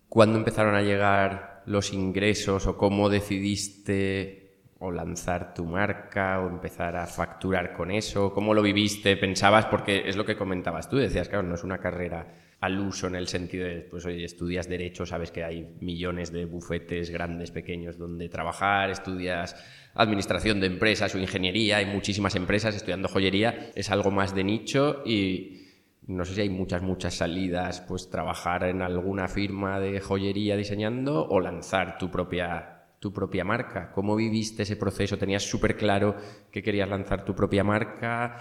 ¿cuándo 0.09 0.39
empezaron 0.39 0.75
a 0.75 0.83
llegar 0.83 1.63
los 1.67 1.93
ingresos 1.93 2.67
o 2.67 2.77
cómo 2.77 3.09
decidiste 3.09 4.47
o 4.79 4.91
lanzar 4.91 5.55
tu 5.55 5.65
marca 5.65 6.41
o 6.41 6.49
empezar 6.49 6.97
a 6.97 7.07
facturar 7.07 7.73
con 7.73 7.91
eso? 7.91 8.33
¿Cómo 8.33 8.55
lo 8.55 8.63
viviste? 8.63 9.17
¿Pensabas? 9.17 9.67
Porque 9.67 10.09
es 10.09 10.17
lo 10.17 10.25
que 10.25 10.37
comentabas 10.37 10.89
tú, 10.89 10.97
decías, 10.97 11.29
claro, 11.29 11.43
no 11.43 11.55
es 11.55 11.65
una 11.65 11.79
carrera 11.79 12.27
al 12.67 12.79
uso 12.81 13.07
en 13.07 13.15
el 13.15 13.29
sentido 13.29 13.67
de, 13.67 13.81
pues 13.81 14.05
oye, 14.05 14.25
estudias 14.25 14.69
derecho, 14.69 15.07
sabes 15.07 15.31
que 15.31 15.45
hay 15.45 15.77
millones 15.81 16.33
de 16.33 16.45
bufetes 16.45 17.11
grandes, 17.11 17.51
pequeños, 17.51 17.97
donde 17.97 18.29
trabajar, 18.29 18.91
estudias 18.91 19.57
administración 19.95 20.61
de 20.61 20.67
empresas 20.67 21.15
o 21.15 21.19
ingeniería, 21.19 21.79
hay 21.79 21.87
muchísimas 21.87 22.35
empresas 22.35 22.75
estudiando 22.75 23.09
joyería, 23.09 23.71
es 23.75 23.91
algo 23.91 24.11
más 24.11 24.35
de 24.35 24.45
nicho 24.45 25.03
y 25.07 25.63
no 26.07 26.25
sé 26.25 26.35
si 26.35 26.41
hay 26.43 26.51
muchas, 26.51 26.83
muchas 26.83 27.15
salidas, 27.15 27.81
pues 27.81 28.11
trabajar 28.11 28.65
en 28.65 28.83
alguna 28.83 29.29
firma 29.29 29.81
de 29.81 30.01
joyería 30.01 30.57
diseñando 30.57 31.27
o 31.27 31.41
lanzar 31.41 31.99
tu 31.99 32.11
propia, 32.11 32.85
tu 33.01 33.13
propia 33.13 33.45
marca. 33.45 33.91
¿Cómo 33.93 34.15
viviste 34.15 34.63
ese 34.63 34.77
proceso? 34.77 35.19
¿Tenías 35.19 35.43
súper 35.43 35.77
claro 35.77 36.17
que 36.53 36.63
querías 36.63 36.89
lanzar 36.89 37.25
tu 37.25 37.35
propia 37.35 37.65
marca? 37.65 38.37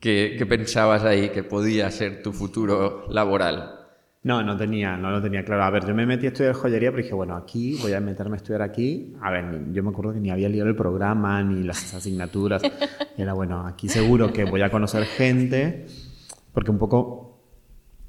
¿Qué, 0.00 0.34
¿Qué, 0.38 0.46
pensabas 0.46 1.04
ahí 1.04 1.28
que 1.28 1.42
podía 1.42 1.90
ser 1.90 2.22
tu 2.22 2.32
futuro 2.32 3.06
laboral? 3.10 3.76
No, 4.22 4.42
no 4.42 4.56
tenía, 4.56 4.96
no 4.96 5.10
lo 5.10 5.22
tenía 5.22 5.44
claro. 5.44 5.62
A 5.64 5.70
ver, 5.70 5.86
yo 5.86 5.94
me 5.94 6.06
metí 6.06 6.26
a 6.26 6.30
estudiar 6.30 6.54
joyería, 6.54 6.90
pero 6.90 7.02
dije, 7.02 7.14
bueno, 7.14 7.36
aquí 7.36 7.78
voy 7.80 7.92
a 7.92 8.00
meterme 8.00 8.34
a 8.34 8.38
estudiar 8.38 8.62
aquí. 8.62 9.14
A 9.20 9.30
ver, 9.30 9.72
yo 9.72 9.82
me 9.82 9.90
acuerdo 9.90 10.12
que 10.12 10.20
ni 10.20 10.30
había 10.30 10.48
leído 10.48 10.66
el 10.66 10.76
programa, 10.76 11.42
ni 11.42 11.62
las 11.62 11.94
asignaturas. 11.94 12.62
Era, 13.16 13.32
bueno, 13.34 13.66
aquí 13.66 13.88
seguro 13.88 14.32
que 14.32 14.44
voy 14.44 14.62
a 14.62 14.70
conocer 14.70 15.04
gente 15.04 15.86
porque 16.52 16.70
un 16.70 16.78
poco 16.78 17.30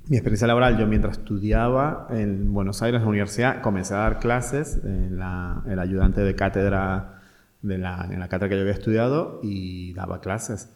mi 0.08 0.18
experiencia 0.18 0.48
laboral, 0.48 0.78
yo 0.78 0.88
mientras 0.88 1.20
estudiaba 1.20 2.08
en 2.10 2.54
Buenos 2.54 2.82
Aires, 2.82 3.00
en 3.00 3.04
la 3.04 3.10
universidad, 3.10 3.62
comencé 3.62 3.94
a 3.94 3.98
dar 3.98 4.20
clases, 4.20 4.82
en 4.84 5.18
la, 5.18 5.64
el 5.68 5.80
ayudante 5.80 6.22
de 6.22 6.36
cátedra 6.36 7.22
de 7.62 7.78
la, 7.78 8.08
en 8.10 8.20
la 8.20 8.28
cátedra 8.28 8.50
que 8.50 8.56
yo 8.56 8.62
había 8.62 8.74
estudiado 8.74 9.40
y 9.44 9.94
daba 9.94 10.20
clases. 10.20 10.76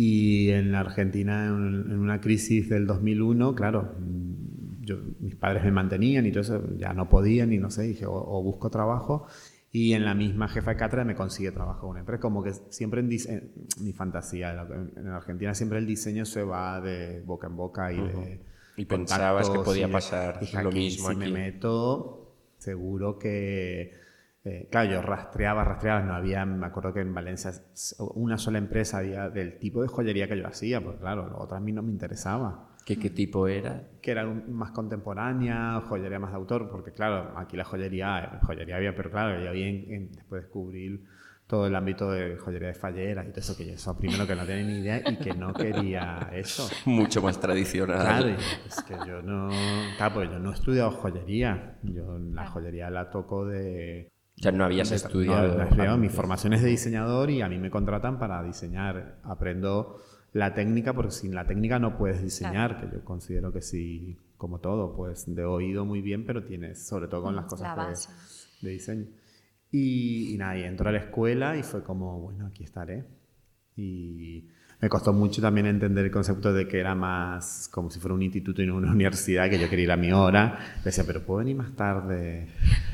Y 0.00 0.50
en 0.50 0.70
la 0.70 0.78
Argentina, 0.78 1.46
en, 1.46 1.90
en 1.90 1.98
una 1.98 2.20
crisis 2.20 2.68
del 2.68 2.86
2001, 2.86 3.56
claro, 3.56 3.96
yo, 4.80 4.96
mis 5.18 5.34
padres 5.34 5.64
me 5.64 5.72
mantenían 5.72 6.24
y 6.24 6.30
todo 6.30 6.42
eso, 6.42 6.62
ya 6.76 6.92
no 6.92 7.08
podían 7.08 7.52
y 7.52 7.58
no 7.58 7.68
sé, 7.68 7.82
dije, 7.82 8.06
o, 8.06 8.40
busco 8.40 8.70
trabajo. 8.70 9.26
Y 9.72 9.94
en 9.94 10.04
la 10.04 10.14
misma 10.14 10.46
jefa 10.46 10.70
de 10.70 10.76
cátedra 10.76 11.04
me 11.04 11.16
consigue 11.16 11.50
trabajo 11.50 11.80
con 11.80 11.90
una 11.90 11.98
empresa. 11.98 12.20
Como 12.20 12.44
que 12.44 12.52
siempre 12.68 13.00
en, 13.00 13.08
mi 13.80 13.92
fantasía, 13.92 14.52
en 14.96 15.08
Argentina 15.08 15.52
siempre 15.52 15.78
el 15.78 15.86
diseño 15.88 16.24
se 16.24 16.44
va 16.44 16.80
de 16.80 17.20
boca 17.22 17.48
en 17.48 17.56
boca 17.56 17.92
y 17.92 17.96
de... 17.96 18.40
Y 18.76 18.84
pensabas 18.84 19.50
que 19.50 19.58
podía 19.58 19.90
pasar 19.90 20.38
lo 20.62 20.70
mismo 20.70 21.08
si 21.08 21.16
me 21.16 21.28
meto, 21.28 22.36
seguro 22.56 23.18
que... 23.18 24.06
Eh, 24.48 24.66
claro, 24.70 24.90
yo 24.90 25.02
rastreaba, 25.02 25.62
rastreaba, 25.62 26.00
no 26.00 26.14
había, 26.14 26.46
me 26.46 26.64
acuerdo 26.64 26.94
que 26.94 27.00
en 27.00 27.12
Valencia 27.12 27.52
una 28.14 28.38
sola 28.38 28.56
empresa 28.56 28.98
había 28.98 29.28
del 29.28 29.58
tipo 29.58 29.82
de 29.82 29.88
joyería 29.88 30.26
que 30.26 30.38
yo 30.38 30.46
hacía, 30.46 30.82
pues 30.82 30.96
claro, 30.96 31.36
otro 31.36 31.58
a 31.58 31.60
mí 31.60 31.70
no 31.70 31.82
me 31.82 31.92
interesaba. 31.92 32.70
¿Qué, 32.86 32.98
¿Qué, 32.98 33.10
tipo 33.10 33.46
era? 33.46 33.82
Que 34.00 34.12
era 34.12 34.24
más 34.24 34.70
contemporánea, 34.70 35.82
joyería 35.86 36.18
más 36.18 36.30
de 36.30 36.36
autor, 36.36 36.70
porque 36.70 36.92
claro, 36.92 37.34
aquí 37.36 37.58
la 37.58 37.64
joyería, 37.64 38.40
joyería 38.46 38.76
había, 38.76 38.96
pero 38.96 39.10
claro, 39.10 39.38
yo 39.42 39.50
había 39.50 39.66
después 39.66 40.44
descubrir 40.44 41.04
todo 41.46 41.66
el 41.66 41.74
ámbito 41.74 42.10
de 42.10 42.38
joyería 42.38 42.68
de 42.68 42.74
falleras 42.74 43.26
y 43.26 43.28
todo 43.28 43.40
eso, 43.40 43.56
que 43.56 43.66
yo 43.66 43.74
eso 43.74 43.98
primero 43.98 44.26
que 44.26 44.34
no 44.34 44.46
tenía 44.46 44.64
ni 44.64 44.78
idea 44.80 45.02
y 45.04 45.16
que 45.16 45.34
no 45.34 45.52
quería 45.52 46.30
eso. 46.32 46.66
Mucho 46.86 47.20
más 47.20 47.38
tradicional. 47.38 48.00
Claro, 48.00 48.28
es 48.66 48.82
que 48.82 48.94
yo 49.06 49.20
no, 49.20 49.50
claro, 49.98 50.14
pues 50.14 50.30
yo 50.30 50.38
no 50.38 50.50
he 50.50 50.54
estudiado 50.54 50.90
joyería, 50.92 51.76
yo 51.82 52.18
la 52.18 52.46
joyería 52.46 52.88
la 52.88 53.10
toco 53.10 53.44
de... 53.44 54.08
Ya 54.40 54.52
no 54.52 54.64
habías 54.64 54.92
estudiado. 54.92 55.64
No, 55.76 55.98
mi 55.98 56.08
formación 56.08 56.52
es 56.52 56.62
de 56.62 56.68
diseñador 56.68 57.30
y 57.30 57.42
a 57.42 57.48
mí 57.48 57.58
me 57.58 57.70
contratan 57.70 58.18
para 58.18 58.42
diseñar. 58.42 59.18
Aprendo 59.24 60.00
la 60.32 60.54
técnica, 60.54 60.92
porque 60.92 61.10
sin 61.10 61.34
la 61.34 61.46
técnica 61.46 61.78
no 61.78 61.96
puedes 61.96 62.22
diseñar, 62.22 62.80
que 62.80 62.96
yo 62.96 63.04
considero 63.04 63.52
que 63.52 63.62
sí, 63.62 64.16
como 64.36 64.60
todo, 64.60 64.94
pues 64.94 65.34
de 65.34 65.44
oído 65.44 65.84
muy 65.84 66.02
bien, 66.02 66.24
pero 66.24 66.44
tienes, 66.44 66.86
sobre 66.86 67.08
todo 67.08 67.22
con 67.22 67.36
las 67.36 67.46
cosas 67.46 68.08
de, 68.60 68.70
diseño. 68.70 69.06
Y, 69.70 70.34
y, 70.34 70.38
nada, 70.38 70.56
y 70.56 70.62
entro 70.62 70.88
a 70.88 70.92
la 70.92 70.98
escuela 70.98 71.56
y 71.56 71.62
fue 71.62 71.82
como, 71.82 72.20
bueno, 72.20 72.46
aquí 72.46 72.64
estaré. 72.64 73.04
Y 73.76 74.48
me 74.80 74.88
costó 74.88 75.12
mucho 75.12 75.42
también 75.42 75.66
entender 75.66 76.04
el 76.04 76.10
concepto 76.10 76.52
de 76.52 76.68
que 76.68 76.78
era 76.78 76.94
más 76.94 77.68
como 77.72 77.90
si 77.90 77.98
fuera 77.98 78.14
un 78.14 78.22
instituto 78.22 78.62
y 78.62 78.66
no 78.66 78.76
una 78.76 78.90
universidad, 78.92 79.50
que 79.50 79.58
yo 79.58 79.68
quería 79.68 79.84
ir 79.84 79.92
a 79.92 79.96
mi 79.96 80.12
hora. 80.12 80.58
Decía, 80.84 81.04
pero 81.06 81.22
¿puedo 81.22 81.38
venir 81.38 81.56
más 81.56 81.74
tarde? 81.74 82.48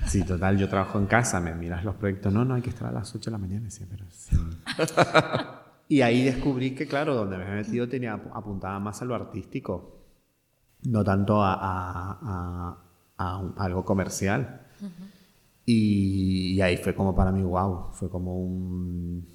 Sí, 0.07 0.25
total, 0.25 0.57
yo 0.57 0.69
trabajo 0.69 0.99
en 0.99 1.07
casa, 1.07 1.41
me 1.41 1.55
miras 1.55 1.85
los 1.85 1.95
proyectos. 1.97 2.33
No, 2.33 2.45
no, 2.45 2.55
hay 2.55 2.63
que 2.63 2.71
estar 2.71 2.89
a 2.89 2.93
las 2.93 3.15
8 3.15 3.27
de 3.27 3.33
la 3.33 3.39
mañana. 3.39 3.65
Decía, 3.65 3.87
pero 3.91 4.05
sí. 4.11 4.37
Y 5.89 6.01
ahí 6.01 6.25
descubrí 6.25 6.75
que, 6.75 6.87
claro, 6.87 7.15
donde 7.15 7.37
me 7.37 7.45
he 7.45 7.55
metido 7.57 7.89
tenía 7.89 8.15
apuntaba 8.15 8.81
más 8.81 9.03
a 9.03 9.05
lo 9.05 9.15
artístico, 9.15 10.01
no 10.85 11.05
tanto 11.05 11.43
a, 11.43 12.79
algo 13.17 13.85
comercial. 13.85 14.63
y, 15.67 16.61
ahí 16.61 16.79
fue 16.79 16.95
como 16.95 17.15
para 17.15 17.33
mí, 17.33 17.43
wow, 17.43 17.91
fue 17.93 18.09
como 18.09 18.39
un, 18.39 19.27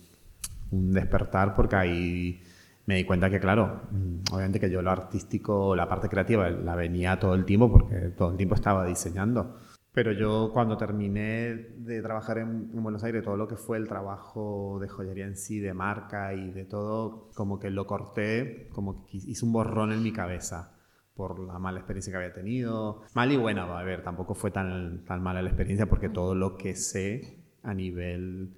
un, 0.71 0.91
despertar 0.93 1.55
porque 1.55 1.75
ahí 1.75 2.41
me 2.85 2.95
di 2.95 3.03
cuenta 3.03 3.29
que, 3.29 3.39
claro, 3.39 3.81
mm, 3.91 4.33
obviamente 4.33 4.59
que 4.59 4.69
yo 4.69 4.81
lo 4.81 4.91
artístico, 4.91 5.75
la 5.75 5.87
parte 5.87 6.09
creativa, 6.09 6.49
la 6.49 6.75
venía 6.75 7.19
todo 7.19 7.35
el 7.35 7.45
tiempo 7.45 7.71
porque 7.71 7.95
todo 8.17 8.31
el 8.31 8.37
tiempo 8.37 8.55
estaba 8.55 8.85
diseñando. 8.85 9.57
Pero 9.91 10.11
yo 10.11 10.51
cuando 10.53 10.77
terminé 10.77 11.55
de 11.77 12.01
trabajar 12.01 12.37
en, 12.37 12.71
Buenos 12.83 13.03
Aires, 13.03 13.23
todo 13.23 13.37
lo 13.37 13.47
que 13.47 13.55
fue 13.55 13.77
el 13.77 13.87
trabajo 13.87 14.77
de 14.79 14.87
joyería 14.87 15.25
en 15.25 15.35
sí, 15.35 15.59
de 15.59 15.73
marca 15.73 16.33
y 16.33 16.51
de 16.51 16.65
todo, 16.65 17.29
como 17.35 17.59
que 17.59 17.69
lo 17.69 17.87
corté, 17.87 18.69
como 18.71 19.05
que 19.05 19.17
hice 19.17 19.45
un 19.45 19.51
borrón 19.51 19.91
en 19.91 20.03
mi 20.03 20.13
cabeza 20.13 20.75
por 21.15 21.39
la 21.39 21.59
mala 21.59 21.79
experiencia 21.79 22.11
que 22.11 22.17
había 22.17 22.33
tenido. 22.33 23.01
Mal 23.13 23.31
y 23.31 23.37
buena, 23.37 23.77
a 23.77 23.83
ver, 23.83 24.03
tampoco 24.03 24.35
fue 24.35 24.51
tan, 24.51 25.03
tan 25.05 25.21
mala 25.21 25.41
la 25.41 25.49
experiencia 25.49 25.87
porque 25.87 26.07
todo 26.07 26.33
lo 26.33 26.55
que 26.55 26.75
sé 26.75 27.43
a 27.63 27.73
nivel 27.73 28.53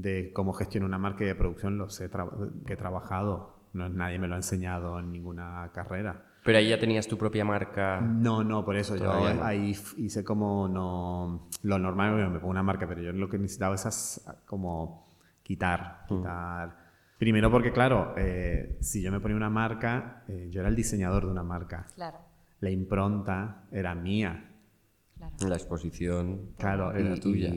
de 0.00 0.30
cómo 0.32 0.52
gestionar 0.52 0.88
una 0.88 0.98
marca 0.98 1.24
y 1.24 1.26
de 1.26 1.34
producción 1.34 1.78
lo 1.78 1.88
sé 1.88 2.10
que 2.66 2.74
he 2.74 2.76
trabajado. 2.76 3.56
No, 3.72 3.88
nadie 3.88 4.18
me 4.18 4.28
lo 4.28 4.34
ha 4.34 4.38
enseñado 4.38 4.98
en 4.98 5.10
ninguna 5.12 5.70
carrera. 5.72 6.22
Pero 6.44 6.58
ahí 6.58 6.68
ya 6.68 6.78
tenías 6.78 7.06
tu 7.08 7.18
propia 7.18 7.44
marca. 7.44 8.00
No, 8.00 8.44
no, 8.44 8.64
por 8.64 8.76
eso 8.76 8.96
yo 8.96 9.10
ahí 9.42 9.74
hice 9.96 10.22
como 10.22 10.68
no. 10.68 11.48
Lo 11.62 11.78
normal, 11.78 12.30
me 12.30 12.38
pongo 12.38 12.50
una 12.50 12.62
marca, 12.62 12.86
pero 12.86 13.02
yo 13.02 13.12
lo 13.12 13.28
que 13.28 13.38
necesitaba 13.38 13.74
es 13.74 14.24
como 14.46 15.08
quitar, 15.42 16.04
mm. 16.08 16.16
quitar. 16.16 16.86
Primero 17.18 17.50
porque, 17.50 17.72
claro, 17.72 18.14
eh, 18.16 18.76
si 18.80 19.02
yo 19.02 19.10
me 19.10 19.20
ponía 19.20 19.36
una 19.36 19.50
marca, 19.50 20.24
eh, 20.28 20.48
yo 20.50 20.60
era 20.60 20.68
el 20.68 20.76
diseñador 20.76 21.24
de 21.24 21.32
una 21.32 21.42
marca. 21.42 21.86
Claro. 21.94 22.18
La 22.60 22.70
impronta 22.70 23.64
era 23.72 23.94
mía. 23.94 24.52
Claro. 25.16 25.34
La 25.48 25.56
exposición 25.56 26.50
claro, 26.58 26.92
era 26.92 27.16
tuya. 27.16 27.50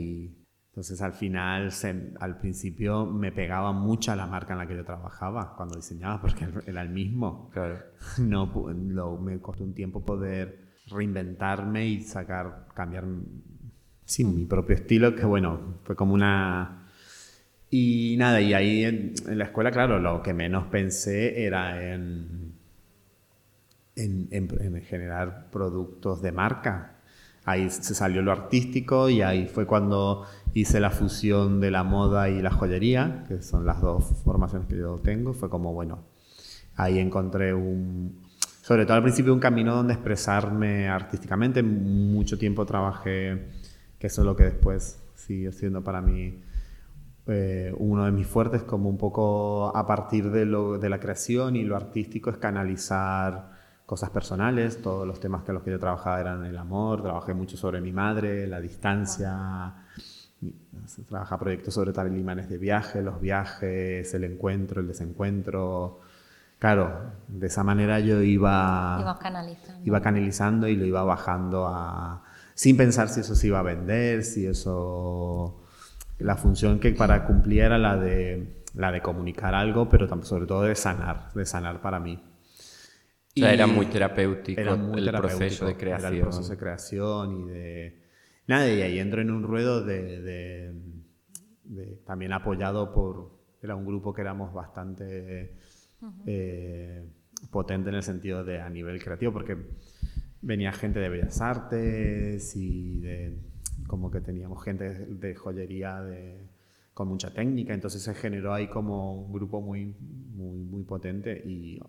Entonces 0.69 1.01
al 1.01 1.13
final, 1.13 1.71
al 2.19 2.37
principio 2.37 3.05
me 3.05 3.31
pegaba 3.31 3.73
mucho 3.73 4.11
a 4.11 4.15
la 4.15 4.27
marca 4.27 4.53
en 4.53 4.59
la 4.59 4.67
que 4.67 4.75
yo 4.75 4.85
trabajaba 4.85 5.55
cuando 5.55 5.75
diseñaba, 5.75 6.21
porque 6.21 6.47
era 6.67 6.81
el 6.81 6.89
mismo. 6.89 7.49
Claro. 7.51 7.79
No, 8.19 8.51
lo, 8.67 9.17
me 9.17 9.39
costó 9.39 9.63
un 9.63 9.73
tiempo 9.73 10.05
poder 10.05 10.69
reinventarme 10.87 11.87
y 11.87 12.01
sacar, 12.01 12.67
cambiar 12.73 13.05
sin 14.05 14.35
mi 14.35 14.45
propio 14.45 14.75
estilo, 14.75 15.15
que 15.15 15.25
bueno, 15.25 15.79
fue 15.83 15.95
como 15.95 16.13
una... 16.13 16.87
Y 17.71 18.15
nada, 18.17 18.41
y 18.41 18.53
ahí 18.53 18.83
en, 18.83 19.13
la 19.27 19.45
escuela, 19.45 19.71
claro, 19.71 19.99
lo 19.99 20.23
que 20.23 20.33
menos 20.33 20.65
pensé 20.67 21.45
era 21.45 21.93
en, 21.93 22.53
en, 23.95 24.27
en 24.31 24.81
generar 24.81 25.51
productos 25.51 26.21
de 26.23 26.31
marca. 26.31 26.99
Ahí 27.45 27.69
se 27.69 27.95
salió 27.95 28.21
lo 28.21 28.31
artístico 28.31 29.09
y 29.09 29.21
ahí 29.21 29.47
fue 29.47 29.65
cuando 29.65 30.25
hice 30.53 30.79
la 30.79 30.91
fusión 30.91 31.59
de 31.59 31.71
la 31.71 31.83
moda 31.83 32.29
y 32.29 32.41
la 32.41 32.51
joyería, 32.51 33.25
que 33.27 33.41
son 33.41 33.65
las 33.65 33.81
dos 33.81 34.05
formaciones 34.23 34.67
que 34.67 34.77
yo 34.77 34.99
tengo. 35.03 35.33
Fue 35.33 35.49
como, 35.49 35.73
bueno, 35.73 35.99
ahí 36.75 36.99
encontré 36.99 37.53
un, 37.53 38.19
sobre 38.61 38.85
todo 38.85 38.97
al 38.97 39.03
principio, 39.03 39.33
un 39.33 39.39
camino 39.39 39.75
donde 39.75 39.93
expresarme 39.93 40.87
artísticamente. 40.87 41.63
Mucho 41.63 42.37
tiempo 42.37 42.65
trabajé, 42.65 43.47
que 43.97 44.07
eso 44.07 44.21
es 44.21 44.25
lo 44.25 44.35
que 44.35 44.45
después 44.45 45.01
sigue 45.15 45.51
siendo 45.51 45.83
para 45.83 46.01
mí 46.01 46.41
eh, 47.31 47.73
uno 47.77 48.05
de 48.05 48.11
mis 48.11 48.25
fuertes, 48.25 48.63
como 48.63 48.89
un 48.89 48.97
poco 48.97 49.75
a 49.75 49.85
partir 49.85 50.31
de, 50.31 50.45
lo, 50.45 50.79
de 50.79 50.89
la 50.89 50.99
creación 50.99 51.55
y 51.55 51.63
lo 51.63 51.75
artístico 51.75 52.31
es 52.31 52.37
canalizar 52.37 53.51
cosas 53.85 54.09
personales, 54.09 54.81
todos 54.81 55.07
los 55.07 55.19
temas 55.19 55.43
que 55.43 55.53
los 55.53 55.63
que 55.63 55.71
yo 55.71 55.79
trabajaba 55.79 56.19
eran 56.19 56.45
el 56.45 56.57
amor, 56.57 57.01
trabajé 57.01 57.33
mucho 57.33 57.57
sobre 57.57 57.81
mi 57.81 57.91
madre, 57.91 58.47
la 58.47 58.59
distancia, 58.61 59.73
se 60.85 61.03
trabaja 61.03 61.37
proyectos 61.37 61.73
sobre 61.73 61.91
talismanes 61.91 62.49
de 62.49 62.57
viaje, 62.57 63.01
los 63.01 63.19
viajes, 63.19 64.13
el 64.13 64.23
encuentro, 64.23 64.81
el 64.81 64.87
desencuentro. 64.87 65.99
Claro, 66.59 67.11
de 67.27 67.47
esa 67.47 67.63
manera 67.63 67.99
yo 67.99 68.21
iba, 68.21 69.17
canalizando. 69.21 69.81
iba 69.85 70.01
canalizando 70.01 70.67
y 70.67 70.75
lo 70.75 70.85
iba 70.85 71.03
bajando 71.03 71.67
a... 71.67 72.23
sin 72.53 72.75
pensar 72.75 73.07
si 73.09 73.21
eso 73.21 73.35
se 73.35 73.47
iba 73.47 73.59
a 73.59 73.63
vender, 73.63 74.23
si 74.23 74.45
eso... 74.45 75.63
La 76.19 76.35
función 76.35 76.79
que 76.79 76.91
para 76.91 77.25
cumplir 77.25 77.61
era 77.61 77.77
la 77.77 77.95
de, 77.95 78.63
la 78.75 78.91
de 78.91 79.01
comunicar 79.01 79.55
algo, 79.55 79.87
pero 79.87 80.07
sobre 80.23 80.45
todo 80.45 80.63
de 80.63 80.75
sanar, 80.75 81.31
de 81.33 81.45
sanar 81.45 81.81
para 81.81 81.99
mí. 82.01 82.21
O 83.37 83.39
sea, 83.39 83.53
era 83.53 83.67
muy 83.67 83.85
terapéutico 83.85 84.59
el 84.59 85.11
proceso 85.13 85.65
de 85.65 85.77
creación. 85.77 86.13
Era 86.13 86.17
el 86.17 86.21
proceso 86.23 86.49
de 86.49 86.57
creación 86.57 87.31
y 87.37 87.49
de 87.51 87.98
Nada, 88.49 88.67
y 88.67 88.81
ahí 88.81 88.97
entro 88.97 89.21
en 89.21 89.29
un 89.29 89.43
ruedo 89.43 89.85
de, 89.85 90.73
también 92.03 92.33
apoyado 92.33 92.91
por, 92.91 93.29
era 93.61 93.75
un 93.75 93.85
grupo 93.85 94.11
que 94.11 94.21
éramos 94.21 94.51
bastante 94.51 95.53
eh, 96.25 97.07
potente 97.51 97.89
en 97.89 97.95
el 97.95 98.01
sentido 98.01 98.43
de 98.43 98.59
a 98.59 98.67
nivel 98.67 99.03
creativo, 99.03 99.31
porque 99.31 99.55
venía 100.41 100.71
gente 100.71 100.99
de 100.99 101.09
bellas 101.09 101.39
artes 101.41 102.55
y 102.55 102.99
de, 103.01 103.37
como 103.85 104.09
que 104.09 104.19
teníamos 104.19 104.63
gente 104.63 105.05
de 105.05 105.35
joyería 105.35 106.01
de, 106.01 106.47
con 106.95 107.07
mucha 107.07 107.31
técnica, 107.31 107.75
entonces 107.75 108.01
se 108.01 108.15
generó 108.15 108.51
ahí 108.51 108.67
como 108.67 109.27
un 109.27 109.31
grupo 109.31 109.61
muy, 109.61 109.95
muy, 110.33 110.57
muy 110.57 110.81
potente 110.85 111.39
y 111.45 111.79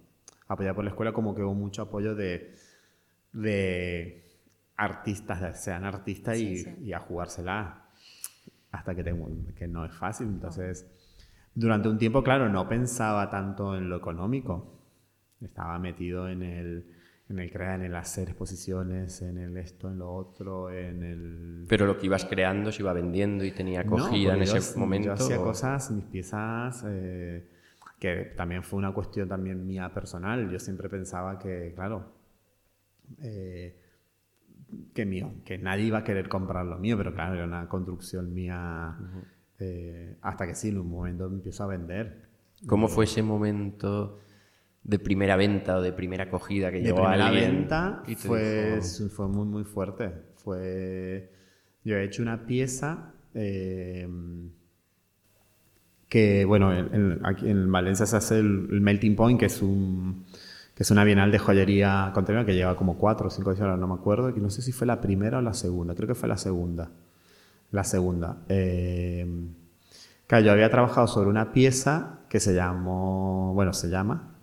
apoyado 0.46 0.74
por 0.74 0.84
la 0.84 0.90
escuela 0.90 1.14
como 1.14 1.34
que 1.34 1.42
hubo 1.42 1.54
mucho 1.54 1.80
apoyo 1.80 2.14
de, 2.14 2.52
de 3.32 4.29
artistas, 4.80 5.62
sean 5.62 5.84
artistas 5.84 6.38
y, 6.38 6.92
a 6.92 6.98
jugársela 7.00 7.84
hasta 8.72 8.94
que, 8.94 9.04
tengo, 9.04 9.28
que 9.54 9.68
no 9.68 9.84
es 9.84 9.92
fácil. 9.92 10.28
Entonces, 10.28 10.86
durante 11.54 11.88
un 11.88 11.98
tiempo, 11.98 12.22
claro, 12.22 12.48
no 12.48 12.66
pensaba 12.66 13.28
tanto 13.28 13.76
en 13.76 13.90
lo 13.90 13.96
económico. 13.96 14.80
Estaba 15.40 15.78
metido 15.78 16.28
en 16.28 16.42
el, 16.42 16.86
en 17.28 17.38
el 17.38 17.50
crear, 17.50 17.80
en 17.80 17.86
el 17.86 17.94
hacer 17.94 18.28
exposiciones, 18.28 19.20
en 19.20 19.36
el 19.36 19.56
esto, 19.58 19.88
en 19.88 19.98
lo 19.98 20.14
otro, 20.14 20.70
en 20.70 21.02
el... 21.02 21.66
Pero 21.68 21.84
lo 21.84 21.98
que 21.98 22.06
ibas 22.06 22.24
creando 22.24 22.72
se 22.72 22.82
iba 22.82 22.92
vendiendo 22.94 23.44
y 23.44 23.50
tenía 23.50 23.80
acogida 23.80 24.34
en 24.34 24.42
ese 24.42 24.78
momento. 24.78 25.08
Yo 25.08 25.12
hacía 25.12 25.36
cosas, 25.36 25.90
mis 25.90 26.04
piezas, 26.04 26.84
eh, 26.88 27.46
que 27.98 28.32
también 28.36 28.62
fue 28.62 28.78
una 28.78 28.92
cuestión 28.92 29.28
también 29.28 29.66
mía 29.66 29.92
personal. 29.92 30.50
Yo 30.50 30.58
siempre 30.58 30.88
pensaba 30.88 31.38
que, 31.38 31.72
claro, 31.74 32.12
eh, 33.22 33.79
que 34.94 35.06
mío, 35.06 35.32
que 35.44 35.58
nadie 35.58 35.84
iba 35.84 35.98
a 35.98 36.04
querer 36.04 36.28
comprar 36.28 36.66
lo 36.66 36.78
mío, 36.78 36.96
pero 36.96 37.14
claro, 37.14 37.34
era 37.34 37.44
una 37.44 37.68
construcción 37.68 38.32
mía 38.34 38.96
eh, 39.58 40.16
hasta 40.22 40.46
que 40.46 40.54
sí, 40.54 40.68
en 40.68 40.78
un 40.78 40.90
momento 40.90 41.26
empiezo 41.26 41.64
a 41.64 41.66
vender. 41.68 42.28
¿Cómo 42.66 42.88
fue 42.88 43.04
ese 43.04 43.22
momento? 43.22 44.18
de 44.82 44.98
primera 44.98 45.36
venta 45.36 45.76
o 45.76 45.82
de 45.82 45.92
primera 45.92 46.24
acogida 46.24 46.72
que 46.72 46.80
llegó 46.80 47.06
a 47.06 47.16
la 47.16 47.30
venta 47.30 48.02
y 48.06 48.14
fue, 48.14 48.80
fue 49.14 49.28
muy, 49.28 49.46
muy 49.46 49.64
fuerte. 49.64 50.10
Fue... 50.36 51.30
Yo 51.84 51.96
he 51.96 52.04
hecho 52.04 52.22
una 52.22 52.46
pieza 52.46 53.14
eh, 53.34 54.08
que, 56.08 56.44
bueno, 56.44 56.76
en, 56.76 57.20
aquí 57.24 57.48
en 57.48 57.70
Valencia 57.70 58.06
se 58.06 58.16
hace 58.16 58.38
el, 58.38 58.80
Melting 58.80 59.16
Point, 59.16 59.38
que 59.38 59.46
es 59.46 59.62
un 59.62 60.24
que 60.80 60.84
es 60.84 60.90
una 60.90 61.04
bienal 61.04 61.30
de 61.30 61.38
joyería 61.38 62.10
contemporánea 62.14 62.46
que 62.46 62.54
lleva 62.54 62.74
como 62.74 62.96
cuatro 62.96 63.26
o 63.26 63.30
cinco 63.30 63.50
años, 63.50 63.78
no 63.78 63.86
me 63.86 63.92
acuerdo, 63.92 64.30
y 64.30 64.40
no 64.40 64.48
sé 64.48 64.62
si 64.62 64.72
fue 64.72 64.86
la 64.86 64.98
primera 65.02 65.36
o 65.36 65.42
la 65.42 65.52
segunda, 65.52 65.94
creo 65.94 66.08
que 66.08 66.14
fue 66.14 66.26
la 66.26 66.38
segunda. 66.38 66.90
La 67.70 67.84
segunda. 67.84 68.38
Eh, 68.48 69.26
claro, 70.26 70.42
yo 70.46 70.52
había 70.52 70.70
trabajado 70.70 71.06
sobre 71.06 71.28
una 71.28 71.52
pieza 71.52 72.20
que 72.30 72.40
se 72.40 72.54
llamó, 72.54 73.52
bueno, 73.52 73.74
se 73.74 73.90
llama 73.90 74.38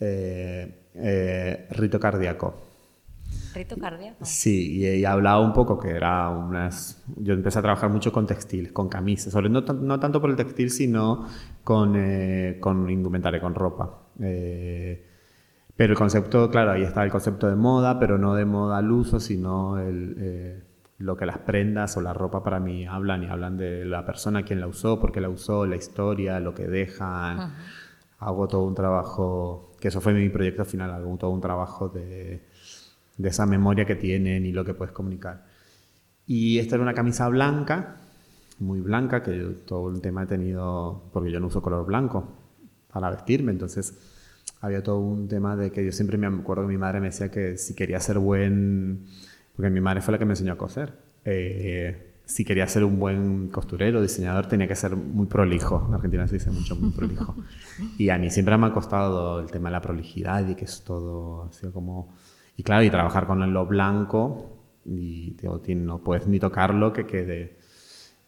eh, 0.00 0.88
eh, 0.96 1.68
rito 1.70 2.00
cardíaco. 2.00 2.56
¿Rito 3.54 3.76
cardíaco? 3.76 4.24
Sí, 4.24 4.78
y, 4.78 4.86
he 4.86 5.06
hablado 5.06 5.44
un 5.44 5.52
poco 5.52 5.78
que 5.78 5.90
era 5.90 6.30
unas... 6.30 7.04
Yo 7.14 7.32
empecé 7.32 7.60
a 7.60 7.62
trabajar 7.62 7.90
mucho 7.90 8.10
con 8.10 8.26
textil, 8.26 8.72
con 8.72 8.88
camisas, 8.88 9.32
sobre 9.32 9.48
no, 9.50 9.60
no 9.60 10.00
tanto 10.00 10.20
por 10.20 10.30
el 10.30 10.36
textil, 10.36 10.68
sino 10.68 11.28
con, 11.62 11.94
eh, 11.94 12.56
con 12.58 12.90
indumentaria, 12.90 13.40
con 13.40 13.54
ropa. 13.54 14.00
Pero 15.76 15.92
el 15.92 15.98
concepto, 15.98 16.50
claro, 16.50 16.72
ahí 16.72 16.82
está 16.82 17.04
el 17.04 17.10
concepto 17.10 17.48
de 17.48 17.56
moda, 17.56 17.98
pero 17.98 18.16
no 18.18 18.34
de 18.34 18.44
moda 18.44 18.78
al 18.78 18.90
uso, 18.90 19.20
sino 19.20 19.78
el, 19.78 20.64
lo 20.98 21.16
que 21.16 21.26
las 21.26 21.38
prendas 21.38 21.96
o 21.96 22.00
la 22.00 22.14
ropa 22.14 22.42
para 22.42 22.60
mí 22.60 22.86
hablan 22.86 23.22
y 23.22 23.26
hablan 23.26 23.58
de 23.58 23.84
la 23.84 24.06
persona 24.06 24.42
quien 24.42 24.60
la 24.60 24.66
usó, 24.66 24.98
por 24.98 25.12
qué 25.12 25.20
la 25.20 25.28
usó, 25.28 25.66
la 25.66 25.76
historia, 25.76 26.40
lo 26.40 26.54
que 26.54 26.66
dejan. 26.66 27.54
Hago 28.18 28.48
todo 28.48 28.62
un 28.64 28.74
trabajo 28.74 29.72
que 29.78 29.88
eso 29.88 30.00
fue 30.00 30.14
mi 30.14 30.30
proyecto 30.30 30.64
final, 30.64 30.90
algo, 30.90 31.14
todo 31.18 31.30
un 31.30 31.42
trabajo 31.42 31.90
de, 31.90 32.42
de 33.18 33.28
esa 33.28 33.44
memoria 33.44 33.84
que 33.84 33.96
tienen 33.96 34.46
y 34.46 34.52
lo 34.52 34.64
que 34.64 34.72
puedes 34.72 34.92
comunicar. 34.92 35.44
Y 36.26 36.58
esta 36.58 36.76
era 36.76 36.82
una 36.82 36.94
camisa 36.94 37.28
blanca, 37.28 37.96
muy 38.58 38.80
blanca, 38.80 39.22
que 39.22 39.32
todo 39.66 39.90
el 39.90 40.00
tema 40.00 40.22
he 40.22 40.26
tenido, 40.26 41.02
porque 41.12 41.30
yo 41.30 41.38
no 41.38 41.48
uso 41.48 41.60
color 41.60 41.84
blanco 41.84 42.26
para 42.90 43.10
vestirme, 43.10 43.52
entonces 43.52 44.15
había 44.60 44.82
todo 44.82 45.00
un 45.00 45.28
tema 45.28 45.56
de 45.56 45.70
que 45.70 45.84
yo 45.84 45.92
siempre 45.92 46.18
me 46.18 46.26
acuerdo 46.26 46.62
que 46.64 46.68
mi 46.68 46.78
madre 46.78 47.00
me 47.00 47.06
decía 47.06 47.30
que 47.30 47.56
si 47.56 47.74
quería 47.74 48.00
ser 48.00 48.18
buen, 48.18 49.04
porque 49.54 49.70
mi 49.70 49.80
madre 49.80 50.00
fue 50.00 50.12
la 50.12 50.18
que 50.18 50.24
me 50.24 50.32
enseñó 50.32 50.52
a 50.52 50.56
coser, 50.56 50.94
eh, 51.24 52.06
si 52.26 52.44
quería 52.44 52.66
ser 52.66 52.82
un 52.82 52.98
buen 52.98 53.48
costurero, 53.48 54.02
diseñador, 54.02 54.46
tenía 54.46 54.66
que 54.66 54.74
ser 54.74 54.96
muy 54.96 55.26
prolijo. 55.26 55.84
En 55.88 55.94
Argentina 55.94 56.26
se 56.26 56.34
dice 56.34 56.50
mucho 56.50 56.74
muy 56.74 56.90
prolijo. 56.90 57.36
Y 57.98 58.08
a 58.08 58.18
mí 58.18 58.30
siempre 58.30 58.58
me 58.58 58.66
ha 58.66 58.72
costado 58.72 59.40
el 59.40 59.50
tema 59.50 59.68
de 59.68 59.74
la 59.74 59.80
prolijidad 59.80 60.46
y 60.48 60.56
que 60.56 60.64
es 60.64 60.82
todo 60.82 61.44
así 61.44 61.68
como... 61.70 62.14
Y 62.56 62.64
claro, 62.64 62.82
y 62.82 62.90
trabajar 62.90 63.26
con 63.26 63.52
lo 63.52 63.66
blanco 63.66 64.64
y 64.84 65.36
no 65.76 65.98
puedes 65.98 66.26
ni 66.26 66.40
tocarlo 66.40 66.92
que 66.92 67.06
quede... 67.06 67.58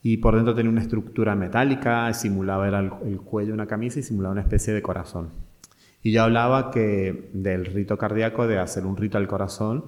Y 0.01 0.19
por 0.19 0.37
dentro 0.37 0.55
tenía 0.55 0.71
una 0.71 0.81
estructura 0.81 1.35
metálica, 1.35 2.12
simulaba 2.14 2.69
era 2.69 2.79
el, 2.79 2.91
cuello 3.21 3.49
de 3.49 3.55
una 3.55 3.67
camisa 3.67 3.99
y 3.99 4.05
simulaba 4.05 4.33
una 4.33 4.43
especie 4.43 4.73
de 4.73 4.81
corazón. 4.81 5.31
Y 6.02 6.12
yo 6.12 6.22
hablaba 6.22 6.70
que 6.70 7.30
del 7.32 7.66
rito 7.66 7.98
cardíaco, 7.98 8.46
de 8.46 8.58
hacer 8.58 8.87
un 8.87 8.96
rito 8.96 9.18
al 9.18 9.26
corazón, 9.26 9.87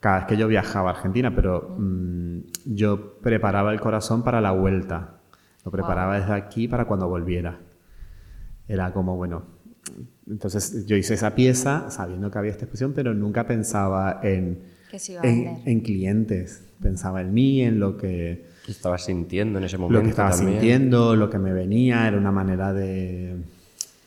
cada 0.00 0.18
vez 0.18 0.26
que 0.26 0.36
yo 0.36 0.48
viajaba 0.48 0.90
a 0.90 0.94
Argentina, 0.94 1.34
pero 1.34 1.76
mm, 1.78 2.38
yo 2.66 3.18
preparaba 3.20 3.72
el 3.72 3.80
corazón 3.80 4.24
para 4.24 4.40
la 4.40 4.50
vuelta. 4.50 5.20
Lo 5.64 5.70
preparaba 5.70 6.18
desde 6.18 6.32
aquí 6.32 6.66
para 6.66 6.86
cuando 6.86 7.08
volviera. 7.08 7.60
Era 8.66 8.92
como, 8.92 9.16
bueno, 9.16 9.44
entonces 10.28 10.86
yo 10.86 10.96
hice 10.96 11.14
esa 11.14 11.34
pieza 11.34 11.90
sabiendo 11.90 12.30
que 12.30 12.38
había 12.38 12.50
esta 12.50 12.64
exposición, 12.64 12.92
pero 12.94 13.14
nunca 13.14 13.46
pensaba 13.46 14.20
en, 14.24 14.62
en, 15.22 15.80
clientes. 15.80 16.64
Pensaba 16.80 17.20
en 17.20 17.32
mí, 17.32 17.62
en 17.62 17.78
lo 17.78 17.96
que... 17.96 18.46
estaba 18.66 18.98
sintiendo 18.98 19.58
en 19.58 19.64
ese 19.64 19.78
momento. 19.78 20.00
Lo 20.00 20.04
que 20.04 20.10
estaba 20.10 20.32
sintiendo, 20.32 21.14
lo 21.14 21.30
que 21.30 21.38
me 21.38 21.52
venía, 21.52 22.08
era 22.08 22.16
una 22.16 22.32
manera 22.32 22.72
de, 22.72 23.36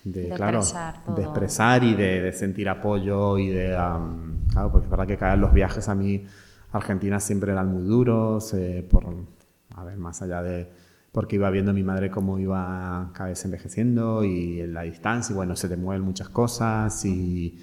de, 0.06 0.30
claro, 0.30 0.60
expresar 0.60 1.16
de 1.16 1.22
expresar 1.24 1.84
y 1.84 1.96
de, 1.96 2.32
sentir 2.32 2.70
apoyo 2.70 3.38
y 3.38 3.50
de... 3.50 3.72
claro, 4.52 4.72
porque 4.72 4.86
es 4.86 4.92
verdad 4.92 5.08
que 5.08 5.18
cada 5.18 5.36
los 5.36 5.52
viajes 5.52 5.90
a 5.90 5.96
mí 5.96 6.24
Argentina 6.72 7.20
siempre 7.20 7.52
eran 7.52 7.72
muy 7.72 7.84
duros, 7.84 8.54
eh, 8.54 8.86
por, 8.90 9.06
a 9.76 9.84
ver, 9.84 9.98
más 9.98 10.22
allá 10.22 10.44
de... 10.44 10.70
porque 11.12 11.38
iba 11.38 11.50
viendo 11.50 11.72
a 11.72 11.74
mi 11.74 11.84
madre 11.84 12.12
cómo 12.12 12.38
iba 12.38 13.10
cada 13.14 13.30
vez 13.30 13.44
envejeciendo 13.46 14.24
y 14.24 14.62
en 14.62 14.74
la 14.74 14.84
distancia, 14.84 15.34
y 15.34 15.36
bueno, 15.36 15.56
se 15.56 15.68
te 15.68 15.76
mueven 15.76 16.04
muchas 16.04 16.30
cosas 16.30 17.04
y 17.06 17.60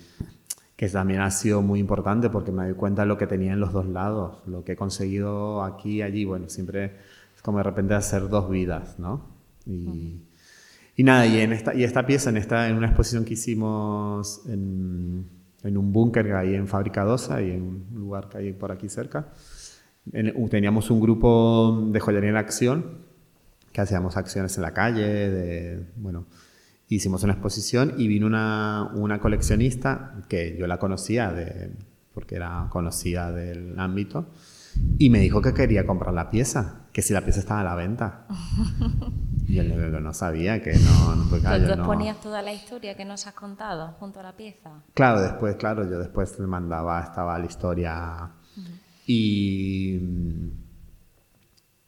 que 0.75 0.89
también 0.89 1.21
ha 1.21 1.31
sido 1.31 1.63
muy 1.63 1.79
importante 1.79 2.29
porque 2.29 2.51
me 2.51 2.65
doy 2.65 2.75
cuenta 2.75 3.03
de 3.03 3.09
lo 3.09 3.17
que 3.17 3.29
tenía 3.29 3.53
en 3.53 3.61
los 3.61 3.73
dos 3.73 3.87
lados, 3.87 4.43
lo 4.47 4.65
que 4.65 4.73
he 4.73 4.77
conseguido 4.77 5.63
aquí 5.63 5.99
y 5.99 6.03
allí, 6.03 6.25
bueno, 6.25 6.49
siempre 6.49 6.97
es 7.37 7.43
como 7.43 7.59
de 7.59 7.65
repente 7.65 7.95
hacer 7.95 8.29
dos 8.29 8.51
vidas, 8.51 8.99
¿no? 8.99 9.29
Y, 9.65 10.23
y 11.03 11.05
nada, 11.05 11.27
y, 11.27 11.41
en 11.41 11.53
esta, 11.53 11.75
y 11.75 11.83
esta 11.83 12.07
pieza, 12.07 12.31
en, 12.31 12.37
esta, 12.37 12.69
en 12.69 12.77
una 12.77 12.87
exposición 12.87 13.25
que 13.25 13.35
hicimos 13.35 14.43
en, 14.47 15.27
en 15.65 15.77
un 15.77 15.93
búnker 15.93 16.25
que 16.25 16.33
hay 16.33 16.55
en 16.55 16.69
Fábrica 16.69 17.03
Dosa 17.03 17.43
y 17.43 17.51
en 17.51 17.63
un 17.63 17.89
lugar 17.93 18.29
que 18.29 18.39
hay 18.39 18.53
por 18.53 18.71
aquí 18.71 18.89
cerca, 18.89 19.33
teníamos 20.49 20.93
un 20.93 21.01
grupo 21.01 21.89
de 21.91 21.99
joyería 21.99 22.31
en 22.31 22.37
acción 22.37 22.99
que 23.73 23.81
hacíamos 23.81 24.17
acciones 24.17 24.57
en 24.59 24.63
la 24.63 24.73
calle, 24.75 25.03
de, 25.03 25.87
bueno, 25.97 26.27
hicimos 26.87 27.25
una 27.25 27.33
exposición 27.33 27.95
y 27.99 28.07
vino 28.07 28.29
una, 28.29 28.93
una 28.95 29.19
coleccionista 29.19 30.23
que 30.29 30.57
yo 30.57 30.69
la 30.69 30.79
conocía 30.79 31.33
de, 31.33 31.73
porque 32.15 32.37
era 32.37 32.69
conocida 32.71 33.33
del 33.33 33.77
ámbito 33.77 34.29
y 34.99 35.11
me 35.11 35.21
dijo 35.21 35.43
que 35.43 35.55
quería 35.55 35.87
comprar 35.87 36.15
la 36.15 36.31
pieza, 36.31 36.87
que 36.93 37.03
si 37.03 37.13
la 37.13 37.23
pieza 37.23 37.41
estaba 37.41 37.61
a 37.61 37.65
la 37.65 37.75
venta. 37.75 38.27
Y 39.49 39.59
él 39.59 40.03
no 40.03 40.15
sabía 40.15 40.63
que 40.63 40.73
no... 40.73 41.15
no 41.15 41.29
pues 41.29 41.43
¿Tú 41.43 41.83
ponías 41.83 42.19
toda 42.21 42.41
la 42.41 42.55
historia 42.55 42.97
que 42.97 43.05
nos 43.05 43.27
has 43.27 43.35
contado 43.35 43.89
junto 43.99 44.21
a 44.21 44.23
la 44.23 44.35
pieza? 44.35 44.71
Claro, 44.95 45.21
después, 45.21 45.57
claro, 45.57 45.83
yo 45.91 45.99
después 45.99 46.39
le 46.39 46.47
mandaba, 46.47 47.03
estaba 47.03 47.39
la 47.39 47.45
historia 47.45 48.31
y... 49.07 50.01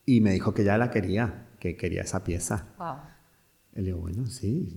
Y 0.04 0.20
me 0.20 0.32
dijo 0.32 0.52
que 0.52 0.64
ya 0.64 0.76
la 0.76 0.90
quería, 0.90 1.46
que 1.58 1.76
quería 1.76 2.02
esa 2.02 2.22
pieza. 2.22 2.66
Wow. 2.76 2.96
Y 3.76 3.80
le 3.80 3.86
digo, 3.86 3.98
bueno, 3.98 4.26
sí. 4.26 4.72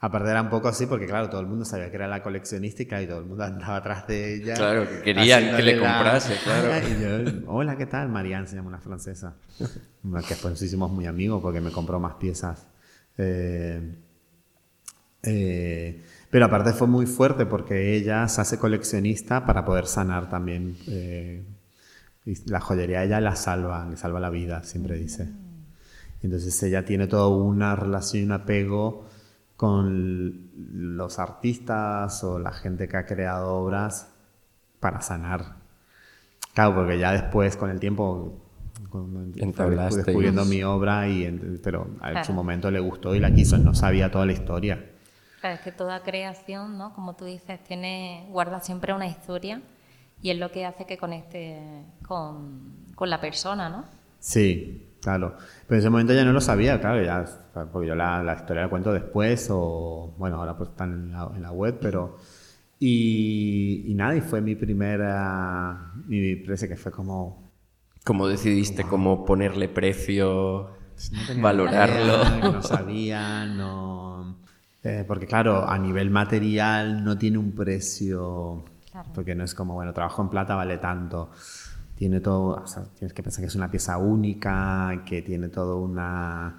Aparte 0.00 0.30
era 0.30 0.42
un 0.42 0.50
poco 0.50 0.68
así 0.68 0.84
porque, 0.84 1.06
claro, 1.06 1.30
todo 1.30 1.40
el 1.40 1.46
mundo 1.46 1.64
sabía 1.64 1.88
que 1.88 1.96
era 1.96 2.06
la 2.06 2.22
coleccionista 2.22 3.00
y, 3.00 3.06
todo 3.06 3.20
el 3.20 3.24
mundo 3.24 3.44
andaba 3.44 3.76
atrás 3.76 4.06
de 4.06 4.34
ella. 4.34 4.54
Claro, 4.54 4.86
que 4.86 5.00
quería 5.00 5.56
que 5.56 5.62
le 5.62 5.78
comprase, 5.78 6.34
claro. 6.44 6.86
Y 6.88 7.02
yo, 7.02 7.42
hola, 7.46 7.76
¿qué 7.76 7.86
tal? 7.86 8.10
Marianne 8.10 8.46
se 8.46 8.56
llama 8.56 8.68
una 8.68 8.80
francesa. 8.80 9.36
que 9.58 10.28
después 10.28 10.52
nos 10.52 10.62
hicimos 10.62 10.90
muy 10.90 11.06
amigos 11.06 11.40
porque 11.40 11.62
me 11.62 11.70
compró 11.70 11.98
más 11.98 12.14
piezas. 12.16 12.66
Eh, 13.16 13.96
eh, 15.22 16.02
pero 16.30 16.44
aparte 16.44 16.72
fue 16.74 16.86
muy 16.86 17.06
fuerte 17.06 17.46
porque 17.46 17.96
ella 17.96 18.28
se 18.28 18.42
hace 18.42 18.58
coleccionista 18.58 19.46
para 19.46 19.64
poder 19.64 19.86
sanar 19.86 20.28
también. 20.28 20.76
Eh, 20.86 21.44
la 22.44 22.60
joyería 22.60 23.04
ella 23.04 23.22
la 23.22 23.36
salva, 23.36 23.86
le 23.88 23.96
salva 23.96 24.20
la 24.20 24.28
vida, 24.28 24.62
siempre 24.64 24.98
dice. 24.98 25.30
Entonces 26.22 26.62
ella 26.62 26.84
tiene 26.84 27.06
toda 27.06 27.28
una 27.28 27.76
relación 27.76 28.22
y 28.22 28.26
un 28.26 28.32
apego 28.32 29.06
con 29.56 30.50
los 30.54 31.18
artistas 31.18 32.22
o 32.24 32.38
la 32.38 32.52
gente 32.52 32.88
que 32.88 32.96
ha 32.96 33.06
creado 33.06 33.56
obras 33.56 34.12
para 34.80 35.00
sanar. 35.00 35.56
Claro, 36.54 36.74
porque 36.74 36.98
ya 36.98 37.12
después, 37.12 37.56
con 37.56 37.70
el 37.70 37.78
tiempo, 37.80 38.40
descubriendo 39.90 40.44
mi 40.44 40.62
obra, 40.62 41.08
y, 41.08 41.58
pero 41.62 41.88
en 42.04 42.24
su 42.24 42.32
momento 42.32 42.70
le 42.70 42.80
gustó 42.80 43.14
y 43.14 43.20
la 43.20 43.32
quiso, 43.32 43.58
no 43.58 43.74
sabía 43.74 44.10
toda 44.10 44.26
la 44.26 44.32
historia. 44.32 44.84
Claro, 45.40 45.54
es 45.54 45.60
que 45.60 45.72
toda 45.72 46.02
creación, 46.02 46.78
¿no? 46.78 46.92
como 46.94 47.14
tú 47.14 47.24
dices, 47.24 47.62
tiene, 47.62 48.26
guarda 48.30 48.60
siempre 48.60 48.92
una 48.92 49.06
historia 49.06 49.62
y 50.20 50.30
es 50.30 50.38
lo 50.38 50.50
que 50.50 50.66
hace 50.66 50.84
que 50.84 50.98
conecte 50.98 51.84
con, 52.06 52.92
con 52.94 53.08
la 53.08 53.20
persona, 53.20 53.68
¿no? 53.68 53.84
Sí, 54.18 54.87
Claro, 55.00 55.36
pero 55.66 55.76
en 55.76 55.78
ese 55.78 55.90
momento 55.90 56.12
ya 56.12 56.24
no 56.24 56.32
lo 56.32 56.40
sabía, 56.40 56.80
claro, 56.80 57.02
ya, 57.02 57.24
porque 57.72 57.88
yo 57.88 57.94
la, 57.94 58.22
la 58.22 58.34
historia 58.34 58.62
la 58.62 58.68
cuento 58.68 58.92
después 58.92 59.48
o, 59.50 60.14
bueno, 60.18 60.36
ahora 60.36 60.56
pues 60.56 60.70
están 60.70 61.12
en 61.14 61.42
la, 61.42 61.52
web, 61.52 61.78
pero 61.80 62.18
Y, 62.80 63.84
y 63.86 63.94
nada, 63.94 64.16
y 64.16 64.20
fue 64.20 64.40
mi 64.40 64.54
primera, 64.54 65.92
mi 66.06 66.36
precio 66.36 66.68
que 66.68 66.76
fue 66.76 66.92
como... 66.92 67.48
¿Cómo 68.04 68.26
decidiste 68.26 68.84
cómo 68.84 69.24
ponerle 69.24 69.68
precio, 69.68 70.70
valorarlo? 71.40 72.52
no 72.52 72.62
sabía, 72.62 73.44
no... 73.46 74.38
Eh, 74.82 75.04
porque 75.06 75.26
claro, 75.26 75.68
a 75.68 75.78
nivel 75.78 76.10
material 76.10 77.04
no 77.04 77.18
tiene 77.18 77.38
un 77.38 77.52
precio, 77.52 78.64
porque 79.14 79.34
no 79.34 79.44
es 79.44 79.54
como, 79.54 79.74
bueno, 79.74 79.92
trabajo 79.92 80.22
en 80.22 80.28
plata 80.28 80.54
vale 80.54 80.78
tanto. 80.78 81.30
Tiene 81.98 82.20
todo, 82.20 82.62
o 82.62 82.66
sea, 82.68 82.84
tienes 82.96 83.12
que 83.12 83.24
pensar 83.24 83.42
que 83.42 83.48
es 83.48 83.56
una 83.56 83.70
pieza 83.70 83.98
única, 83.98 85.02
que 85.04 85.20
tiene 85.20 85.48
todo 85.48 85.80
una 85.80 86.56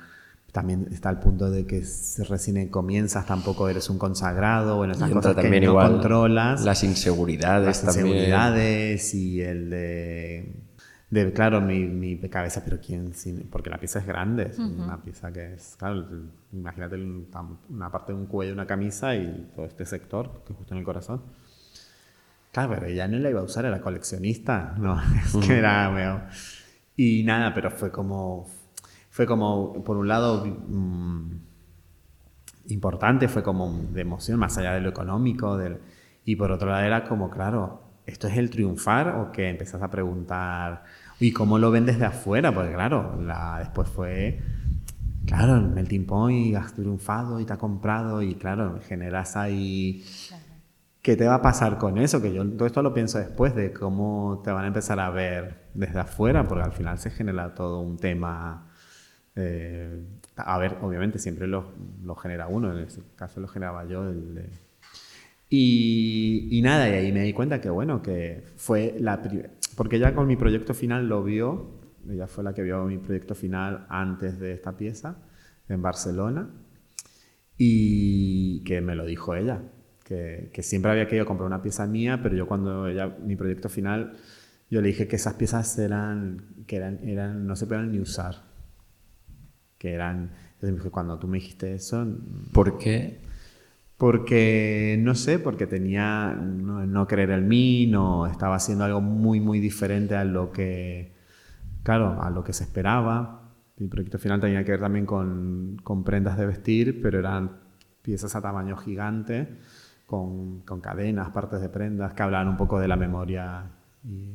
también 0.52 0.88
está 0.92 1.10
el 1.10 1.18
punto 1.18 1.50
de 1.50 1.66
que 1.66 1.84
si 1.84 2.24
recién 2.24 2.70
comienzas 2.70 3.26
tampoco 3.26 3.70
eres 3.70 3.90
un 3.90 3.98
consagrado, 3.98 4.78
bueno, 4.78 4.94
esas 4.94 5.12
cosas 5.12 5.36
también 5.36 5.62
que 5.62 5.68
no 5.68 5.76
controlas. 5.76 6.64
Las 6.64 6.84
inseguridades 6.84 7.66
las 7.68 7.84
inseguridades 7.84 9.14
y 9.14 9.42
el 9.42 9.70
de, 9.70 11.34
claro, 11.34 11.62
mi, 11.62 11.86
mi, 11.86 12.18
cabeza, 12.30 12.64
pero 12.64 12.80
quién, 12.80 13.14
porque 13.50 13.70
la 13.70 13.78
pieza 13.78 14.00
es 14.00 14.08
grande, 14.08 14.48
es 14.52 14.60
una 14.60 15.02
pieza 15.02 15.32
que 15.32 15.54
es, 15.54 15.76
claro, 15.78 16.06
imagínate 16.52 16.96
una 17.70 17.92
parte 17.92 18.14
de 18.14 18.20
un 18.20 18.26
cuello, 18.26 18.54
una 18.54 18.68
camisa 18.68 19.16
y 19.16 19.52
todo 19.56 19.66
este 19.66 19.86
sector, 19.86 20.44
que 20.46 20.54
es 20.54 20.58
justo 20.58 20.74
en 20.74 20.80
el 20.80 20.86
corazón. 20.86 21.22
Claro, 22.52 22.74
pero 22.74 22.88
ella 22.88 23.08
no 23.08 23.20
la 23.20 23.30
iba 23.30 23.42
a 23.42 23.44
usar, 23.44 23.66
era 23.66 23.80
coleccionista, 23.80 24.76
no, 24.78 25.00
es 25.24 25.36
que 25.46 25.58
era, 25.58 26.30
y 26.96 27.24
nada, 27.24 27.54
pero 27.54 27.72
fue 27.72 27.92
como, 27.92 28.48
fue 29.10 29.26
como, 29.26 29.84
por 29.84 29.98
un 29.98 30.08
lado, 30.08 30.46
mm, 30.46 31.32
importante, 32.70 33.28
fue 33.28 33.44
como 33.44 33.72
de 33.92 34.02
emoción, 34.02 34.40
más 34.40 34.58
allá 34.58 34.74
de 34.74 34.82
lo 34.82 34.90
económico, 34.90 35.58
del, 35.58 35.78
y 36.26 36.36
por 36.36 36.52
otro 36.52 36.70
lado 36.70 36.84
era 36.84 37.04
como, 37.06 37.30
claro, 37.30 37.84
¿esto 38.06 38.28
es 38.28 38.38
el 38.38 38.50
triunfar 38.50 39.16
o 39.16 39.32
que 39.32 39.50
empezás 39.50 39.82
a 39.82 39.90
preguntar, 39.90 40.84
¿y 41.20 41.32
cómo 41.32 41.60
lo 41.60 41.72
ven 41.72 41.86
desde 41.86 42.06
afuera? 42.06 42.54
Porque 42.54 42.74
claro, 42.74 43.22
la, 43.22 43.60
después 43.60 43.88
fue, 43.88 44.40
claro, 45.26 45.58
en 45.58 45.78
el 45.78 45.88
timpón 45.88 46.32
y 46.32 46.56
has 46.56 46.74
triunfado 46.74 47.40
y 47.40 47.46
te 47.46 47.54
ha 47.54 47.58
comprado 47.58 48.22
y 48.22 48.36
claro, 48.36 48.80
generas 48.88 49.38
ahí... 49.38 50.04
¿Qué 51.10 51.18
te 51.18 51.26
va 51.26 51.34
a 51.34 51.42
pasar 51.42 51.80
con 51.80 51.98
eso? 51.98 52.22
Que 52.22 52.32
yo 52.32 52.48
todo 52.52 52.68
esto 52.68 52.84
lo 52.84 52.94
pienso 52.94 53.18
después 53.18 53.56
de 53.56 53.74
cómo 53.74 54.44
te 54.44 54.52
van 54.52 54.66
a 54.66 54.68
empezar 54.68 55.00
a 55.00 55.10
ver 55.10 55.56
desde 55.74 56.02
afuera, 56.02 56.48
porque 56.48 56.66
al 56.66 56.72
final 56.72 57.00
se 57.00 57.10
genera 57.10 57.56
todo 57.56 57.82
un 57.82 57.98
tema 57.98 58.72
eh, 59.36 60.04
a 60.36 60.60
ver, 60.60 60.78
obviamente 60.84 61.18
siempre 61.18 61.48
lo, 61.48 61.74
lo, 62.04 62.14
genera 62.14 62.46
uno, 62.46 62.72
en 62.78 62.84
este 62.86 63.02
caso 63.16 63.40
lo 63.40 63.48
generaba 63.48 63.86
yo. 63.86 64.08
El 64.08 64.52
y, 65.50 66.62
nada, 66.64 66.88
y 66.88 66.94
ahí 66.94 67.12
me 67.12 67.24
di 67.24 67.34
cuenta 67.34 67.60
que 67.60 67.72
bueno, 67.72 68.04
que 68.04 68.44
fue 68.58 68.96
la 69.00 69.20
porque 69.76 69.98
ya 69.98 70.14
con 70.14 70.28
mi 70.28 70.36
proyecto 70.36 70.76
final 70.76 71.10
lo 71.10 71.24
vio, 71.24 71.72
ella 72.08 72.28
fue 72.28 72.44
la 72.44 72.54
que 72.54 72.62
vio 72.62 72.86
mi 72.86 73.00
proyecto 73.00 73.34
final 73.34 73.88
antes 73.90 74.40
de 74.40 74.54
esta 74.54 74.78
pieza 74.78 75.18
en 75.70 75.82
Barcelona 75.82 76.52
y 77.58 78.64
que 78.64 78.80
me 78.82 78.94
lo 78.94 79.08
dijo 79.08 79.34
ella, 79.34 79.64
que, 80.10 80.50
que 80.52 80.64
siempre 80.64 80.92
había 80.92 81.08
querido 81.08 81.26
comprar 81.26 81.46
una 81.46 81.62
pieza 81.62 81.86
mía, 81.86 82.20
pero 82.22 82.36
yo 82.36 82.48
cuando 82.48 82.88
ella, 82.88 83.16
mi 83.24 83.36
proyecto 83.36 83.70
final, 83.70 84.18
yo 84.70 84.82
le 84.82 84.88
dije 84.88 85.08
que 85.08 85.16
esas 85.18 85.36
piezas 85.36 85.78
eran, 85.78 86.66
que 86.68 86.78
eran, 86.78 87.00
eran 87.08 87.46
no 87.46 87.56
se 87.56 87.68
podían 87.68 87.92
ni 87.92 88.00
usar 88.00 88.50
que 89.78 89.94
eran... 89.94 90.32
Entonces 90.62 90.92
cuando 90.92 91.18
tú 91.18 91.28
me 91.28 91.38
dijiste 91.38 91.74
eso... 91.74 92.06
¿Por 92.52 92.78
qué? 92.78 93.22
Porque, 93.98 94.98
no 95.00 95.16
sé, 95.16 95.40
porque 95.40 95.68
tenía 95.68 96.34
no, 96.34 97.08
creer 97.08 97.32
en 97.32 97.48
mí, 97.48 97.88
no 97.88 98.28
estaba 98.28 98.56
haciendo 98.56 98.84
algo 98.84 99.02
muy, 99.02 99.40
muy 99.40 99.60
diferente 99.60 100.16
a 100.16 100.26
lo 100.26 100.52
que, 100.52 101.14
claro, 101.84 102.22
a 102.22 102.30
lo 102.30 102.44
que 102.44 102.54
se 102.54 102.64
esperaba. 102.64 103.54
Mi 103.78 103.88
proyecto 103.88 104.20
final 104.20 104.40
tenía 104.40 104.64
que 104.64 104.72
ver 104.72 104.80
también 104.82 105.06
con, 105.06 105.78
con 105.84 106.04
prendas 106.04 106.38
de 106.38 106.46
vestir, 106.46 107.02
pero 107.02 107.20
eran 107.20 107.52
piezas 108.02 108.36
a 108.36 108.42
tamaño 108.42 108.76
gigante, 108.76 109.58
con, 110.10 110.62
con, 110.62 110.82
cadenas, 110.82 111.30
partes 111.30 111.62
de 111.62 111.70
prendas, 111.70 112.14
que 112.14 112.24
hablaban 112.24 112.48
un 112.48 112.58
poco 112.58 112.80
de 112.80 112.88
la 112.88 112.96
memoria 112.96 113.64
y, 114.04 114.34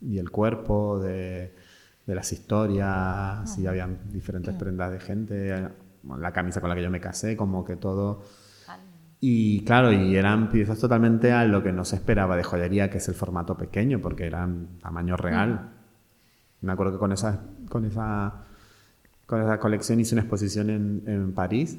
y 0.00 0.18
el 0.18 0.30
cuerpo, 0.30 1.00
de, 1.00 1.52
de 2.06 2.14
las 2.14 2.32
historias, 2.32 3.58
y 3.58 3.66
habían 3.66 3.98
diferentes 4.12 4.54
prendas 4.54 4.92
de 4.92 5.00
gente, 5.00 5.68
la 6.18 6.32
camisa 6.32 6.60
con 6.60 6.70
la 6.70 6.76
que 6.76 6.82
yo 6.82 6.90
me 6.90 7.00
casé, 7.00 7.36
como 7.36 7.64
que 7.64 7.76
todo... 7.76 8.22
Y 9.18 9.64
claro, 9.64 9.90
y 9.90 10.14
eran 10.14 10.50
piezas 10.50 10.78
totalmente 10.78 11.32
a 11.32 11.44
lo 11.46 11.62
que 11.62 11.72
no 11.72 11.84
se 11.86 11.96
esperaba 11.96 12.36
de 12.36 12.44
joyería, 12.44 12.90
que 12.90 12.98
es 12.98 13.08
el 13.08 13.14
formato 13.14 13.56
pequeño, 13.56 14.00
porque 14.00 14.26
eran 14.26 14.78
tamaño 14.78 15.16
real. 15.16 15.70
Me 16.60 16.72
acuerdo 16.72 16.92
que 16.92 16.98
con 16.98 17.12
esa, 17.12 17.42
con 17.68 17.86
esa, 17.86 18.44
con 19.24 19.40
esa 19.40 19.58
colección 19.58 19.98
hice 19.98 20.14
una 20.14 20.22
exposición 20.22 20.68
en, 20.68 21.02
en 21.06 21.32
París 21.32 21.78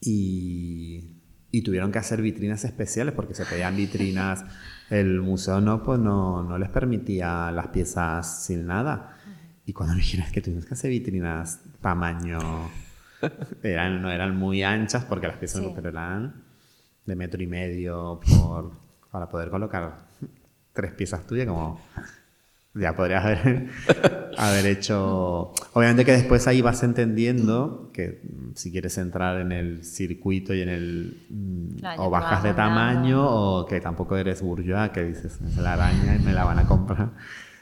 y, 0.00 1.21
y, 1.52 1.62
tuvieron 1.62 1.92
que 1.92 1.98
hacer 1.98 2.22
vitrinas 2.22 2.64
especiales 2.64 3.14
porque 3.14 3.34
se 3.34 3.44
pedían 3.44 3.76
vitrinas 3.76 4.44
el 4.90 5.20
museo 5.20 5.60
no, 5.60 5.82
pues 5.82 6.00
no, 6.00 6.42
no 6.42 6.58
les 6.58 6.68
permitía 6.68 7.50
las 7.50 7.68
piezas 7.68 8.44
sin 8.44 8.66
nada. 8.66 9.16
Y 9.64 9.72
cuando 9.72 9.94
me 9.94 10.00
dijeron 10.00 10.26
que 10.32 10.40
tuvimos 10.42 10.66
que 10.66 10.74
hacer 10.74 10.90
vitrinas 10.90 11.60
tamaño, 11.80 12.40
eran, 13.62 14.02
no 14.02 14.10
eran 14.10 14.36
muy 14.36 14.62
anchas 14.62 15.04
porque 15.04 15.28
las 15.28 15.36
piezas 15.36 15.62
no, 15.62 15.74
pero 15.74 15.88
eran 15.88 16.42
de 17.06 17.16
metro 17.16 17.42
y 17.42 17.46
medio 17.46 18.20
por, 18.20 18.72
para 19.10 19.28
poder 19.28 19.50
colocar 19.50 20.06
tres 20.72 20.92
piezas 20.92 21.26
tuyas 21.26 21.46
como 21.46 21.80
ya 22.74 22.94
podrías 22.94 23.24
haber, 23.24 23.68
haber 24.38 24.66
hecho... 24.66 25.52
Obviamente 25.74 26.04
que 26.04 26.12
después 26.12 26.46
ahí 26.46 26.62
vas 26.62 26.82
entendiendo 26.82 27.90
que 27.92 28.22
mm, 28.22 28.54
si 28.54 28.72
quieres 28.72 28.96
entrar 28.98 29.40
en 29.40 29.52
el 29.52 29.84
circuito 29.84 30.54
y 30.54 30.62
en 30.62 30.68
el... 30.68 31.26
Mm, 31.28 31.76
o 31.98 32.10
bajas 32.10 32.42
de 32.42 32.54
tamaño 32.54 33.24
o 33.24 33.66
que 33.66 33.80
tampoco 33.80 34.16
eres 34.16 34.42
bourgeois, 34.42 34.90
que 34.90 35.04
dices, 35.04 35.40
es 35.40 35.56
la 35.56 35.74
araña 35.74 36.16
y 36.16 36.18
me 36.20 36.32
la 36.32 36.44
van 36.44 36.58
a 36.60 36.66
comprar. 36.66 37.10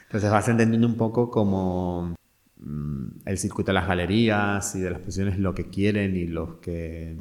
Entonces 0.03 0.31
vas 0.31 0.47
entendiendo 0.47 0.87
un 0.87 0.95
poco 0.95 1.29
como 1.29 2.15
mm, 2.57 3.07
el 3.25 3.37
circuito 3.37 3.71
de 3.71 3.73
las 3.73 3.87
galerías 3.87 4.75
y 4.75 4.79
de 4.79 4.91
las 4.91 4.99
posiciones 4.99 5.39
lo 5.39 5.53
que 5.53 5.69
quieren 5.69 6.15
y 6.15 6.25
los 6.25 6.55
que... 6.55 7.17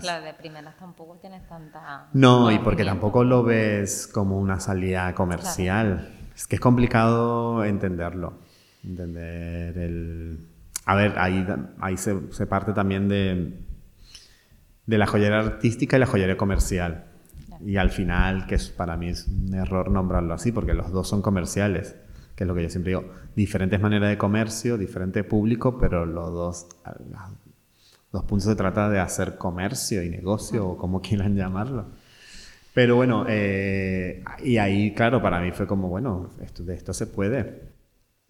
Claro, 0.00 0.24
de 0.24 0.32
primeras 0.32 0.78
tampoco 0.78 1.18
tienes 1.18 1.46
tanta... 1.46 2.08
No, 2.14 2.50
y 2.50 2.58
porque 2.58 2.86
tampoco 2.86 3.22
lo 3.22 3.42
ves 3.42 4.06
como 4.06 4.38
una 4.38 4.60
salida 4.60 5.14
comercial. 5.14 6.17
Es 6.38 6.46
que 6.46 6.54
es 6.54 6.60
complicado 6.60 7.64
entenderlo. 7.64 8.34
Entender 8.84 9.76
el. 9.76 10.38
A 10.84 10.94
ver, 10.94 11.18
ahí, 11.18 11.44
ahí 11.80 11.96
se, 11.96 12.14
parte 12.46 12.72
también 12.72 13.08
de, 13.08 13.54
de 14.86 14.98
la 14.98 15.08
joyería 15.08 15.40
artística 15.40 15.96
y 15.96 16.00
la 16.00 16.06
joyería 16.06 16.36
comercial. 16.36 17.06
Y 17.66 17.76
al 17.76 17.90
final, 17.90 18.46
que 18.46 18.54
es, 18.54 18.70
para 18.70 18.96
mí 18.96 19.08
es 19.08 19.26
un 19.26 19.52
error 19.52 19.90
nombrarlo 19.90 20.32
así, 20.32 20.52
porque 20.52 20.74
los 20.74 20.92
dos 20.92 21.08
son 21.08 21.22
comerciales, 21.22 21.96
que 22.36 22.44
es 22.44 22.48
lo 22.48 22.54
que 22.54 22.62
yo 22.62 22.70
siempre 22.70 22.90
digo. 22.90 23.12
Diferentes 23.34 23.80
maneras 23.80 24.08
de 24.08 24.16
comercio, 24.16 24.78
diferente 24.78 25.24
público, 25.24 25.76
pero 25.76 26.06
los 26.06 26.30
dos, 26.30 26.68
los 28.12 28.22
puntos 28.22 28.44
se 28.44 28.54
trata 28.54 28.88
de 28.88 29.00
hacer 29.00 29.38
comercio 29.38 30.04
y 30.04 30.08
negocio, 30.08 30.68
o 30.68 30.76
como 30.76 31.02
quieran 31.02 31.34
llamarlo. 31.34 31.86
Pero 32.78 32.94
bueno, 32.94 33.26
eh, 33.28 34.22
y 34.44 34.56
ahí, 34.56 34.94
claro, 34.94 35.20
para 35.20 35.40
mí 35.40 35.50
fue 35.50 35.66
como, 35.66 35.88
bueno, 35.88 36.30
esto, 36.40 36.62
de 36.62 36.74
esto 36.74 36.92
se 36.92 37.08
puede. 37.08 37.72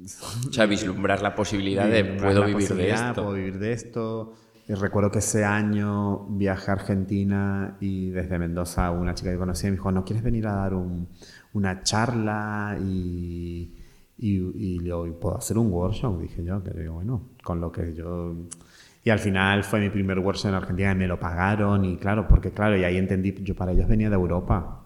O 0.01 0.51
sea, 0.51 0.65
vislumbrar 0.65 1.21
la 1.21 1.35
posibilidad 1.35 1.87
de 1.87 2.03
puedo 2.03 2.47
vivir 2.47 2.75
de 2.75 2.91
esto. 2.91 3.15
Puedo 3.15 3.33
vivir 3.35 3.59
de 3.59 3.73
esto. 3.73 4.33
Y 4.67 4.73
recuerdo 4.73 5.11
que 5.11 5.19
ese 5.19 5.45
año 5.45 6.29
viajé 6.31 6.71
a 6.71 6.75
Argentina 6.75 7.77
y 7.79 8.09
desde 8.09 8.39
Mendoza 8.39 8.91
una 8.91 9.13
chica 9.13 9.31
que 9.31 9.37
conocí 9.37 9.67
me 9.67 9.73
dijo, 9.73 9.93
¿no 9.93 10.03
quieres 10.03 10.25
venir 10.25 10.47
a 10.47 10.55
dar 10.55 10.73
un, 10.73 11.09
una 11.53 11.83
charla 11.83 12.79
y, 12.81 13.77
y, 14.17 14.39
y, 14.55 14.91
puedo 15.21 15.37
hacer 15.37 15.59
un 15.59 15.71
workshop? 15.71 16.23
Dije 16.23 16.43
yo, 16.43 16.65
que 16.65 16.71
digo, 16.71 16.95
bueno, 16.95 17.33
con 17.45 17.61
lo 17.61 17.71
que 17.71 17.93
yo 17.93 18.35
y 19.09 19.11
al 19.11 19.21
final 19.21 19.65
fue 19.65 19.81
mi 19.81 19.89
primer 19.89 20.19
workshop 20.19 20.51
en 20.51 20.55
Argentina 20.57 20.93
y 20.93 20.95
me 20.95 21.07
lo 21.07 21.19
pagaron. 21.19 21.83
Y 21.87 21.97
claro, 21.97 22.29
porque 22.29 22.51
claro, 22.51 22.77
y 22.77 22.85
ahí 22.85 22.99
entendí, 22.99 23.35
yo 23.43 23.57
para 23.57 23.73
ellos 23.73 23.89
venía 23.89 24.11
de 24.11 24.17
Europa. 24.17 24.85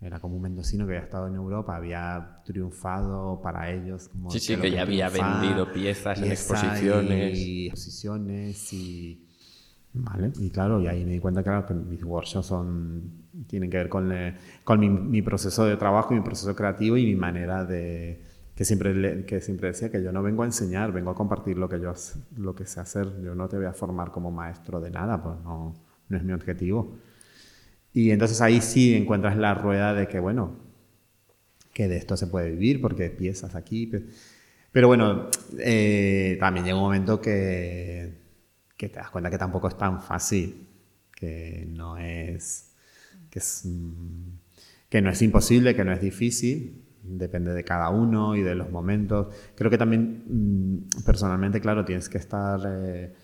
Era 0.00 0.18
como 0.18 0.34
un 0.34 0.42
mendocino 0.42 0.84
que 0.84 0.94
había 0.96 1.04
estado 1.04 1.28
en 1.28 1.36
Europa, 1.36 1.76
había 1.76 2.42
triunfado 2.44 3.40
para 3.40 3.70
ellos. 3.70 4.08
Como 4.08 4.28
sí, 4.32 4.40
sí, 4.40 4.56
que, 4.56 4.72
ya 4.72 4.82
había 4.82 5.08
vendido 5.08 5.72
piezas, 5.72 6.20
en 6.20 6.32
exposiciones. 6.32 7.38
Y 7.38 7.66
exposiciones 7.68 8.72
y... 8.72 9.24
Vale, 9.92 10.32
y 10.40 10.50
claro, 10.50 10.80
y 10.82 10.88
ahí 10.88 11.04
me 11.04 11.12
di 11.12 11.20
cuenta 11.20 11.44
claro, 11.44 11.64
que 11.64 11.74
mis 11.74 12.02
workshops 12.02 12.46
son, 12.46 13.22
tienen 13.46 13.70
que 13.70 13.76
ver 13.76 13.88
con, 13.88 14.12
con 14.64 14.80
mi, 14.80 14.88
mi 14.88 15.22
proceso 15.22 15.64
de 15.64 15.76
trabajo, 15.76 16.12
mi 16.12 16.22
proceso 16.22 16.56
creativo 16.56 16.96
y 16.96 17.06
mi 17.06 17.14
manera 17.14 17.64
de, 17.64 18.20
que 18.58 18.64
siempre, 18.64 19.24
que 19.24 19.40
siempre 19.40 19.68
decía 19.68 19.88
que 19.88 20.02
yo 20.02 20.10
no 20.10 20.20
vengo 20.20 20.42
a 20.42 20.46
enseñar, 20.46 20.90
vengo 20.90 21.10
a 21.10 21.14
compartir 21.14 21.56
lo 21.56 21.68
que 21.68 21.78
yo 21.78 21.94
lo 22.38 22.56
que 22.56 22.66
sé 22.66 22.80
hacer. 22.80 23.06
Yo 23.22 23.36
no 23.36 23.48
te 23.48 23.56
voy 23.56 23.66
a 23.66 23.72
formar 23.72 24.10
como 24.10 24.32
maestro 24.32 24.80
de 24.80 24.90
nada, 24.90 25.22
pues 25.22 25.36
no, 25.44 25.76
no 26.08 26.16
es 26.16 26.24
mi 26.24 26.32
objetivo. 26.32 26.98
Y 27.92 28.10
entonces 28.10 28.40
ahí 28.40 28.60
sí 28.60 28.96
encuentras 28.96 29.36
la 29.36 29.54
rueda 29.54 29.94
de 29.94 30.08
que, 30.08 30.18
bueno, 30.18 30.56
que 31.72 31.86
de 31.86 31.98
esto 31.98 32.16
se 32.16 32.26
puede 32.26 32.50
vivir 32.50 32.80
porque 32.80 33.10
piezas 33.10 33.54
aquí. 33.54 33.92
Pero 34.72 34.88
bueno, 34.88 35.30
eh, 35.60 36.36
también 36.40 36.64
llega 36.64 36.78
un 36.78 36.82
momento 36.82 37.20
que, 37.20 38.12
que, 38.76 38.88
te 38.88 38.96
das 38.96 39.10
cuenta 39.10 39.30
que 39.30 39.38
tampoco 39.38 39.68
es 39.68 39.78
tan 39.78 40.02
fácil, 40.02 40.66
que 41.14 41.64
no 41.68 41.96
es, 41.96 42.72
que 43.30 43.38
es, 43.38 43.62
mm, 43.66 44.30
que 44.88 45.00
no 45.00 45.10
es 45.10 45.22
imposible, 45.22 45.76
que 45.76 45.84
no 45.84 45.92
es 45.92 46.00
difícil, 46.00 46.87
depende 47.16 47.52
de 47.52 47.64
cada 47.64 47.90
uno 47.90 48.36
y 48.36 48.42
de 48.42 48.54
los 48.54 48.70
momentos. 48.70 49.28
Creo 49.54 49.70
que 49.70 49.78
también 49.78 50.24
mm, 50.26 51.04
personalmente, 51.04 51.60
claro, 51.60 51.84
tienes 51.84 52.08
que 52.08 52.18
estar... 52.18 52.60
Eh, 52.66 53.14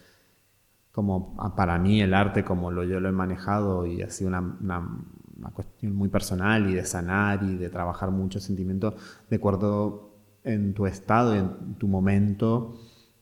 como 0.95 1.35
ah, 1.41 1.57
para 1.57 1.77
mí 1.77 2.01
el 2.01 2.15
arte, 2.15 2.45
como 2.45 2.71
lo, 2.71 2.85
yo 2.85 3.01
lo 3.01 3.09
he 3.09 3.13
manejado 3.13 3.85
y 3.85 4.01
ha 4.03 4.11
sido 4.11 4.29
una, 4.29 4.41
una, 4.41 5.51
cuestión 5.53 5.93
muy 5.93 6.09
personal 6.09 6.71
y 6.71 6.75
de 6.75 6.85
sanar 6.85 7.43
y 7.43 7.57
de 7.57 7.69
trabajar 7.69 8.13
muchos 8.13 8.45
sentimientos, 8.45 8.95
de 9.29 9.37
acuerdo 9.37 10.15
en 10.45 10.73
tu 10.73 10.87
estado 10.87 11.35
y 11.35 11.39
en 11.39 11.75
tu 11.75 11.89
momento, 11.89 12.79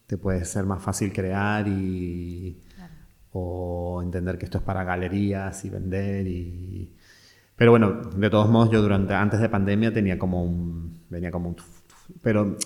te 0.06 0.18
puede 0.18 0.44
ser 0.44 0.66
más 0.66 0.82
fácil 0.82 1.14
crear 1.14 1.66
y, 1.66 2.60
o 3.32 4.02
entender 4.02 4.36
que 4.36 4.44
esto 4.44 4.58
es 4.58 4.64
para 4.64 4.84
galerías 4.84 5.64
y 5.64 5.70
vender 5.70 6.26
y... 6.26 6.94
Pero 7.62 7.70
bueno, 7.70 7.92
de 8.16 8.28
todos 8.28 8.48
modos 8.48 8.70
yo 8.70 8.82
durante 8.82 9.14
antes 9.14 9.38
de 9.38 9.48
pandemia 9.48 9.92
tenía 9.92 10.18
como 10.18 10.42
un 10.42 11.04
venía 11.08 11.30
como 11.30 11.50
un 11.50 11.56
pero 12.20 12.56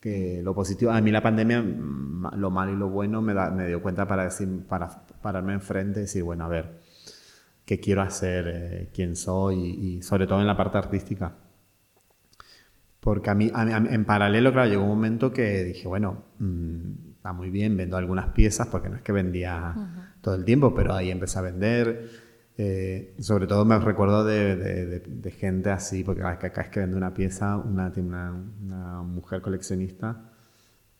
que 0.00 0.40
lo 0.42 0.56
positivo, 0.56 0.90
a 0.90 1.00
mí 1.00 1.12
la 1.12 1.22
pandemia, 1.22 1.62
mm, 1.62 2.34
lo 2.34 2.50
malo 2.50 2.72
y 2.72 2.76
lo 2.76 2.88
bueno 2.88 3.22
me, 3.22 3.32
da, 3.32 3.52
me 3.52 3.68
dio 3.68 3.80
cuenta 3.80 4.08
para, 4.08 4.24
decir, 4.24 4.48
para 4.68 4.88
pararme 5.22 5.52
enfrente 5.52 6.00
y 6.00 6.02
decir, 6.02 6.24
bueno, 6.24 6.46
a 6.46 6.48
ver, 6.48 6.80
¿qué 7.64 7.78
quiero 7.78 8.02
hacer? 8.02 8.44
Eh, 8.48 8.90
¿Quién 8.92 9.14
soy? 9.14 9.56
Y, 9.56 10.02
sobre 10.02 10.26
todo 10.26 10.40
en 10.40 10.48
la 10.48 10.56
parte 10.56 10.78
artística. 10.78 11.32
Porque 12.98 13.30
a 13.30 13.36
mí, 13.36 13.52
en 13.54 14.04
paralelo, 14.04 14.52
claro, 14.52 14.68
llegó 14.68 14.82
un 14.82 14.88
momento 14.88 15.32
que 15.32 15.62
dije, 15.62 15.86
bueno, 15.86 16.24
mm, 16.40 17.10
está 17.18 17.32
muy 17.32 17.50
bien, 17.50 17.76
vendo 17.76 17.96
algunas 17.96 18.30
piezas, 18.30 18.66
porque 18.66 18.88
no 18.88 18.96
es 18.96 19.02
que 19.02 19.12
vendía 19.12 19.76
todo 20.20 20.34
el 20.34 20.44
tiempo, 20.44 20.74
pero 20.74 20.92
ahí 20.92 21.12
empecé 21.12 21.38
a 21.38 21.42
vender 21.42 22.19
eh, 22.62 23.14
sobre 23.20 23.46
todo 23.46 23.64
me 23.64 23.78
recuerdo 23.78 24.22
de, 24.22 25.34
gente 25.38 25.70
así, 25.70 26.04
porque 26.04 26.22
acá 26.22 26.60
es 26.60 26.68
que 26.68 26.80
vende 26.80 26.94
una 26.94 27.14
pieza, 27.14 27.56
una, 27.56 27.90
una, 27.96 29.02
mujer 29.02 29.40
coleccionista 29.40 30.30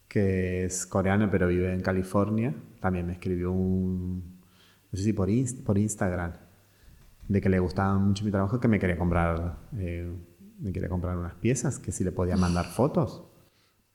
que 0.08 0.64
es 0.64 0.86
coreana 0.86 1.30
pero 1.30 1.48
vive 1.48 1.74
en 1.74 1.82
California. 1.82 2.54
También 2.80 3.06
me 3.06 3.12
escribió 3.12 3.52
un, 3.52 4.40
no 4.90 4.96
sé 4.96 5.04
si 5.04 5.12
por, 5.12 5.28
por 5.66 5.76
Instagram, 5.76 6.32
de 7.28 7.40
que 7.42 7.50
le 7.50 7.58
gustaba 7.58 7.98
mucho 7.98 8.24
mi 8.24 8.30
trabajo, 8.30 8.58
que 8.58 8.66
me 8.68 8.78
quería 8.78 8.96
comprar, 8.96 9.58
eh, 9.76 10.10
me 10.60 10.72
quería 10.72 10.88
comprar 10.88 11.18
unas 11.18 11.34
piezas, 11.34 11.78
que 11.78 11.92
si 11.92 12.04
le 12.04 12.12
podía 12.12 12.38
mandar 12.38 12.64
fotos. 12.64 13.22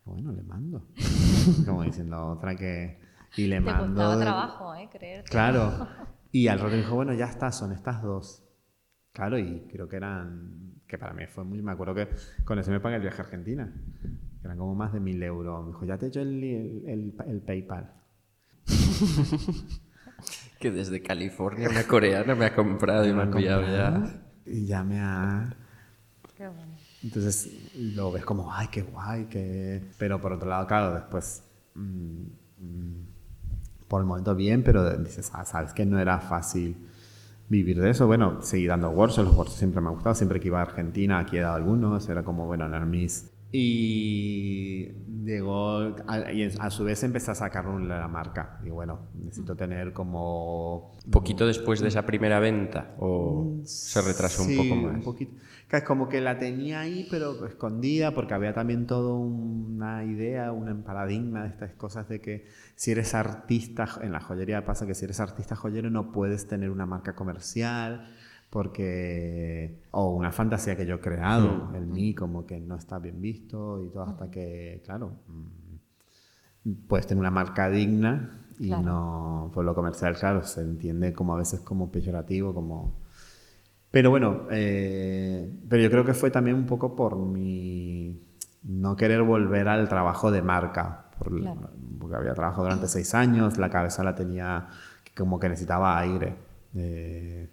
Bueno, 0.03 0.31
le 0.33 0.43
mando. 0.43 0.85
Como 1.65 1.81
diciendo 1.81 2.27
otra 2.27 2.55
que... 2.55 2.99
Y 3.37 3.47
le 3.47 3.55
Te 3.55 3.61
mando... 3.61 4.19
trabajo, 4.19 4.75
¿eh? 4.75 4.87
Creerte. 4.91 5.31
Claro. 5.31 5.87
Y 6.35 6.49
al 6.49 6.59
rato 6.59 6.75
dijo, 6.75 6.95
bueno, 6.95 7.13
ya 7.13 7.27
está, 7.27 7.49
son 7.49 7.71
estas 7.71 8.01
dos. 8.01 8.43
Claro, 9.13 9.39
y 9.39 9.61
creo 9.71 9.87
que 9.87 9.95
eran, 9.95 10.81
que 10.85 10.97
para 10.97 11.13
mí 11.13 11.25
fue 11.27 11.45
muy, 11.45 11.61
me 11.61 11.71
acuerdo 11.71 11.95
que 11.95 12.09
con 12.43 12.59
eso 12.59 12.71
me 12.71 12.81
pagué 12.81 12.97
el 12.97 13.03
viaje 13.03 13.21
a 13.21 13.23
Argentina, 13.23 13.73
que 14.01 14.45
eran 14.45 14.57
como 14.57 14.75
más 14.75 14.91
de 14.91 14.99
mil 14.99 15.23
euros. 15.23 15.63
Me 15.63 15.71
dijo, 15.71 15.85
ya 15.85 15.97
te 15.97 16.07
he 16.07 16.09
hecho 16.09 16.19
el, 16.19 16.43
el, 16.43 17.13
el, 17.25 17.39
PayPal. 17.39 17.89
que 20.59 20.71
desde 20.71 21.01
California 21.01 21.69
una 21.69 21.87
coreana 21.87 22.35
me 22.35 22.47
ha 22.47 22.53
comprado 22.53 23.07
y 23.07 23.13
me 23.13 23.21
ha 23.21 23.23
enviado 23.23 23.61
ya. 23.61 24.21
Y 24.45 24.65
ya 24.65 24.83
me 24.83 24.99
ha... 24.99 25.55
Qué 26.35 26.49
bueno. 26.49 26.75
Entonces 27.01 27.71
lo 27.95 28.11
ves 28.11 28.25
como, 28.25 28.51
ay, 28.51 28.67
qué 28.67 28.81
guay, 28.81 29.27
que... 29.27 29.81
Pero 29.97 30.19
por 30.19 30.33
otro 30.33 30.49
lado, 30.49 30.67
claro, 30.67 30.95
después... 30.95 31.45
Mmm, 31.75 33.14
por 33.87 34.01
el 34.01 34.07
momento 34.07 34.35
bien, 34.35 34.63
pero 34.63 34.97
dices, 34.97 35.31
ah, 35.33 35.45
sabes 35.45 35.73
que 35.73 35.85
no 35.85 35.99
era 35.99 36.19
fácil 36.19 36.75
vivir 37.49 37.79
de 37.79 37.91
eso. 37.91 38.07
Bueno, 38.07 38.41
seguí 38.41 38.67
dando 38.67 38.89
workshops, 38.89 39.27
los 39.27 39.37
workshops 39.37 39.59
siempre 39.59 39.81
me 39.81 39.87
han 39.87 39.95
gustado, 39.95 40.15
siempre 40.15 40.39
que 40.39 40.47
iba 40.47 40.59
a 40.59 40.63
Argentina, 40.63 41.19
aquí 41.19 41.37
he 41.37 41.41
dado 41.41 41.55
algunos, 41.55 42.07
era 42.09 42.23
como, 42.23 42.45
bueno, 42.47 42.65
en 42.65 42.89
mis... 42.89 43.31
Y 43.51 44.91
llegó, 45.23 45.95
y 46.33 46.43
a 46.59 46.69
su 46.69 46.83
vez 46.83 47.03
empecé 47.03 47.31
a 47.31 47.35
sacar 47.35 47.65
la 47.65 48.07
marca. 48.07 48.59
Y 48.65 48.69
bueno, 48.69 49.07
necesito 49.13 49.55
tener 49.55 49.93
como... 49.93 50.91
¿Poquito 51.11 51.47
después 51.47 51.79
de 51.79 51.87
esa 51.87 52.05
primera 52.05 52.39
venta? 52.39 52.95
¿O 52.99 53.61
se 53.63 54.01
retrasó 54.01 54.43
un 54.43 54.57
poco 54.57 54.75
más? 54.75 54.95
Un 54.95 55.03
poquito 55.03 55.35
es 55.77 55.83
como 55.83 56.09
que 56.09 56.21
la 56.21 56.37
tenía 56.37 56.81
ahí, 56.81 57.07
pero 57.09 57.45
escondida, 57.45 58.13
porque 58.13 58.33
había 58.33 58.53
también 58.53 58.87
toda 58.87 59.13
una 59.13 60.03
idea, 60.03 60.51
un 60.51 60.83
paradigma 60.83 61.43
de 61.43 61.49
estas 61.49 61.73
cosas 61.73 62.07
de 62.07 62.21
que 62.21 62.45
si 62.75 62.91
eres 62.91 63.13
artista, 63.13 63.87
en 64.01 64.11
la 64.11 64.19
joyería 64.19 64.65
pasa 64.65 64.85
que 64.85 64.95
si 64.95 65.05
eres 65.05 65.19
artista 65.19 65.55
joyero 65.55 65.89
no 65.89 66.11
puedes 66.11 66.47
tener 66.47 66.69
una 66.69 66.85
marca 66.85 67.15
comercial, 67.15 68.07
porque, 68.55 69.81
o 69.91 70.11
una 70.11 70.31
fantasía 70.31 70.77
que 70.77 70.85
yo 70.85 70.95
he 70.95 70.99
creado, 71.01 71.67
mm. 71.71 71.75
el 71.75 71.87
mí, 71.87 72.15
como 72.15 72.45
que 72.45 72.57
no 72.57 72.77
está 72.77 72.99
bien 72.99 73.19
visto 73.19 73.83
y 73.83 73.89
todo, 73.89 74.03
hasta 74.03 74.31
que, 74.31 74.81
claro, 74.85 75.11
mm, 75.27 76.71
puedes 76.87 77.05
tener 77.05 77.19
una 77.19 77.31
marca 77.31 77.69
digna 77.69 78.45
y 78.57 78.69
no, 78.69 79.51
por 79.53 79.65
lo 79.65 79.75
comercial, 79.75 80.15
claro, 80.15 80.41
se 80.43 80.61
entiende 80.61 81.11
como 81.11 81.33
a 81.33 81.37
veces 81.37 81.59
como 81.59 81.91
peyorativo, 81.91 82.53
como 82.53 83.01
pero 83.91 84.09
bueno, 84.09 84.43
eh, 84.49 85.51
pero 85.67 85.83
yo 85.83 85.91
creo 85.91 86.05
que 86.05 86.13
fue 86.13 86.31
también 86.31 86.55
un 86.55 86.65
poco 86.65 86.95
por 86.95 87.17
mi 87.17 88.23
no 88.63 88.95
querer 88.95 89.21
volver 89.23 89.67
al 89.67 89.89
trabajo 89.89 90.31
de 90.31 90.41
marca, 90.41 91.09
porque 91.19 92.15
había 92.15 92.33
trabajado 92.33 92.63
durante 92.63 92.87
seis 92.87 93.15
años, 93.15 93.57
la 93.57 93.69
cabeza 93.69 94.01
la 94.01 94.15
tenía 94.15 94.69
como 95.13 95.41
que 95.41 95.49
necesitaba 95.49 95.99
aire. 95.99 96.35
Eh, 96.73 97.49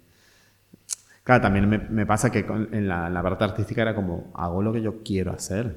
claro, 1.23 1.41
también 1.41 1.87
me, 1.89 2.05
pasa 2.05 2.31
que 2.31 2.39
en, 2.39 2.87
la, 2.87 3.21
parte 3.23 3.43
artística 3.43 3.81
era 3.81 3.95
como, 3.95 4.31
hago 4.33 4.61
lo 4.61 4.73
que 4.73 4.81
yo 4.81 5.03
quiero 5.03 5.31
hacer. 5.31 5.75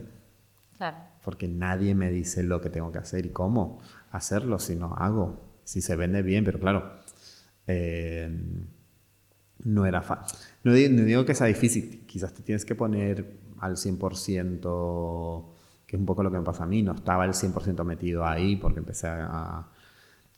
Claro. 0.76 0.96
Porque 1.24 1.48
nadie 1.48 1.94
me 1.94 2.10
dice 2.10 2.42
lo 2.42 2.60
que 2.60 2.70
tengo 2.70 2.92
que 2.92 2.98
hacer 2.98 3.26
y 3.26 3.30
cómo 3.30 3.80
hacerlo, 4.10 4.58
si 4.58 4.76
no 4.76 4.94
hago. 4.94 5.40
Si 5.64 5.80
se 5.80 5.96
vende 5.96 6.22
bien, 6.22 6.44
pero 6.44 6.60
claro. 6.60 6.92
Eh, 7.66 8.30
no 9.64 9.86
era 9.86 10.02
fácil. 10.02 10.38
No, 10.64 10.72
digo 10.72 11.24
que 11.24 11.34
sea 11.34 11.46
difícil, 11.46 12.04
quizás 12.06 12.32
te 12.34 12.42
tienes 12.42 12.64
que 12.64 12.74
poner 12.74 13.38
al 13.58 13.76
100%, 13.76 15.44
que 15.86 15.96
es 15.96 16.00
un 16.00 16.06
poco 16.06 16.22
lo 16.22 16.30
que 16.30 16.38
me 16.38 16.44
pasa 16.44 16.64
a 16.64 16.66
mí, 16.66 16.82
no 16.82 16.92
estaba 16.92 17.24
el 17.24 17.32
100% 17.32 17.84
metido 17.84 18.24
ahí 18.26 18.56
porque 18.56 18.80
empecé 18.80 19.08
a, 19.08 19.66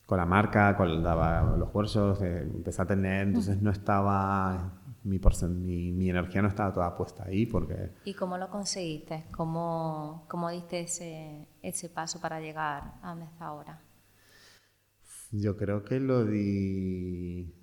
con 0.06 0.18
la 0.18 0.26
marca, 0.26 0.76
con 0.76 1.02
daba 1.02 1.56
los 1.56 1.70
cursos, 1.70 2.22
eh, 2.22 2.42
empecé 2.42 2.82
a 2.82 2.86
tener, 2.86 3.28
entonces 3.28 3.61
no 3.61 3.70
estaba, 3.70 4.72
mi, 5.09 5.18
mi, 5.18 5.92
mi, 5.92 6.11
energía 6.11 6.42
no 6.42 6.48
estaba 6.48 6.72
toda 6.72 6.96
puesta 6.96 7.24
ahí 7.24 7.46
porque... 7.46 7.94
¿Y 8.04 8.14
cómo 8.14 8.38
lo 8.38 8.48
conseguiste? 8.50 9.26
¿Cómo, 9.32 10.26
cómo 10.28 10.50
diste 10.50 10.80
ese, 10.80 11.48
ese 11.62 11.88
paso 11.88 12.20
para 12.20 12.40
llegar 12.40 12.94
a 13.02 13.11
donde 13.11 13.24
está 13.24 13.46
ahora? 13.46 13.82
Yo 15.32 15.56
creo 15.56 15.84
que 15.84 15.98
lo 16.00 16.24
di 16.24 17.54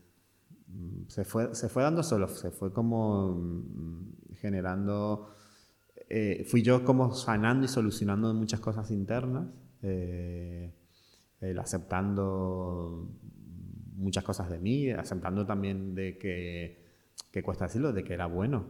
se 1.08 1.24
fue, 1.24 1.54
se 1.56 1.70
fue 1.70 1.84
dando 1.84 2.04
solo, 2.04 2.28
se 2.28 2.52
fue 2.52 2.74
como 2.74 3.36
mm, 3.36 4.36
generando, 4.36 5.30
eh, 6.10 6.44
fui 6.48 6.62
yo 6.62 6.84
como 6.84 7.14
sanando 7.14 7.66
y 7.66 7.68
solucionando 7.68 8.34
muchas 8.34 8.60
cosas 8.60 8.92
internas, 8.92 9.48
eh, 9.82 10.74
aceptando 11.60 13.08
muchas 13.96 14.24
cosas 14.24 14.50
de 14.50 14.60
mí, 14.60 14.90
aceptando 14.90 15.46
también 15.46 15.94
de 15.94 16.18
que, 16.18 16.85
que 17.36 17.44
cuesta 17.44 17.66
decirlo, 17.66 17.92
de 17.92 18.06
que 18.06 18.14
era 18.14 18.28
bueno. 18.28 18.66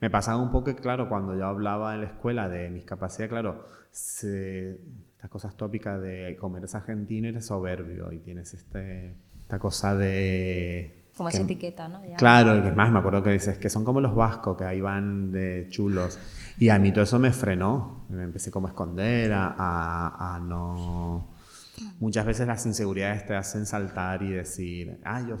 Me 0.00 0.08
pasaba 0.08 0.40
un 0.40 0.52
poco 0.52 0.66
que, 0.66 0.76
claro, 0.76 1.08
cuando 1.08 1.34
yo 1.36 1.46
hablaba 1.46 1.94
en 1.94 2.02
la 2.02 2.06
escuela 2.06 2.48
de 2.48 2.70
mis 2.70 2.84
capacidades, 2.84 3.28
claro, 3.28 3.64
estas 3.90 5.28
cosas 5.28 5.56
tópicas 5.56 6.00
de 6.00 6.36
comer 6.38 6.62
es 6.62 6.76
argentino, 6.76 7.26
eres 7.26 7.46
soberbio 7.46 8.12
y 8.12 8.20
tienes 8.20 8.54
este 8.54 9.16
esta 9.40 9.58
cosa 9.58 9.96
de... 9.96 11.06
Como 11.16 11.28
esa 11.28 11.42
etiqueta, 11.42 11.88
¿no? 11.88 12.02
Claro, 12.16 12.62
que 12.62 12.70
más 12.70 12.92
me 12.92 13.00
acuerdo 13.00 13.24
que 13.24 13.30
dices 13.30 13.58
que 13.58 13.68
son 13.68 13.84
como 13.84 14.00
los 14.00 14.14
vascos, 14.14 14.56
que 14.56 14.64
ahí 14.64 14.80
van 14.80 15.32
de 15.32 15.66
chulos. 15.68 16.20
Y 16.58 16.68
a 16.68 16.78
mí 16.78 16.92
todo 16.92 17.02
eso 17.02 17.18
me 17.18 17.32
frenó. 17.32 18.06
Me 18.10 18.22
empecé 18.22 18.52
como 18.52 18.68
a 18.68 18.70
esconder, 18.70 19.32
a, 19.32 20.36
a, 20.36 20.38
no... 20.38 21.35
Muchas 22.00 22.26
veces 22.26 22.46
las 22.46 22.64
inseguridades 22.66 23.26
te 23.26 23.34
hacen 23.34 23.66
saltar 23.66 24.22
y 24.22 24.30
decir, 24.30 24.98
ah, 25.04 25.22
yo, 25.26 25.36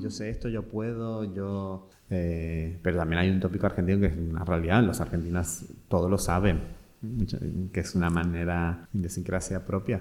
yo 0.00 0.10
sé 0.10 0.30
esto, 0.30 0.48
yo 0.48 0.62
puedo, 0.62 1.24
yo... 1.34 1.88
Eh, 2.10 2.78
pero 2.82 2.96
también 2.96 3.20
hay 3.20 3.30
un 3.30 3.40
tópico 3.40 3.66
argentino 3.66 4.00
que 4.00 4.06
es 4.06 4.16
una 4.16 4.44
realidad, 4.44 4.82
los 4.82 5.00
argentinos 5.00 5.66
todos 5.88 6.10
lo 6.10 6.16
saben, 6.16 6.60
que 7.72 7.80
es 7.80 7.94
una 7.94 8.08
manera 8.10 8.88
de 8.92 9.00
idiosincrasia 9.00 9.64
propia. 9.64 10.00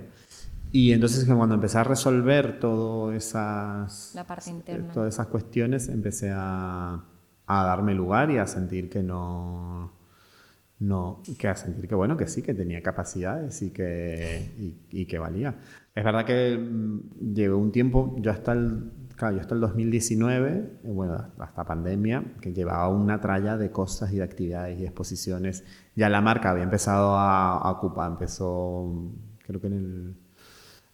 Y 0.71 0.91
entonces 0.91 1.25
cuando 1.25 1.55
empecé 1.55 1.77
a 1.77 1.83
resolver 1.83 2.59
todo 2.59 3.11
esas, 3.13 4.11
La 4.15 4.25
parte 4.25 4.49
interna. 4.49 4.93
todas 4.93 5.13
esas 5.13 5.27
cuestiones, 5.27 5.89
empecé 5.89 6.31
a, 6.33 7.03
a 7.45 7.63
darme 7.63 7.93
lugar 7.93 8.31
y 8.31 8.37
a 8.37 8.47
sentir 8.47 8.89
que 8.89 9.01
no, 9.01 9.91
no, 10.79 11.21
que 11.39 11.47
a 11.47 11.55
sentir 11.55 11.87
que 11.87 11.95
bueno, 11.95 12.17
que 12.17 12.27
sí, 12.27 12.41
que 12.41 12.53
tenía 12.53 12.81
capacidades 12.81 13.61
y 13.61 13.71
que, 13.71 14.75
y, 14.91 15.05
que 15.05 15.19
valía. 15.19 15.55
Es 15.95 16.03
verdad 16.03 16.25
que 16.25 16.57
mm, 16.57 17.33
llevé 17.33 17.55
un 17.55 17.71
tiempo, 17.71 18.15
yo 18.19 18.31
hasta 18.31 18.53
el, 18.53 18.91
claro, 19.15 19.35
yo 19.35 19.41
hasta 19.41 19.55
el 19.55 19.61
2019, 19.61 20.49
eh, 20.83 20.91
bueno, 20.91 21.31
hasta 21.39 21.63
pandemia, 21.65 22.23
que 22.41 22.53
llevaba 22.53 22.89
una 22.89 23.19
tralla 23.19 23.57
de 23.57 23.71
cosas 23.71 24.13
y 24.13 24.17
de 24.17 24.23
actividades 24.23 24.79
y 24.79 24.83
exposiciones. 24.85 25.63
Ya 25.95 26.09
la 26.09 26.21
marca 26.21 26.51
había 26.51 26.63
empezado 26.63 27.15
a, 27.17 27.57
a 27.57 27.71
ocupar, 27.71 28.11
empezó, 28.11 29.11
creo 29.45 29.59
que 29.59 29.67
en 29.67 29.73
el 29.73 30.15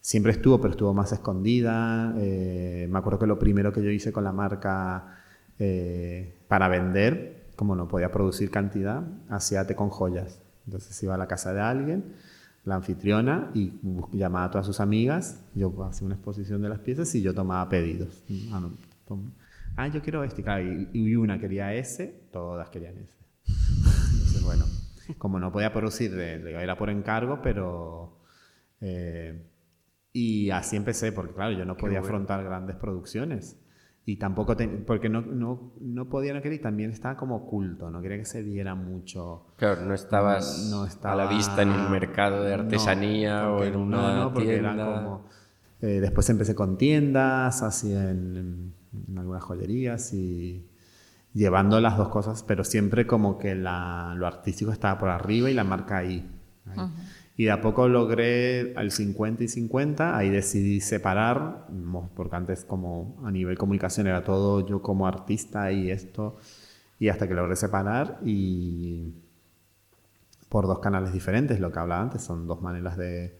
siempre 0.04 0.34
estuvo, 0.34 0.60
pero 0.60 0.72
estuvo 0.72 0.94
más 0.94 1.12
escondida. 1.14 2.14
Eh, 2.18 2.88
me 2.92 3.00
acuerdo 3.00 3.20
que 3.20 3.26
lo 3.26 3.40
primero 3.40 3.72
que 3.72 3.82
yo 3.82 3.90
hice 3.90 4.12
con 4.12 4.26
la 4.26 4.34
marca 4.34 5.16
eh, 5.58 6.36
para 6.48 6.68
vender, 6.68 7.43
como 7.56 7.76
no 7.76 7.88
podía 7.88 8.12
producir 8.12 8.50
cantidad, 8.52 9.04
hacía 9.30 9.66
té 9.68 9.76
con 9.76 9.90
joyas. 9.90 10.40
Entonces 10.66 11.02
iba 11.04 11.16
a 11.16 11.18
la 11.18 11.28
casa 11.28 11.54
de 11.54 11.62
alguien, 11.62 12.14
la 12.66 12.76
anfitriona, 12.76 13.52
y 13.54 13.74
llamaba 14.12 14.46
a 14.46 14.52
todas 14.52 14.66
sus 14.66 14.80
amigas. 14.80 15.42
Yo 15.54 15.84
hacía 15.84 16.06
una 16.06 16.16
exposición 16.16 16.62
de 16.62 16.70
las 16.70 16.80
piezas 16.80 17.14
y 17.16 17.22
yo 17.22 17.34
tomaba 17.34 17.68
pedidos. 17.70 18.24
Ah, 18.52 18.60
no, 18.60 18.72
tom- 19.06 19.32
ah, 19.76 19.88
yo 19.88 20.02
quiero 20.02 20.24
este. 20.24 20.42
Claro, 20.44 20.64
y, 20.94 21.16
una 21.16 21.40
quería 21.40 21.74
ese, 21.74 22.28
todas 22.32 22.70
querían 22.70 22.96
ese. 22.98 23.18
Entonces, 23.46 24.44
bueno, 24.44 24.66
como 25.18 25.40
no 25.40 25.52
podía 25.52 25.74
producir, 25.74 26.14
era 26.18 26.78
por 26.78 26.90
encargo, 26.90 27.42
pero... 27.42 28.18
eh, 28.82 29.42
y 30.16 30.52
así 30.52 30.76
empecé, 30.76 31.12
porque 31.12 31.34
claro, 31.34 31.58
yo 31.58 31.66
no 31.66 31.76
podía 31.76 32.00
afrontar 32.00 32.44
grandes 32.44 32.76
producciones. 32.76 33.58
Y 34.06 34.18
tampoco, 34.18 34.58
ten- 34.58 34.84
porque 34.86 35.08
no, 35.08 35.22
no, 35.22 35.72
no 35.80 36.10
podía, 36.10 36.34
no 36.34 36.42
quería, 36.42 36.58
y 36.58 36.62
también 36.62 36.92
estaba 36.92 37.16
como 37.16 37.38
oculto, 37.38 37.90
no 37.90 38.02
quería 38.02 38.18
que 38.18 38.26
se 38.26 38.44
viera 38.44 38.76
mucho. 38.76 39.46
Claro, 39.56 39.86
no 39.86 39.94
estabas 39.94 40.68
No 40.70 40.84
a 40.84 40.88
estaba- 40.88 41.16
la 41.16 41.30
vista 41.30 41.62
en 41.62 41.70
un 41.70 41.90
mercado 41.90 42.44
de 42.44 42.56
No, 42.58 42.64
artesanía 42.64 43.50
o 43.50 43.64
en 43.64 43.76
una 43.78 43.98
no, 43.98 44.16
no, 44.26 44.34
porque 44.34 44.50
tienda. 44.50 44.74
eran 44.74 44.86
como... 45.04 45.26
eh, 45.82 46.00
después 46.02 46.30
empecé 46.30 46.54
con 46.54 46.78
tiendas, 46.78 47.62
así 47.64 47.94
en, 47.94 48.74
en- 49.08 49.18
algunas 49.18 49.42
joyerías 49.44 50.14
y 50.14 50.68
llevando 51.34 51.80
las 51.80 51.98
dos 51.98 52.10
cosas, 52.10 52.44
pero 52.44 52.64
siempre 52.66 53.08
como 53.08 53.38
que 53.38 53.56
la- 53.56 54.14
lo 54.18 54.28
artístico 54.28 54.72
estaba 54.74 55.00
por 55.00 55.10
arriba 55.10 55.50
y 55.50 55.54
la 55.54 55.64
marca 55.64 55.98
ahí. 55.98 56.30
ahí. 56.66 56.80
Y 57.36 57.46
de 57.46 57.52
a 57.52 57.62
poco 57.62 57.88
logré 57.88 58.74
al 58.76 58.92
50 58.92 59.44
y 59.44 59.48
50, 59.48 60.16
ahí 60.16 60.30
decidí 60.30 60.82
separar, 60.82 61.68
porque 62.16 62.36
antes 62.36 62.64
como 62.64 63.20
a 63.26 63.32
nivel 63.32 63.58
comunicación 63.58 64.06
era 64.06 64.24
todo 64.24 64.66
yo 64.68 64.82
como 64.82 65.08
artista 65.08 65.72
y 65.72 65.90
esto, 65.90 66.38
y 67.00 67.10
hasta 67.10 67.28
que 67.28 67.34
logré 67.34 67.56
separar 67.56 68.20
y 68.24 69.14
por 70.48 70.68
dos 70.68 70.78
canales 70.78 71.12
diferentes, 71.12 71.60
lo 71.60 71.72
que 71.72 71.80
hablaba 71.80 72.04
antes, 72.04 72.22
son 72.22 72.46
dos 72.46 72.62
maneras 72.62 72.98
de, 72.98 73.36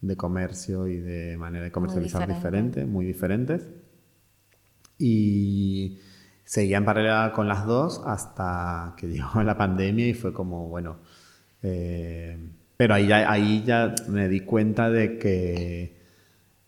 de 0.00 0.16
comercio 0.16 0.86
y 0.86 0.98
de 0.98 1.36
manera 1.36 1.64
de 1.64 1.72
comercializar 1.72 2.20
diferente. 2.20 2.80
diferentes, 2.80 2.86
muy 2.86 3.04
diferentes. 3.04 3.68
Y 4.98 5.98
seguía 6.44 6.76
en 6.76 6.84
paralela 6.84 7.32
con 7.34 7.48
las 7.48 7.66
dos 7.66 8.02
hasta 8.06 8.94
que 8.96 9.08
llegó 9.12 9.42
la 9.42 9.56
pandemia 9.56 10.06
y 10.06 10.14
fue 10.14 10.32
como, 10.32 10.68
bueno, 10.68 10.98
eh, 11.62 12.38
pero 12.76 12.94
ahí 12.94 13.06
ya, 13.06 13.30
ahí 13.30 13.62
ya 13.64 13.94
me 14.08 14.28
di 14.28 14.40
cuenta 14.40 14.90
de 14.90 15.18
que 15.18 15.96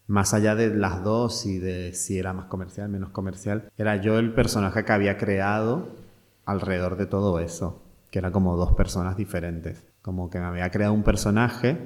más 0.07 0.35
allá 0.35 0.55
de 0.55 0.75
las 0.75 1.03
dos 1.03 1.47
y 1.47 1.59
de 1.59 1.93
si 1.95 2.19
era 2.19 2.33
más 2.33 2.47
comercial, 2.47 2.89
menos 2.89 3.11
comercial, 3.11 3.71
era 3.77 3.97
yo 3.97 4.19
el 4.19 4.33
personaje 4.33 4.85
que 4.85 4.93
había 4.93 5.17
creado 5.17 5.89
alrededor 6.45 6.97
de 6.97 7.07
todo 7.07 7.41
eso, 7.41 7.83
que 8.11 8.21
era 8.21 8.31
como 8.31 8.57
dos 8.57 8.73
personas 8.75 9.17
diferentes, 9.17 9.85
como 10.03 10.31
que 10.31 10.39
me 10.39 10.47
había 10.47 10.71
creado 10.71 10.95
un 10.95 11.03
personaje 11.03 11.79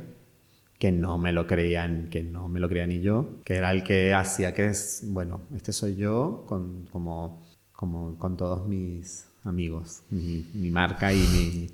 que 0.79 0.93
no 0.93 1.19
me 1.19 1.33
lo 1.33 1.47
creían, 1.47 2.09
que 2.11 2.23
no 2.23 2.49
me 2.49 2.61
lo 2.61 2.69
creía 2.69 2.87
ni 2.87 3.01
yo, 3.01 3.41
que 3.45 3.57
era 3.57 3.71
el 3.71 3.85
que 3.85 4.15
hacía 4.15 4.55
que 4.55 4.67
es, 4.67 5.03
bueno, 5.07 5.43
este 5.55 5.73
soy 5.73 5.97
yo 5.97 6.45
con, 6.47 6.87
como, 6.91 7.43
como 7.73 8.17
con 8.19 8.37
todos 8.37 8.67
mis 8.67 9.27
amigos, 9.45 10.03
mi, 10.11 10.47
mi 10.55 10.71
marca 10.71 11.13
y 11.13 11.19
mi... 11.19 11.71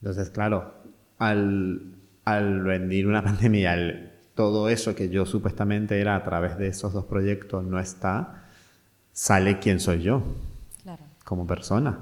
Entonces, 0.00 0.30
claro, 0.30 0.74
al, 1.18 1.82
al 2.24 2.62
venir 2.62 3.06
una 3.06 3.22
pandemia, 3.24 3.72
al- 3.72 4.12
todo 4.34 4.68
eso 4.68 4.94
que 4.94 5.08
yo 5.08 5.24
supuestamente 5.24 5.98
era 6.00 6.14
a 6.14 6.22
través 6.22 6.58
de 6.58 6.68
esos 6.68 6.92
dos 6.92 7.06
proyectos 7.06 7.64
no 7.64 7.78
está, 7.80 8.44
sale 9.12 9.58
quién 9.58 9.80
soy 9.80 10.02
yo 10.02 10.22
Claro. 10.82 11.02
como 11.24 11.46
persona, 11.46 11.98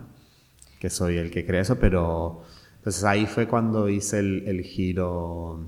que 0.81 0.91
soy 0.91 1.17
el 1.17 1.31
que 1.31 1.47
crea 1.47 1.61
eso, 1.63 1.79
pero 1.79 2.43
entonces 2.79 3.05
ahí 3.05 3.27
fue 3.27 3.47
cuando 3.47 3.89
hice 3.89 4.19
el, 4.19 4.45
el 4.49 4.63
giro. 4.63 5.61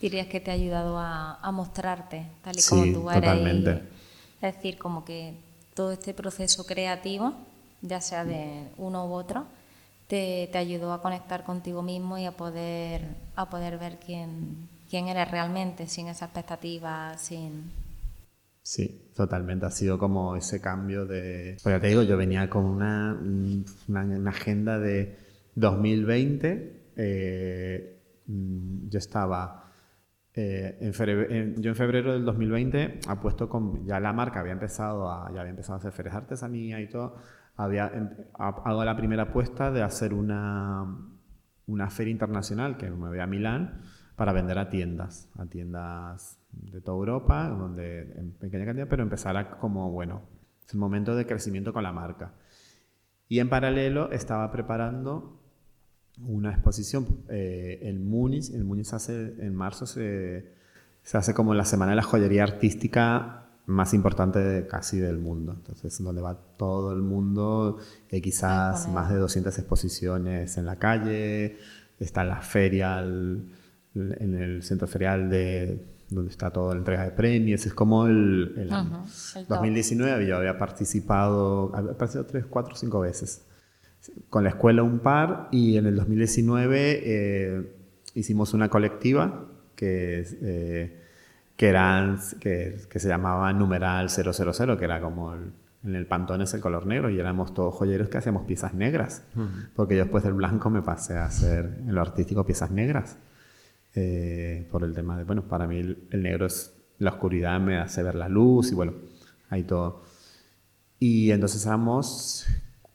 Dirías 0.00 0.28
que 0.28 0.40
te 0.40 0.50
ha 0.50 0.54
ayudado 0.54 0.96
a, 0.98 1.34
a 1.40 1.50
mostrarte 1.52 2.26
tal 2.42 2.56
y 2.56 2.60
Sí, 2.60 2.70
como 2.70 2.82
tú 2.92 3.10
eres. 3.10 3.22
totalmente. 3.22 3.70
y- 4.40 4.46
es 4.46 4.54
decir, 4.56 4.78
como 4.78 5.04
que 5.04 5.34
todo 5.74 5.92
este 5.92 6.14
proceso 6.14 6.64
creativo, 6.66 7.34
ya 7.82 8.00
sea 8.00 8.24
de 8.24 8.68
uno 8.76 9.06
u 9.06 9.12
otro, 9.12 9.44
te, 10.12 10.48
te 10.52 10.58
ayudó 10.58 10.92
a 10.92 11.00
conectar 11.00 11.42
contigo 11.42 11.80
mismo 11.82 12.18
y 12.18 12.26
a 12.26 12.32
poder, 12.32 13.00
a 13.34 13.48
poder 13.48 13.78
ver 13.78 13.98
quién, 14.04 14.68
quién 14.90 15.08
eres 15.08 15.30
realmente, 15.30 15.86
sin 15.86 16.08
esa 16.08 16.26
expectativa, 16.26 17.16
sin... 17.16 17.72
Sí, 18.62 19.10
totalmente. 19.16 19.66
Ha 19.66 19.70
sido 19.70 19.98
como 19.98 20.36
ese 20.36 20.60
cambio 20.60 21.06
de... 21.06 21.56
Pues 21.62 21.74
ya 21.74 21.80
te 21.80 21.88
digo, 21.88 22.02
yo 22.02 22.16
venía 22.16 22.48
con 22.50 22.64
una, 22.64 23.18
una, 23.88 24.04
una 24.04 24.30
agenda 24.30 24.78
de 24.78 25.16
2020. 25.54 26.92
eh, 26.96 27.98
mm, 28.26 28.88
yo 28.88 28.98
estaba... 28.98 29.72
eh, 30.34 30.76
en 30.80 31.62
yo 31.62 31.70
en 31.70 31.76
febrero 31.76 32.12
del 32.12 32.24
2020 32.24 33.00
apuesto 33.08 33.48
con... 33.48 33.86
Ya 33.86 33.98
la 33.98 34.12
marca 34.12 34.40
había 34.40 34.52
empezado 34.52 35.10
a, 35.10 35.32
ya 35.34 35.40
había 35.40 35.50
empezado 35.50 35.74
a 35.74 35.78
hacer 35.78 35.92
ferias 35.92 36.14
artesanía 36.16 36.80
y 36.80 36.88
todo. 36.88 37.16
Había, 37.56 37.88
em- 37.88 38.10
ha- 38.38 38.48
hago 38.64 38.84
la 38.84 38.96
primera 38.96 39.24
apuesta 39.24 39.70
de 39.70 39.82
hacer 39.82 40.14
una, 40.14 40.86
una 41.66 41.90
feria 41.90 42.10
internacional 42.10 42.76
que 42.76 42.90
me 42.90 43.08
voy 43.08 43.20
a 43.20 43.26
Milán 43.26 43.80
para 44.16 44.32
vender 44.32 44.58
a 44.58 44.68
tiendas, 44.70 45.28
a 45.38 45.46
tiendas 45.46 46.38
de 46.52 46.80
toda 46.80 46.98
Europa, 46.98 47.48
donde 47.48 48.12
en 48.18 48.32
pequeña 48.32 48.64
cantidad, 48.66 48.88
pero 48.88 49.02
empezar 49.02 49.36
a 49.36 49.50
como, 49.58 49.90
bueno, 49.90 50.22
es 50.66 50.72
el 50.74 50.80
momento 50.80 51.14
de 51.16 51.26
crecimiento 51.26 51.72
con 51.72 51.82
la 51.82 51.92
marca. 51.92 52.32
Y 53.28 53.38
en 53.40 53.48
paralelo 53.48 54.10
estaba 54.12 54.50
preparando 54.52 55.40
una 56.26 56.50
exposición 56.52 57.06
eh, 57.30 57.78
en 57.82 58.06
Múnich. 58.06 58.50
En 58.52 58.66
Múnich 58.66 58.92
hace, 58.92 59.34
en 59.44 59.54
marzo 59.54 59.86
se, 59.86 60.52
se 61.02 61.16
hace 61.16 61.32
como 61.32 61.54
la 61.54 61.64
semana 61.64 61.92
de 61.92 61.96
la 61.96 62.02
joyería 62.02 62.42
artística 62.42 63.41
más 63.66 63.94
importante 63.94 64.66
casi 64.68 64.98
del 64.98 65.18
mundo. 65.18 65.52
Entonces, 65.56 66.02
donde 66.02 66.20
va 66.22 66.34
todo 66.56 66.92
el 66.92 67.02
mundo, 67.02 67.78
hay 68.10 68.20
quizás 68.20 68.88
más 68.88 69.10
de 69.10 69.16
200 69.18 69.56
exposiciones 69.58 70.56
en 70.58 70.66
la 70.66 70.76
calle, 70.76 71.58
está 72.00 72.24
la 72.24 72.40
feria 72.42 72.98
al- 72.98 73.44
en 73.94 74.34
el 74.34 74.62
centro 74.62 74.86
ferial 74.88 75.28
de 75.30 75.78
donde 76.08 76.30
está 76.30 76.50
toda 76.50 76.74
la 76.74 76.78
entrega 76.80 77.04
de 77.04 77.10
premios, 77.12 77.64
es 77.64 77.72
como 77.72 78.06
el, 78.06 78.54
el 78.58 78.72
año. 78.72 79.02
Ujú, 79.04 79.38
el 79.38 79.46
top. 79.46 79.56
2019 79.56 80.26
yo 80.26 80.36
había 80.36 80.58
participado, 80.58 81.70
había 81.74 81.92
participado 81.96 82.26
tres, 82.26 82.44
cuatro, 82.50 82.74
cinco 82.74 83.00
veces. 83.00 83.44
Con 84.28 84.42
la 84.44 84.50
escuela 84.50 84.82
un 84.82 84.98
par 84.98 85.48
y 85.52 85.76
en 85.76 85.86
el 85.86 85.96
2019 85.96 87.00
eh, 87.04 87.72
hicimos 88.14 88.52
una 88.52 88.68
colectiva 88.68 89.46
que, 89.76 90.20
es, 90.20 90.36
eh, 90.42 91.01
que, 91.62 91.68
eran, 91.68 92.18
que, 92.40 92.76
que 92.90 92.98
se 92.98 93.06
llamaba 93.06 93.52
Numeral 93.52 94.10
000, 94.10 94.76
que 94.76 94.84
era 94.84 95.00
como 95.00 95.32
el, 95.32 95.52
en 95.84 95.94
el 95.94 96.08
pantón 96.08 96.42
es 96.42 96.52
el 96.54 96.60
color 96.60 96.86
negro 96.86 97.08
y 97.08 97.20
éramos 97.20 97.54
todos 97.54 97.72
joyeros 97.76 98.08
que 98.08 98.18
hacíamos 98.18 98.46
piezas 98.46 98.74
negras. 98.74 99.22
Porque 99.76 99.94
yo 99.94 100.02
después 100.02 100.24
del 100.24 100.32
blanco 100.32 100.70
me 100.70 100.82
pasé 100.82 101.14
a 101.14 101.26
hacer 101.26 101.78
en 101.86 101.94
lo 101.94 102.00
artístico 102.00 102.44
piezas 102.44 102.72
negras. 102.72 103.16
Eh, 103.94 104.66
por 104.72 104.82
el 104.82 104.92
tema 104.92 105.16
de, 105.16 105.22
bueno, 105.22 105.46
para 105.46 105.68
mí 105.68 105.78
el, 105.78 106.08
el 106.10 106.24
negro 106.24 106.46
es 106.46 106.74
la 106.98 107.10
oscuridad, 107.10 107.60
me 107.60 107.78
hace 107.78 108.02
ver 108.02 108.16
la 108.16 108.28
luz 108.28 108.72
y 108.72 108.74
bueno, 108.74 108.94
ahí 109.48 109.62
todo. 109.62 110.02
Y 110.98 111.30
entonces 111.30 111.64
éramos 111.64 112.44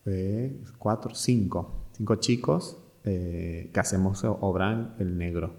eh, 0.06 0.62
cuatro, 0.78 1.16
cinco, 1.16 1.86
cinco 1.94 2.18
chicos 2.18 2.84
eh, 3.06 3.72
que 3.74 3.80
hacemos 3.80 4.26
obra 4.26 4.74
en 5.00 5.08
el 5.08 5.18
negro. 5.18 5.56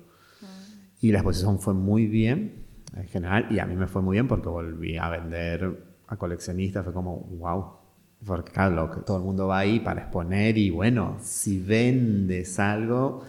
Y 1.00 1.11
la 1.11 1.20
exposición 1.20 1.59
fue 1.59 1.72
muy 1.72 2.04
bien, 2.04 2.67
en 2.97 3.07
general, 3.09 3.47
y 3.51 3.59
a 3.59 3.66
mí 3.66 3.76
me 3.76 3.86
fue 3.86 4.03
muy 4.03 4.16
bien 4.16 4.28
porque 4.28 4.49
volví 4.49 4.97
a 4.97 5.09
vender 5.09 5.89
a 6.09 6.16
coleccionistas, 6.16 6.84
fue 6.84 6.93
como, 6.93 7.20
wow. 7.39 7.78
Porque 8.26 8.51
claro, 8.51 8.74
lo 8.74 8.91
que 8.91 9.01
todo 9.03 9.18
el 9.18 9.22
mundo 9.22 9.47
va 9.47 9.59
ahí 9.59 9.78
para 9.78 10.03
exponer 10.03 10.59
y 10.59 10.70
bueno, 10.70 11.18
si 11.20 11.61
vendes 11.61 12.59
algo, 12.59 13.22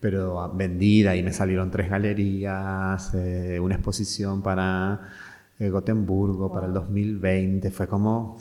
pero 0.00 0.52
vendida 0.52 1.14
y 1.14 1.22
me 1.22 1.32
salieron 1.32 1.70
tres 1.70 1.88
galerías, 1.88 3.14
eh, 3.14 3.60
una 3.60 3.76
exposición 3.76 4.42
para 4.42 5.00
eh, 5.60 5.70
Gotemburgo 5.70 6.52
para 6.52 6.66
el 6.66 6.72
2020. 6.72 7.70
Fue 7.70 7.86
como... 7.86 8.36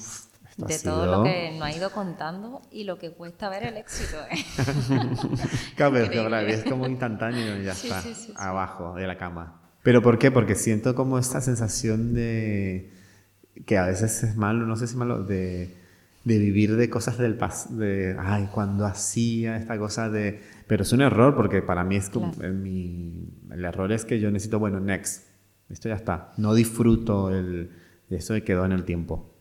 de 0.57 0.79
todo 0.79 1.05
lo 1.05 1.23
que 1.23 1.51
nos 1.51 1.67
ha 1.67 1.71
ido 1.71 1.91
contando 1.91 2.61
y 2.71 2.83
lo 2.85 2.97
que 2.97 3.11
cuesta 3.11 3.49
ver 3.49 3.65
el 3.65 3.77
éxito. 3.77 4.17
¿eh? 4.31 4.43
claro, 5.75 5.97
es 5.97 6.63
como 6.63 6.87
instantáneo 6.87 7.61
y 7.61 7.65
ya 7.65 7.73
está, 7.73 8.01
abajo 8.37 8.95
de 8.95 9.05
la 9.05 9.17
cama. 9.17 9.60
¿Pero 9.83 10.01
por 10.01 10.19
qué? 10.19 10.31
Porque 10.31 10.55
siento 10.55 10.95
como 10.95 11.17
esta 11.17 11.41
sensación 11.41 12.13
de 12.13 12.91
que 13.65 13.77
a 13.77 13.85
veces 13.85 14.23
es 14.23 14.35
malo, 14.35 14.65
no 14.65 14.75
sé 14.75 14.87
si 14.87 14.93
es 14.93 14.97
malo, 14.97 15.23
de, 15.23 15.75
de 16.23 16.37
vivir 16.37 16.75
de 16.75 16.89
cosas 16.89 17.17
del 17.17 17.35
pasado, 17.35 17.77
de, 17.77 18.15
ay, 18.19 18.49
cuando 18.53 18.85
hacía 18.85 19.57
esta 19.57 19.77
cosa 19.77 20.09
de... 20.09 20.41
Pero 20.67 20.83
es 20.83 20.93
un 20.93 21.01
error 21.01 21.35
porque 21.35 21.61
para 21.61 21.83
mí 21.83 21.95
es 21.95 22.09
como, 22.09 22.31
mi, 22.33 23.27
el 23.49 23.65
error 23.65 23.91
es 23.91 24.05
que 24.05 24.19
yo 24.19 24.31
necesito, 24.31 24.59
bueno, 24.59 24.79
next, 24.79 25.27
esto 25.69 25.89
ya 25.89 25.95
está. 25.95 26.31
No 26.37 26.53
disfruto 26.53 27.29
el, 27.29 27.71
de 28.09 28.17
eso 28.17 28.35
y 28.35 28.41
quedó 28.41 28.65
en 28.65 28.71
el 28.71 28.85
tiempo. 28.85 29.33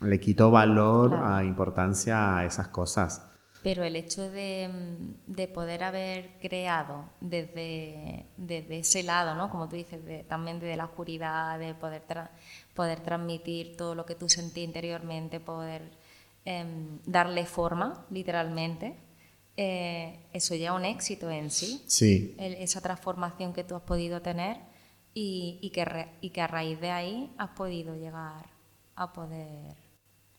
Le 0.00 0.18
quito 0.20 0.50
valor 0.50 1.14
a 1.14 1.44
importancia 1.44 2.38
a 2.38 2.44
esas 2.44 2.68
cosas. 2.68 3.27
Pero 3.62 3.82
el 3.82 3.96
hecho 3.96 4.30
de, 4.30 4.70
de 5.26 5.48
poder 5.48 5.82
haber 5.82 6.38
creado 6.40 7.10
desde, 7.20 8.26
desde, 8.36 8.78
ese 8.78 9.02
lado, 9.02 9.34
¿no? 9.34 9.50
como 9.50 9.68
tú 9.68 9.76
dices, 9.76 10.00
también 10.28 10.60
desde 10.60 10.76
la 10.76 10.84
oscuridad, 10.84 11.58
de 11.58 11.74
poder, 11.74 12.02
poder 12.74 13.00
transmitir 13.00 13.76
todo 13.76 13.94
lo 13.94 14.06
que 14.06 14.14
tú 14.14 14.28
sentí 14.28 14.62
interiormente, 14.62 15.40
poder 15.40 15.90
em, 16.44 17.00
darle 17.04 17.46
forma, 17.46 18.06
literalmente, 18.10 18.96
eh, 19.56 20.20
eso 20.32 20.54
ya 20.54 20.70
es 20.70 20.76
un 20.76 20.84
éxito 20.84 21.28
en 21.28 21.50
sí. 21.50 21.82
Sí. 21.88 22.36
esa 22.38 22.80
transformación 22.80 23.52
que 23.52 23.64
tú 23.64 23.74
has 23.74 23.82
podido 23.82 24.22
tener 24.22 24.56
y, 25.14 25.58
y, 25.60 25.70
que 25.70 26.06
y 26.20 26.30
que 26.30 26.40
a 26.40 26.46
raíz 26.46 26.80
de 26.80 26.90
ahí 26.90 27.34
has 27.38 27.50
podido 27.50 27.96
llegar 27.96 28.46
a 28.94 29.12
poder... 29.12 29.74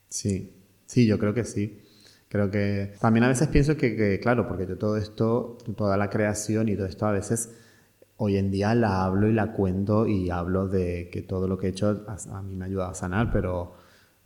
Sí, 0.07 0.53
sí, 0.85 1.05
yo 1.05 1.19
creo 1.19 1.33
que 1.33 1.43
sí. 1.43 1.83
Creo 2.29 2.51
que 2.51 2.93
también 3.01 3.23
a 3.23 3.27
veces 3.27 3.47
pienso 3.47 3.75
que, 3.75 4.19
claro, 4.21 4.47
porque 4.47 4.67
yo 4.67 4.77
todo 4.77 4.97
esto, 4.97 5.57
toda 5.75 5.97
la 5.97 6.11
creación 6.11 6.69
y 6.69 6.75
todo 6.75 6.85
esto 6.85 7.07
a 7.07 7.11
veces 7.11 7.55
hoy 8.17 8.37
en 8.37 8.51
día 8.51 8.75
la 8.75 9.03
hablo 9.03 9.27
y 9.27 9.33
la 9.33 9.51
cuento 9.51 10.05
y 10.05 10.29
hablo 10.29 10.67
de 10.67 11.09
que 11.11 11.23
todo 11.23 11.47
lo 11.47 11.57
que 11.57 11.67
he 11.67 11.69
hecho 11.71 12.05
a, 12.07 12.41
mí 12.43 12.55
me 12.55 12.65
ha 12.65 12.67
ayudado 12.67 12.91
a 12.91 12.93
sanar, 12.93 13.31
pero 13.31 13.73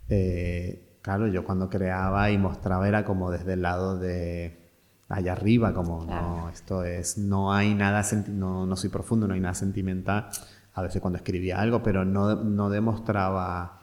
eh, 0.09 0.97
claro, 1.01 1.27
yo 1.27 1.45
cuando 1.45 1.69
creaba 1.69 2.29
y 2.29 2.37
mostraba 2.37 2.89
era 2.89 3.05
como 3.05 3.31
desde 3.31 3.53
el 3.53 3.61
lado 3.61 3.97
de 3.97 4.59
allá 5.07 5.31
arriba, 5.31 5.73
como 5.73 6.03
no, 6.03 6.49
esto 6.49 6.83
es, 6.83 7.17
no 7.17 7.53
hay 7.53 7.73
nada, 7.73 8.03
no, 8.27 8.65
no 8.65 8.75
soy 8.75 8.89
profundo, 8.89 9.29
no 9.29 9.33
hay 9.33 9.39
nada 9.39 9.53
sentimental, 9.53 10.27
a 10.73 10.81
veces 10.81 11.01
cuando 11.01 11.17
escribía 11.17 11.61
algo, 11.61 11.81
pero 11.83 12.03
no, 12.03 12.35
no 12.35 12.69
demostraba 12.69 13.79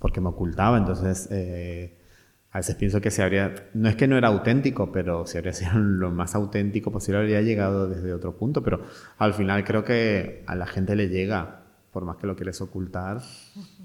porque 0.00 0.20
me 0.20 0.30
ocultaba, 0.30 0.76
entonces... 0.76 1.28
Eh, 1.30 2.01
a 2.52 2.58
veces 2.58 2.76
pienso 2.76 3.00
que 3.00 3.10
se 3.10 3.22
habría, 3.22 3.54
no 3.72 3.88
es 3.88 3.96
que 3.96 4.06
no 4.06 4.18
era 4.18 4.28
auténtico, 4.28 4.92
pero 4.92 5.26
si 5.26 5.38
habría 5.38 5.54
sido 5.54 5.72
lo 5.78 6.10
más 6.10 6.34
auténtico 6.34 6.92
posible, 6.92 7.20
habría 7.20 7.40
llegado 7.40 7.88
desde 7.88 8.12
otro 8.12 8.36
punto. 8.36 8.62
Pero 8.62 8.82
al 9.16 9.32
final 9.32 9.64
creo 9.64 9.84
que 9.84 10.44
a 10.46 10.54
la 10.54 10.66
gente 10.66 10.94
le 10.94 11.08
llega, 11.08 11.62
por 11.90 12.04
más 12.04 12.18
que 12.18 12.26
lo 12.26 12.36
quieres 12.36 12.60
ocultar, 12.60 13.22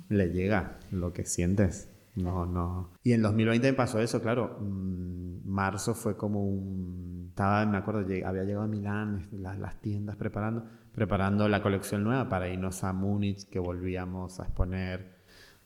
le 0.10 0.32
llega 0.32 0.80
lo 0.92 1.14
que 1.14 1.26
sientes. 1.26 1.90
No, 2.16 2.46
no. 2.46 2.90
Y 3.04 3.14
en 3.14 3.22
2020 3.22 3.72
pasó 3.74 4.00
eso, 4.00 4.22
claro. 4.22 4.58
Mm, 4.60 5.48
marzo 5.48 5.94
fue 5.94 6.18
como 6.18 6.44
un. 6.44 7.28
Estaba, 7.30 7.66
me 7.66 7.78
acuerdo, 7.78 8.02
había 8.02 8.44
llegado 8.44 8.64
a 8.64 8.68
Milán, 8.68 9.30
las, 9.32 9.58
las 9.60 9.80
tiendas 9.80 10.18
preparando, 10.18 10.66
preparando 10.92 11.48
la 11.48 11.62
colección 11.62 12.04
nueva 12.04 12.28
para 12.28 12.50
irnos 12.50 12.84
a 12.84 12.92
Múnich, 12.92 13.48
que 13.48 13.60
volvíamos 13.60 14.42
a 14.42 14.44
exponer. 14.44 15.16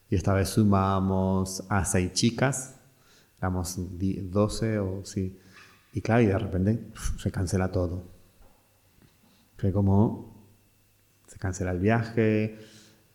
Y 0.08 0.14
esta 0.14 0.34
vez 0.34 0.50
sumamos 0.50 1.66
a 1.68 1.84
seis 1.86 2.12
chicas 2.12 2.78
éramos 3.42 3.76
12 3.76 4.78
o 4.78 5.04
sí. 5.04 5.36
Y 5.92 6.00
claro, 6.00 6.22
y 6.22 6.26
de 6.26 6.38
repente 6.38 6.86
se 7.18 7.32
cancela 7.32 7.72
todo. 7.72 8.04
Fue 9.56 9.72
como, 9.72 10.46
se 11.26 11.38
cancela 11.38 11.72
el 11.72 11.80
viaje, 11.80 12.56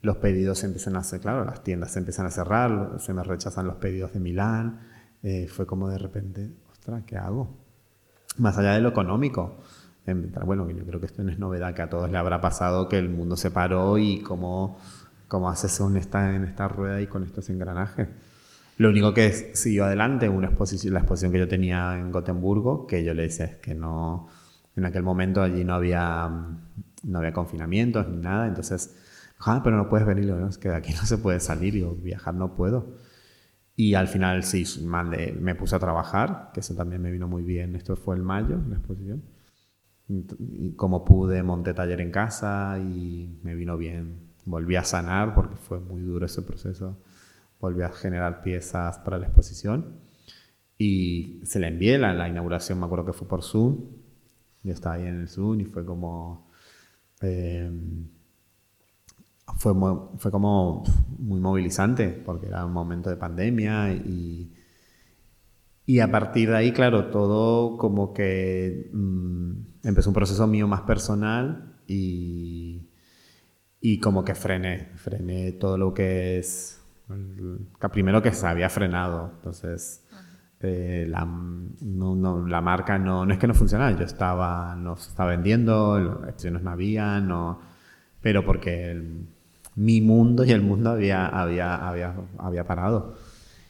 los 0.02 0.18
pedidos 0.18 0.60
se 0.60 0.66
empiezan 0.66 0.98
a 0.98 1.00
hacer, 1.00 1.22
claro, 1.22 1.46
las 1.46 1.64
tiendas 1.64 1.92
se 1.92 2.00
empiezan 2.00 2.26
a 2.26 2.32
cerrar, 2.32 2.98
se 3.00 3.14
me 3.14 3.24
rechazan 3.24 3.68
los 3.68 3.78
pedidos 3.78 4.14
de 4.14 4.20
Milán. 4.20 4.82
Eh, 5.24 5.48
fue 5.48 5.66
como 5.66 5.90
de 5.90 5.98
repente, 5.98 6.52
ostras, 6.72 7.04
¿qué 7.06 7.18
hago? 7.18 7.58
Más 8.38 8.58
allá 8.58 8.74
de 8.74 8.82
lo 8.82 8.90
económico. 8.90 9.60
Bueno, 10.46 10.70
yo 10.70 10.86
creo 10.86 11.00
que 11.00 11.06
esto 11.06 11.24
no 11.24 11.32
es 11.32 11.40
novedad, 11.40 11.74
que 11.74 11.82
a 11.82 11.90
todos 11.90 12.10
le 12.10 12.18
habrá 12.18 12.40
pasado 12.40 12.88
que 12.88 12.98
el 12.98 13.10
mundo 13.10 13.36
se 13.36 13.52
paró 13.52 13.98
y 13.98 14.22
cómo, 14.22 14.78
cómo 15.28 15.50
haces 15.50 15.80
en 15.80 15.98
esta, 15.98 16.36
en 16.36 16.44
esta 16.44 16.68
rueda 16.68 17.02
y 17.02 17.08
con 17.08 17.24
estos 17.24 17.50
engranajes. 17.50 18.08
Lo 18.78 18.90
único 18.90 19.12
que 19.14 19.32
siguió 19.56 19.86
adelante 19.86 20.30
una 20.30 20.48
exposición, 20.48 20.94
la 20.94 21.00
exposición 21.00 21.32
que 21.32 21.40
yo 21.40 21.48
tenía 21.48 21.98
en 21.98 22.12
Gotemburgo, 22.12 22.86
que 22.86 23.04
yo 23.04 23.14
le 23.16 23.24
decía 23.24 23.46
es 23.46 23.56
que 23.56 23.74
no, 23.74 24.28
en 24.76 24.86
aquel 24.86 25.02
momento 25.02 25.42
allí 25.42 25.64
no 25.64 25.74
había, 25.74 26.30
no 27.04 27.18
había 27.18 27.34
confinamientos 27.34 28.08
ni 28.08 28.18
nada, 28.18 28.48
entonces, 28.48 28.96
ah, 29.40 29.62
pero 29.64 29.78
no 29.78 29.90
puedes 29.90 30.06
venir, 30.06 30.30
es 30.48 30.60
que 30.60 30.70
de 30.70 30.76
aquí 30.76 30.94
no 30.94 31.06
se 31.08 31.18
puede 31.18 31.40
salir, 31.40 31.74
yo 31.76 31.96
viajar 31.96 32.36
no 32.36 32.54
puedo. 32.56 32.96
Y 33.76 33.96
al 33.96 34.08
final 34.08 34.44
sí, 34.44 34.64
mandé, 34.86 35.36
me 35.40 35.56
puse 35.56 35.76
a 35.76 35.80
trabajar, 35.80 36.52
que 36.54 36.60
eso 36.60 36.76
también 36.76 37.02
me 37.02 37.12
vino 37.12 37.28
muy 37.28 37.44
bien, 37.44 37.76
esto 37.76 37.96
fue 37.96 38.16
el 38.16 38.22
mayo, 38.24 38.60
la 38.70 38.78
exposición. 38.78 39.24
Y 40.08 40.74
como 40.76 41.04
pude, 41.04 41.44
monté 41.44 41.74
taller 41.74 42.00
en 42.02 42.12
casa 42.12 42.80
y 42.80 43.40
me 43.44 43.56
vino 43.56 43.76
bien. 43.78 44.34
Volví 44.46 44.76
a 44.78 44.84
sanar 44.84 45.36
porque 45.36 45.58
fue 45.58 45.80
muy 45.80 46.02
duro 46.02 46.26
ese 46.26 46.42
proceso 46.44 46.98
volví 47.60 47.82
a 47.84 47.90
generar 47.90 48.42
piezas 48.42 49.00
para 49.00 49.18
la 49.18 49.26
exposición. 49.26 50.00
Y 50.78 51.42
se 51.44 51.60
la 51.60 51.68
envié, 51.68 51.98
la, 51.98 52.14
la 52.14 52.30
inauguración 52.30 52.80
me 52.80 52.86
acuerdo 52.86 53.06
que 53.06 53.14
fue 53.14 53.28
por 53.28 53.44
Zoom, 53.44 53.78
yo 54.64 54.74
estaba 54.74 54.96
ahí 54.96 55.08
en 55.08 55.22
el 55.22 55.28
Zoom 55.30 55.62
y 55.62 55.66
fue 55.66 55.86
como... 55.86 56.50
Eh, 57.22 57.72
fue, 59.58 59.74
fue 60.18 60.30
como 60.30 60.84
muy 61.18 61.40
movilizante 61.40 62.10
porque 62.10 62.48
era 62.48 62.66
un 62.66 62.74
momento 62.74 63.10
de 63.10 63.16
pandemia 63.16 63.94
y, 63.94 64.54
y 65.86 66.00
a 66.00 66.12
partir 66.12 66.50
de 66.50 66.58
ahí, 66.58 66.74
claro, 66.74 67.10
todo 67.10 67.78
como 67.78 68.14
que 68.14 68.90
mm, 68.92 69.52
empezó 69.84 70.10
un 70.10 70.14
proceso 70.14 70.46
mío 70.48 70.68
más 70.68 70.82
personal 70.82 71.80
y, 71.88 72.90
y 73.80 74.00
como 74.00 74.26
que 74.26 74.36
frené, 74.36 74.92
frené 74.96 75.54
todo 75.54 75.78
lo 75.78 75.94
que 75.94 76.40
es 76.40 76.77
primero 77.92 78.22
que 78.22 78.34
se 78.34 78.48
había 78.48 78.70
frenado, 78.70 79.32
entonces 79.36 80.04
eh, 80.60 81.06
la, 81.08 81.26
no, 81.26 82.48
la, 82.48 82.62
marca 82.62 82.98
no, 82.98 83.26
no 83.26 83.34
es 83.34 83.40
que 83.40 83.48
no 83.48 83.54
funcionara, 83.54 83.98
yo 83.98 84.06
estaba, 84.06 84.76
no 84.76 84.94
estaba 84.94 85.32
vendiendo, 85.32 86.00
las 86.00 86.30
acciones 86.30 86.64
no 86.64 86.72
había, 86.72 87.20
no, 87.20 87.62
pero 88.22 88.44
porque 88.46 89.02
mi 89.76 90.02
mundo 90.02 90.44
y 90.44 90.52
el 90.52 90.62
mundo 90.62 90.92
había, 90.92 91.28
había, 91.28 91.76
había, 91.76 92.16
había 92.40 92.66
parado. 92.66 93.16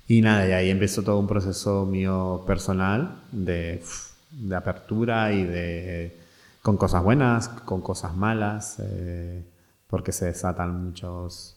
Y 0.07 0.21
nada, 0.21 0.47
y 0.47 0.53
ahí 0.53 0.69
empezó 0.69 1.03
todo 1.03 1.19
un 1.19 1.27
proceso 1.27 1.85
mío 1.85 2.43
personal 2.47 3.23
de, 3.31 3.83
de 4.31 4.55
apertura 4.55 5.33
y 5.33 5.43
de 5.43 6.17
con 6.61 6.77
cosas 6.77 7.03
buenas, 7.03 7.49
con 7.49 7.81
cosas 7.81 8.15
malas, 8.15 8.77
eh, 8.79 9.43
porque 9.88 10.11
se 10.11 10.25
desatan 10.25 10.85
muchos 10.85 11.57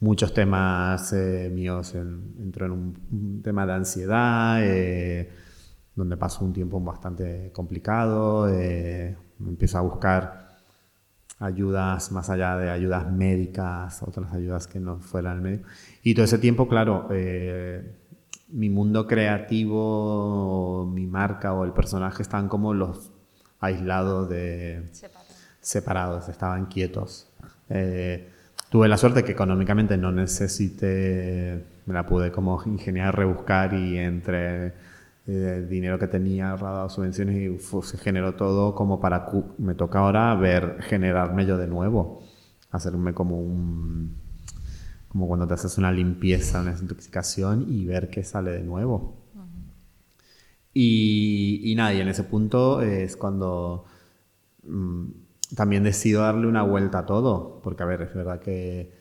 muchos 0.00 0.32
temas 0.34 1.12
eh, 1.12 1.50
míos. 1.52 1.94
entro 1.94 2.66
en 2.66 2.72
un, 2.72 3.42
tema 3.42 3.66
de 3.66 3.72
ansiedad, 3.72 4.58
eh, 4.62 5.30
donde 5.94 6.16
paso 6.16 6.44
un 6.44 6.52
tiempo 6.52 6.80
bastante 6.80 7.50
complicado. 7.52 8.48
Eh, 8.48 9.16
empiezo 9.40 9.78
a 9.78 9.80
buscar 9.82 10.46
ayudas 11.38 12.12
más 12.12 12.30
allá 12.30 12.56
de 12.56 12.70
ayudas 12.70 13.10
médicas, 13.10 14.02
otras 14.02 14.32
ayudas 14.32 14.66
que 14.66 14.80
no 14.80 14.98
fueran 14.98 15.42
médico. 15.42 15.68
Y 16.02 16.14
todo 16.14 16.24
ese 16.24 16.38
tiempo, 16.38 16.68
claro, 16.68 17.08
mi 18.48 18.70
mundo 18.70 19.06
creativo, 19.06 20.90
mi 20.92 21.06
marca 21.06 21.52
o 21.52 21.64
el 21.64 21.72
personaje 21.72 22.22
están 22.22 22.48
como 22.48 22.72
los 22.72 23.12
aislados 23.60 24.28
de... 24.28 24.90
Separados, 25.60 26.28
estaban 26.28 26.66
quietos. 26.66 27.28
Tuve 28.70 28.88
la 28.88 28.96
suerte 28.96 29.22
que 29.22 29.32
económicamente 29.32 29.96
no 29.96 30.10
necesité, 30.10 31.64
me 31.86 31.94
la 31.94 32.04
pude 32.04 32.32
como 32.32 32.60
ingeniar, 32.66 33.16
rebuscar 33.16 33.74
y 33.74 33.96
entre 33.98 34.66
el 34.66 34.72
eh, 35.28 35.66
dinero 35.68 35.98
que 35.98 36.08
tenía 36.08 36.50
ahorrado, 36.50 36.90
subvenciones 36.90 37.36
y 37.36 37.58
se 37.82 37.98
generó 37.98 38.34
todo 38.34 38.74
como 38.74 39.00
para, 39.00 39.28
me 39.58 39.74
toca 39.74 40.00
ahora 40.00 40.34
ver, 40.34 40.78
generarme 40.82 41.46
yo 41.46 41.56
de 41.56 41.68
nuevo, 41.68 42.22
hacerme 42.70 43.14
como 43.14 43.40
un, 43.40 44.16
como 45.08 45.28
cuando 45.28 45.46
te 45.46 45.54
haces 45.54 45.78
una 45.78 45.92
limpieza, 45.92 46.60
una 46.60 46.72
desintoxicación 46.72 47.66
y 47.68 47.84
ver 47.84 48.10
qué 48.10 48.24
sale 48.24 48.50
de 48.50 48.62
nuevo. 48.62 49.16
Y, 50.74 51.62
y 51.64 51.74
nada, 51.74 51.94
y 51.94 52.00
en 52.00 52.08
ese 52.08 52.24
punto 52.24 52.82
es 52.82 53.16
cuando 53.16 53.86
mm, 54.64 55.06
también 55.54 55.84
decido 55.84 56.22
darle 56.22 56.46
una 56.46 56.62
vuelta 56.62 57.00
a 57.00 57.06
todo, 57.06 57.60
porque 57.62 57.82
a 57.82 57.86
ver, 57.86 58.02
es 58.02 58.14
verdad 58.14 58.40
que 58.40 58.92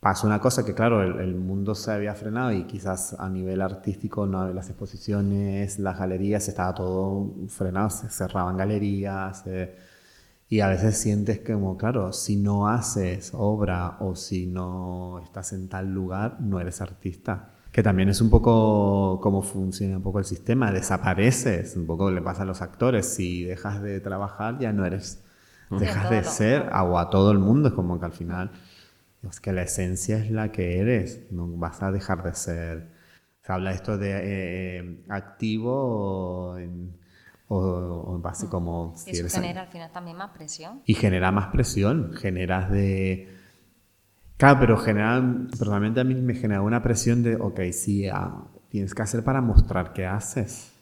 pasó 0.00 0.26
una 0.26 0.40
cosa 0.40 0.64
que 0.64 0.74
claro, 0.74 1.02
el, 1.02 1.34
mundo 1.34 1.74
se 1.74 1.90
había 1.90 2.14
frenado 2.14 2.52
y 2.52 2.64
quizás 2.64 3.16
a 3.18 3.28
nivel 3.28 3.60
artístico 3.60 4.26
no 4.26 4.52
las 4.52 4.68
exposiciones, 4.68 5.78
las 5.78 5.98
galerías, 5.98 6.48
estaba 6.48 6.74
todo 6.74 7.34
frenado, 7.48 7.90
se 7.90 8.08
cerraban 8.10 8.56
galerías 8.56 9.44
y 10.48 10.60
a 10.60 10.68
veces 10.68 10.96
sientes 10.96 11.40
como, 11.40 11.76
claro, 11.76 12.12
si 12.12 12.36
no 12.36 12.68
haces 12.68 13.32
obra 13.34 13.96
o 14.00 14.14
si 14.14 14.46
no 14.46 15.20
estás 15.24 15.52
en 15.52 15.68
tal 15.68 15.92
lugar, 15.92 16.40
no 16.40 16.60
eres 16.60 16.80
artista. 16.80 17.50
Que 17.72 17.82
también 17.82 18.08
es 18.08 18.20
un 18.20 18.30
poco 18.30 19.18
cómo 19.20 19.42
funciona 19.42 19.96
un 19.96 20.02
poco 20.02 20.20
el 20.20 20.24
sistema, 20.24 20.70
desapareces, 20.70 21.76
un 21.76 21.86
poco 21.86 22.10
le 22.10 22.22
pasa 22.22 22.44
a 22.44 22.46
los 22.46 22.62
actores, 22.62 23.06
si 23.06 23.42
dejas 23.42 23.82
de 23.82 24.00
trabajar 24.00 24.58
ya 24.60 24.72
no 24.72 24.86
eres, 24.86 25.25
dejas 25.70 26.10
de 26.10 26.24
ser, 26.24 26.70
o 26.72 26.98
a 26.98 27.10
todo 27.10 27.30
el 27.32 27.38
mundo, 27.38 27.68
es 27.68 27.74
como 27.74 27.98
que 27.98 28.06
al 28.06 28.12
final 28.12 28.50
es 29.28 29.40
que 29.40 29.52
la 29.52 29.62
esencia 29.62 30.18
es 30.18 30.30
la 30.30 30.52
que 30.52 30.78
eres, 30.78 31.26
no 31.30 31.48
vas 31.56 31.82
a 31.82 31.90
dejar 31.90 32.22
de 32.22 32.34
ser. 32.34 32.88
Se 33.42 33.52
habla 33.52 33.72
esto 33.72 33.96
de 33.96 34.10
eh, 34.10 34.20
eh, 34.24 35.04
activo 35.08 35.72
o, 35.72 36.58
en, 36.58 36.96
o, 37.48 38.18
base 38.20 38.48
como... 38.48 38.94
Eso 39.06 39.28
genera 39.28 39.62
al 39.62 39.68
final 39.68 39.90
también 39.92 40.16
más 40.16 40.30
presión. 40.30 40.82
Y 40.84 40.94
genera 40.94 41.30
más 41.30 41.48
presión, 41.48 42.12
generas 42.14 42.70
de... 42.70 43.32
Claro, 44.36 44.60
pero 44.60 44.76
genera, 44.76 45.22
personalmente 45.50 46.00
a 46.00 46.04
mí 46.04 46.14
me 46.14 46.34
genera 46.34 46.60
una 46.60 46.82
presión 46.82 47.22
de, 47.22 47.36
ok, 47.36 47.60
sí, 47.72 48.06
ah, 48.08 48.44
tienes 48.68 48.94
que 48.94 49.02
hacer 49.02 49.24
para 49.24 49.40
mostrar 49.40 49.92
qué 49.94 50.06
haces, 50.06 50.72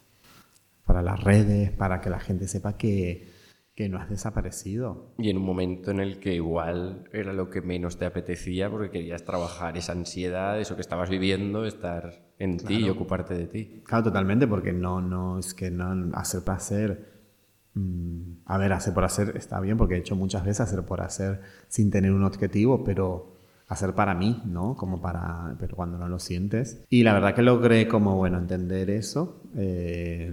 para 0.85 1.01
las 1.01 1.23
redes, 1.23 1.71
para 1.71 2.01
que 2.01 2.09
la 2.09 2.19
gente 2.19 2.47
sepa 2.47 2.77
que, 2.77 3.31
que 3.75 3.89
no 3.89 3.99
has 3.99 4.09
desaparecido. 4.09 5.11
Y 5.17 5.29
en 5.29 5.37
un 5.37 5.43
momento 5.43 5.91
en 5.91 5.99
el 5.99 6.19
que 6.19 6.33
igual 6.33 7.09
era 7.11 7.33
lo 7.33 7.49
que 7.49 7.61
menos 7.61 7.97
te 7.97 8.05
apetecía 8.05 8.69
porque 8.69 8.89
querías 8.89 9.25
trabajar 9.25 9.77
esa 9.77 9.91
ansiedad, 9.91 10.59
eso 10.59 10.75
que 10.75 10.81
estabas 10.81 11.09
viviendo, 11.09 11.65
estar 11.65 12.23
en 12.39 12.57
ti 12.57 12.85
y 12.85 12.89
ocuparte 12.89 13.33
de 13.33 13.47
ti. 13.47 13.81
Claro, 13.85 14.05
totalmente, 14.05 14.47
porque 14.47 14.71
no, 14.71 15.01
no, 15.01 15.39
es 15.39 15.53
que 15.53 15.71
no, 15.71 16.15
hacer 16.15 16.43
por 16.43 16.55
hacer, 16.55 17.05
mm, 17.73 18.43
a 18.45 18.57
ver, 18.57 18.71
hacer 18.71 18.93
por 18.93 19.03
hacer 19.03 19.35
está 19.35 19.59
bien, 19.59 19.75
porque 19.75 19.95
he 19.95 19.99
hecho 19.99 20.15
muchas 20.15 20.45
veces 20.45 20.61
hacer 20.61 20.85
por 20.85 21.01
hacer 21.01 21.41
sin 21.67 21.91
tener 21.91 22.13
un 22.13 22.23
objetivo, 22.23 22.81
pero 22.85 23.35
hacer 23.67 23.93
para 23.93 24.13
mí, 24.13 24.41
¿no? 24.45 24.77
Como 24.77 25.01
para, 25.01 25.57
pero 25.59 25.75
cuando 25.75 25.97
no 25.97 26.07
lo 26.07 26.19
sientes. 26.19 26.85
Y 26.89 27.03
la 27.03 27.13
verdad 27.13 27.35
que 27.35 27.41
logré 27.41 27.89
como, 27.89 28.15
bueno, 28.15 28.37
entender 28.37 28.89
eso. 28.89 29.41
Eh, 29.55 30.31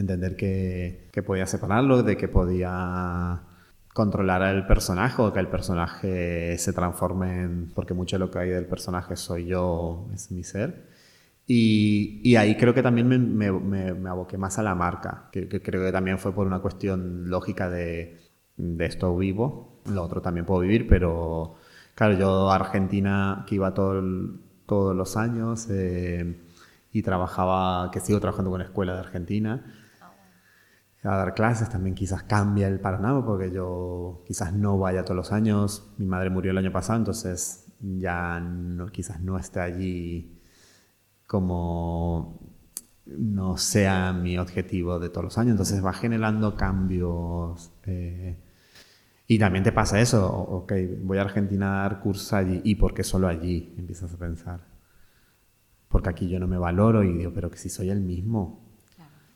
entender 0.00 0.36
que, 0.36 1.08
que, 1.12 1.22
podía 1.22 1.46
separarlo, 1.46 2.02
de 2.02 2.16
que 2.16 2.28
podía 2.28 3.40
controlar 3.92 4.42
al 4.42 4.66
personaje 4.66 5.20
o 5.22 5.32
que 5.32 5.40
el 5.40 5.48
personaje 5.48 6.56
se 6.58 6.72
transforme 6.72 7.42
en... 7.42 7.72
porque 7.74 7.94
mucho 7.94 8.16
de 8.16 8.20
lo 8.20 8.30
que 8.30 8.38
hay 8.38 8.50
del 8.50 8.66
personaje 8.66 9.16
soy 9.16 9.46
yo, 9.46 10.08
es 10.14 10.30
mi 10.30 10.44
ser. 10.44 10.88
Y, 11.46 12.20
y 12.22 12.36
ahí 12.36 12.56
creo 12.56 12.74
que 12.74 12.82
también 12.82 13.08
me, 13.08 13.18
me, 13.18 13.50
me, 13.94 14.08
aboqué 14.08 14.38
más 14.38 14.58
a 14.58 14.62
la 14.62 14.74
marca, 14.76 15.28
que, 15.32 15.48
creo 15.48 15.84
que 15.84 15.92
también 15.92 16.18
fue 16.18 16.32
por 16.32 16.46
una 16.46 16.60
cuestión 16.60 17.28
lógica 17.28 17.68
de, 17.68 18.20
de 18.56 18.86
esto 18.86 19.16
vivo, 19.16 19.80
lo 19.86 20.02
otro 20.04 20.22
también 20.22 20.46
puedo 20.46 20.60
vivir, 20.60 20.86
pero 20.88 21.56
claro, 21.96 22.14
yo 22.16 22.50
a 22.50 22.54
Argentina 22.54 23.44
que 23.48 23.56
iba 23.56 23.74
todo 23.74 24.00
todos 24.66 24.94
los 24.94 25.16
años 25.16 25.66
eh, 25.70 26.36
y 26.92 27.02
trabajaba, 27.02 27.90
que 27.90 27.98
sigo 27.98 28.20
trabajando 28.20 28.50
con 28.52 28.60
la 28.60 28.66
escuela 28.66 28.94
de 28.94 29.00
Argentina, 29.00 29.64
a 31.02 31.16
dar 31.16 31.34
clases, 31.34 31.68
también 31.70 31.94
quizás 31.94 32.22
cambia 32.24 32.68
el 32.68 32.80
panorama 32.80 33.24
porque 33.24 33.50
yo 33.50 34.22
quizás 34.26 34.52
no 34.52 34.78
vaya 34.78 35.04
todos 35.04 35.16
los 35.16 35.32
años, 35.32 35.92
mi 35.98 36.06
madre 36.06 36.30
murió 36.30 36.50
el 36.50 36.58
año 36.58 36.72
pasado, 36.72 36.98
entonces 36.98 37.66
ya 37.80 38.42
quizás 38.92 39.20
no 39.20 39.38
esté 39.38 39.60
allí 39.60 40.40
como 41.26 42.40
no 43.06 43.56
sea 43.56 44.12
mi 44.12 44.38
objetivo 44.38 44.98
de 44.98 45.08
todos 45.08 45.24
los 45.24 45.38
años, 45.38 45.52
entonces 45.52 45.84
va 45.84 45.92
generando 45.92 46.54
cambios. 46.56 47.72
Eh, 47.86 48.38
y 49.26 49.38
también 49.38 49.64
te 49.64 49.72
pasa 49.72 50.00
eso, 50.00 50.28
ok, 50.28 50.72
voy 51.02 51.18
a 51.18 51.22
Argentina 51.22 51.80
a 51.80 51.82
dar 51.82 52.00
cursos 52.00 52.32
allí, 52.32 52.60
¿y 52.64 52.74
por 52.76 52.94
qué 52.94 53.04
solo 53.04 53.28
allí? 53.28 53.74
Empiezas 53.78 54.12
a 54.12 54.16
pensar. 54.18 54.60
Porque 55.88 56.08
aquí 56.08 56.28
yo 56.28 56.38
no 56.38 56.46
me 56.46 56.58
valoro 56.58 57.02
y 57.04 57.12
digo, 57.16 57.32
pero 57.34 57.50
que 57.50 57.56
si 57.56 57.68
soy 57.68 57.90
el 57.90 58.00
mismo, 58.00 58.69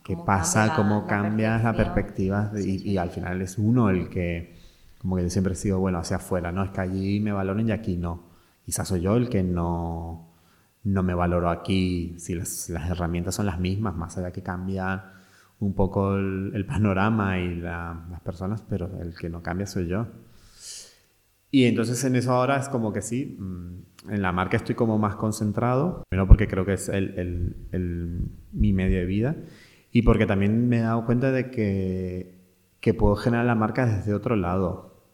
qué 0.05 0.17
pasa, 0.19 0.75
cómo 0.77 1.07
cambias 1.07 1.65
la 1.65 1.75
perspectiva, 1.75 2.53
y, 2.55 2.97
al 2.99 3.11
final 3.11 3.41
es 3.41 3.59
uno 3.59 3.89
el 3.89 4.11
que, 4.11 4.55
como 4.99 5.17
que 5.17 5.23
yo 5.23 5.31
siempre 5.31 5.55
he 5.55 5.57
sido, 5.57 5.81
bueno, 5.81 5.99
hacia 5.99 6.19
afuera, 6.19 6.53
¿no? 6.53 6.63
Es 6.63 6.71
que 6.71 6.83
allí 6.83 7.21
me 7.21 7.33
valoren 7.33 7.69
y 7.69 7.73
aquí 7.73 7.97
no. 7.97 8.23
Quizás 8.67 8.89
soy 8.89 9.01
yo 9.01 9.17
el 9.17 9.31
que 9.31 9.43
no, 9.43 10.29
no 10.85 11.03
me 11.03 11.15
valoro 11.15 11.49
aquí, 11.49 12.15
si 12.19 12.35
las, 12.35 12.69
herramientas 12.69 13.35
son 13.35 13.47
las 13.47 13.59
mismas, 13.59 13.97
más 13.97 14.19
allá 14.19 14.31
que 14.31 14.43
cambiar 14.43 15.15
un 15.59 15.73
poco 15.75 16.17
el, 16.17 16.67
panorama 16.67 17.39
y 17.39 17.57
las 17.57 18.21
personas, 18.23 18.63
pero 18.69 18.91
el 19.01 19.15
que 19.17 19.31
no 19.31 19.43
cambia 19.43 19.67
soy 19.67 19.89
yo. 19.89 20.07
Y 21.51 21.65
entonces 21.65 22.03
en 22.05 22.17
eso 22.17 22.33
ahora 22.33 22.59
es 22.59 22.69
como 22.69 22.93
que 22.93 23.01
sí, 23.01 23.37
mm, 23.39 24.11
en 24.13 24.23
la 24.23 24.33
marca 24.33 24.59
estoy 24.59 24.75
como 24.75 24.99
más 24.99 25.15
concentrado, 25.15 26.03
primero 26.11 26.27
porque 26.27 26.47
creo 26.47 26.67
que 26.67 26.75
es 26.75 26.91
el, 26.91 27.57
el, 27.73 28.29
mi 28.53 28.73
medio 28.75 28.99
de 28.99 29.07
vida 29.07 29.37
y 29.95 30.03
porque 30.03 30.27
también 30.27 30.69
me 30.69 30.79
he 30.79 30.81
dado 30.81 31.07
cuenta 31.07 31.31
de 31.31 31.53
que, 31.53 32.35
que 32.81 32.95
puedo 32.95 33.15
generar 33.15 33.47
la 33.47 33.55
marca 33.55 33.87
desde 33.87 34.13
otro 34.13 34.35
lado, 34.35 35.05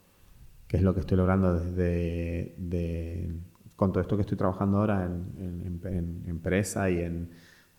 que 0.67 0.79
es 0.79 0.83
lo 0.83 0.95
que 0.95 1.01
estoy 1.01 1.19
logrando 1.19 1.53
desde 1.53 2.55
de, 2.57 3.31
con 3.77 3.93
todo 3.93 4.01
esto 4.01 4.17
que 4.17 4.23
estoy 4.23 4.39
trabajando 4.39 4.79
ahora 4.79 5.05
en, 5.05 5.83
en, 5.85 6.25
empresa 6.27 6.89
y 6.89 7.01
en 7.01 7.29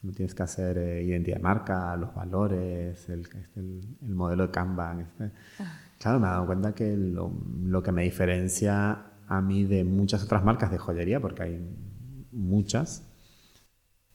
no 0.03 0.11
tienes 0.11 0.35
que 0.35 0.43
hacer 0.43 0.77
eh, 0.77 1.01
identidad 1.01 1.37
de 1.37 1.41
marca, 1.41 1.95
los 1.95 2.13
valores, 2.13 3.09
el, 3.09 3.27
el, 3.55 3.81
modelo 4.13 4.45
de 4.45 4.51
Kanban. 4.51 4.99
Este. 5.01 5.31
Ah. 5.59 5.79
Claro, 5.97 6.19
me 6.19 6.27
he 6.27 6.29
dado 6.29 6.45
cuenta 6.45 6.75
que 6.75 6.95
lo, 6.95 7.33
lo, 7.63 7.81
que 7.81 7.91
me 7.91 8.03
diferencia 8.03 9.05
a 9.27 9.41
mí 9.41 9.63
de 9.63 9.83
muchas 9.83 10.23
otras 10.23 10.43
marcas 10.43 10.69
de 10.69 10.77
joyería, 10.77 11.19
porque 11.19 11.41
hay 11.41 11.67
muchas, 12.31 13.10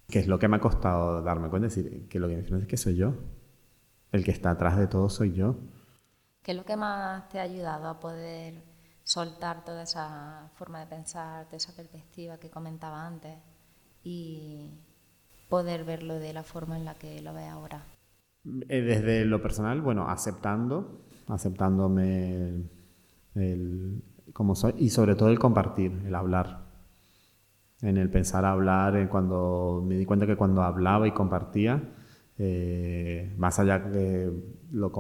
que 0.08 0.20
es 0.20 0.26
lo 0.26 0.38
que 0.38 0.48
me 0.48 0.56
ha 0.56 0.60
costado 0.60 1.22
darme 1.22 1.48
cuenta, 1.48 1.68
decir 1.68 2.08
que 2.08 2.18
lo 2.18 2.28
que 2.28 2.36
me 2.36 2.58
es 2.58 2.66
que 2.66 2.76
soy 2.76 2.96
yo. 2.96 3.14
El 4.12 4.24
que 4.24 4.30
está 4.30 4.50
atrás 4.50 4.78
de 4.78 4.86
todo 4.86 5.08
soy 5.08 5.32
yo. 5.32 5.56
¿Qué 6.42 6.52
es 6.52 6.56
lo 6.56 6.64
que 6.64 6.76
más 6.76 7.28
te 7.28 7.40
ha 7.40 7.42
ayudado 7.42 7.88
a 7.88 7.98
poder 7.98 8.62
soltar 9.02 9.64
toda 9.64 9.82
esa 9.82 10.50
forma 10.54 10.80
de 10.80 10.86
pensar, 10.86 11.46
toda 11.46 11.56
esa 11.56 11.74
perspectiva 11.74 12.38
que 12.38 12.50
comentaba 12.50 13.04
antes 13.04 13.34
y 14.04 14.70
poder 15.48 15.84
verlo 15.84 16.14
de 16.14 16.32
la 16.32 16.44
forma 16.44 16.76
en 16.76 16.84
la 16.84 16.94
que 16.94 17.20
lo 17.20 17.34
ve 17.34 17.46
ahora? 17.46 17.84
Eh, 18.68 18.80
desde 18.80 19.24
lo 19.24 19.42
personal, 19.42 19.80
bueno, 19.80 20.08
aceptando, 20.08 21.04
aceptándome 21.26 22.70
como 24.32 24.54
soy 24.54 24.74
y 24.78 24.90
sobre 24.90 25.14
todo 25.14 25.30
el 25.30 25.38
compartir, 25.38 25.92
el 26.06 26.14
hablar 26.14 26.65
en 27.82 27.96
el 27.96 28.10
pensar 28.10 28.44
hablar, 28.44 28.96
en 28.96 29.08
cuando 29.08 29.84
me 29.86 29.96
di 29.96 30.04
cuenta 30.06 30.26
que 30.26 30.36
cuando 30.36 30.62
hablaba 30.62 31.06
y 31.06 31.12
compartía, 31.12 31.82
eh, 32.38 33.34
más, 33.38 33.58
allá 33.58 33.78
de 33.78 34.32
lo, 34.72 34.90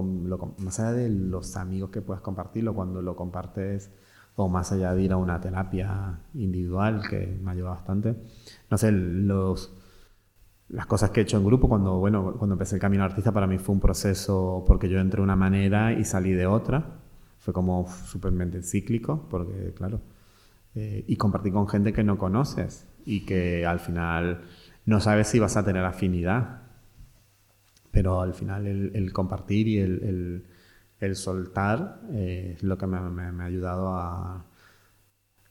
más 0.58 0.80
allá 0.80 0.92
de 0.92 1.10
los 1.10 1.56
amigos 1.56 1.90
que 1.90 2.02
puedas 2.02 2.22
compartirlo, 2.22 2.74
cuando 2.74 3.02
lo 3.02 3.16
compartes, 3.16 3.90
o 4.36 4.48
más 4.48 4.72
allá 4.72 4.94
de 4.94 5.02
ir 5.02 5.12
a 5.12 5.16
una 5.16 5.40
terapia 5.40 6.20
individual, 6.34 7.02
que 7.08 7.38
me 7.42 7.50
ayudado 7.52 7.74
bastante, 7.74 8.16
no 8.70 8.78
sé, 8.78 8.92
los, 8.92 9.74
las 10.68 10.86
cosas 10.86 11.10
que 11.10 11.20
he 11.20 11.22
hecho 11.22 11.36
en 11.38 11.44
grupo, 11.44 11.68
cuando, 11.68 11.98
bueno, 11.98 12.34
cuando 12.38 12.54
empecé 12.54 12.76
el 12.76 12.80
camino 12.80 13.04
artista, 13.04 13.32
para 13.32 13.46
mí 13.46 13.58
fue 13.58 13.74
un 13.74 13.80
proceso 13.80 14.64
porque 14.66 14.88
yo 14.88 14.98
entré 14.98 15.18
de 15.18 15.24
una 15.24 15.36
manera 15.36 15.92
y 15.92 16.04
salí 16.04 16.32
de 16.32 16.46
otra. 16.46 17.00
Fue 17.38 17.54
como 17.54 17.86
súper 17.88 18.32
cíclico, 18.64 19.26
porque 19.30 19.72
claro, 19.74 20.00
eh, 20.78 21.04
y 21.08 21.16
compartir 21.16 21.54
con 21.54 21.66
gente 21.66 21.94
que 21.94 22.04
no 22.04 22.18
conoces 22.18 22.86
y 23.06 23.24
que 23.24 23.64
al 23.64 23.80
final 23.80 24.42
no 24.84 25.00
sabes 25.00 25.28
si 25.28 25.38
vas 25.38 25.56
a 25.56 25.64
tener 25.64 25.82
afinidad. 25.86 26.64
Pero 27.90 28.20
al 28.20 28.34
final 28.34 28.66
el, 28.66 29.12
compartir 29.14 29.68
y 29.68 29.78
el, 29.78 30.44
el, 31.00 31.16
soltar 31.16 32.02
eh, 32.12 32.52
es 32.56 32.62
lo 32.62 32.76
que 32.76 32.86
me, 32.86 33.00
me, 33.00 33.42
ha 33.42 33.46
ayudado 33.46 33.96
a... 33.96 34.44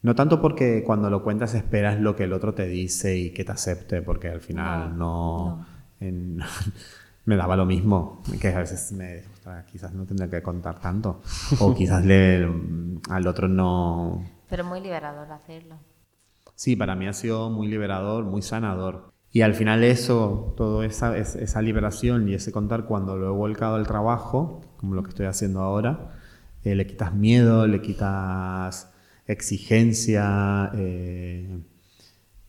No 0.03 0.13
tanto 0.13 0.39
porque 0.39 0.83
cuando 0.85 1.09
lo 1.09 1.23
cuentas 1.23 1.55
esperas 1.55 1.99
lo 1.99 2.15
que 2.15 2.25
el 2.25 2.33
otro 2.33 2.53
te 2.53 2.67
dice 2.67 3.17
y 3.17 3.31
que 3.31 3.43
te 3.43 3.51
acepte, 3.51 4.03
porque 4.03 4.29
al 4.29 4.41
final 4.41 4.95
no... 4.95 5.65
me 7.25 7.35
daba 7.35 7.55
lo 7.55 7.65
mismo, 7.65 8.21
que 8.39 8.49
a 8.49 8.59
veces 8.59 8.91
me, 8.91 9.23
quizás 9.71 9.91
no 9.91 10.05
tendría 10.05 10.29
que 10.29 10.43
contar 10.43 10.79
tanto, 10.79 11.21
o 11.59 11.73
quizás 11.73 12.05
le, 12.05 12.47
al 13.09 13.25
otro 13.25 13.47
no, 13.47 14.23
pero 14.55 14.69
muy 14.69 14.79
liberador 14.79 15.29
hacerlo. 15.33 15.75
Sí, 16.55 16.77
para 16.77 16.95
mí 16.95 17.07
ha 17.07 17.13
sido 17.13 17.49
muy 17.49 17.67
liberador, 17.67 18.23
muy 18.23 18.41
sanador. 18.41 19.11
Y 19.29 19.41
al 19.41 19.53
final 19.53 19.83
eso, 19.83 20.53
toda 20.55 20.85
esa, 20.85 21.17
esa 21.17 21.61
liberación 21.61 22.29
y 22.29 22.35
ese 22.35 22.53
contar 22.53 22.85
cuando 22.85 23.17
lo 23.17 23.27
he 23.27 23.37
volcado 23.37 23.75
al 23.75 23.85
trabajo, 23.85 24.61
como 24.77 24.95
lo 24.95 25.03
que 25.03 25.09
estoy 25.09 25.25
haciendo 25.25 25.59
ahora, 25.59 26.13
eh, 26.63 26.73
le 26.73 26.87
quitas 26.87 27.13
miedo, 27.13 27.67
le 27.67 27.81
quitas 27.81 28.93
exigencia, 29.27 30.71
eh, 30.73 31.59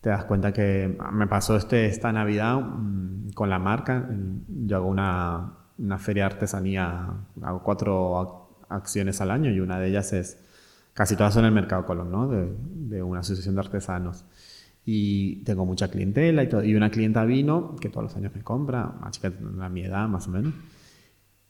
te 0.01 0.11
das 0.11 0.27
cuenta 0.27 0.53
que 0.53 0.97
me 1.11 1.27
pasó 1.27 1.57
este, 1.57 1.87
esta 1.87 2.13
Navidad 2.13 2.61
mm, 2.61 3.31
con 3.31 3.51
la 3.51 3.59
marca, 3.59 4.09
yo 4.47 4.77
hago 4.77 4.87
una, 4.87 5.55
una 5.77 5.99
feria 5.99 6.29
de 6.29 6.35
artesanía, 6.35 7.15
hago 7.43 7.65
cuatro 7.65 8.65
acciones 8.69 9.21
al 9.21 9.33
año 9.33 9.51
y 9.51 9.59
una 9.59 9.81
de 9.81 9.89
ellas 9.89 10.13
es, 10.13 10.46
casi 10.97 11.15
todas 11.15 11.35
son 11.35 11.45
el 11.45 11.53
Mercado 11.53 11.85
Colón, 11.85 12.11
¿no? 12.11 12.27
de, 12.27 13.03
una 13.03 13.21
asociación 13.21 13.55
de 13.55 13.61
artesanos 13.61 14.25
y 14.87 15.45
tengo 15.45 15.67
mucha 15.67 15.89
clientela 15.89 16.45
y 16.65 16.75
una 16.75 16.91
clienta 16.91 17.25
vino 17.27 17.77
que 17.79 17.91
todos 17.91 18.05
los 18.05 18.17
años 18.17 18.35
me 18.35 18.43
compra, 18.43 18.95
una 18.99 19.11
chica 19.11 19.29
de 19.29 19.69
mi 19.69 19.83
edad 19.83 20.09
más 20.09 20.27
o 20.27 20.31
menos, 20.31 20.55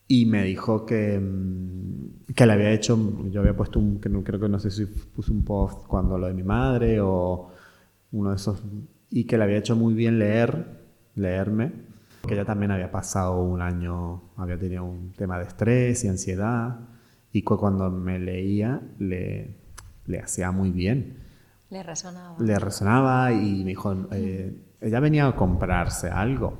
y 0.08 0.26
me 0.26 0.42
dijo 0.42 0.84
que, 0.84 1.20
mm, 1.20 2.32
que 2.34 2.44
le 2.44 2.52
había 2.52 2.72
hecho, 2.72 2.98
yo 3.30 3.40
había 3.40 3.56
puesto 3.56 3.78
un, 3.78 4.00
que 4.00 4.08
no, 4.08 4.24
creo 4.24 4.40
que 4.40 4.48
no 4.48 4.58
sé 4.58 4.70
si 4.70 4.86
puse 4.86 5.30
un 5.30 5.44
post 5.44 5.86
cuando 5.86 6.18
lo 6.18 6.26
de 6.26 6.34
mi 6.34 6.42
madre 6.42 7.00
o 7.00 7.50
uno 8.12 8.30
de 8.30 8.36
esos, 8.36 8.60
y 9.10 9.24
que 9.24 9.38
le 9.38 9.44
había 9.44 9.58
hecho 9.58 9.76
muy 9.76 9.94
bien 9.94 10.18
leer, 10.18 10.66
leerme, 11.14 11.72
que 12.26 12.34
ella 12.34 12.44
también 12.44 12.72
había 12.72 12.90
pasado 12.90 13.40
un 13.42 13.62
año, 13.62 14.22
había 14.36 14.58
tenido 14.58 14.84
un 14.84 15.12
tema 15.12 15.38
de 15.38 15.44
estrés 15.44 16.02
y 16.04 16.08
ansiedad, 16.08 16.95
y 17.36 17.42
cuando 17.42 17.90
me 17.90 18.18
leía 18.18 18.80
le, 18.98 19.56
le 20.06 20.18
hacía 20.18 20.50
muy 20.50 20.70
bien. 20.70 21.18
Le 21.68 21.82
resonaba. 21.82 22.36
Le 22.38 22.58
resonaba 22.58 23.32
y 23.32 23.62
me 23.62 23.70
dijo, 23.70 23.94
eh, 24.12 24.56
ella 24.80 25.00
venía 25.00 25.26
a 25.26 25.36
comprarse 25.36 26.08
algo, 26.08 26.56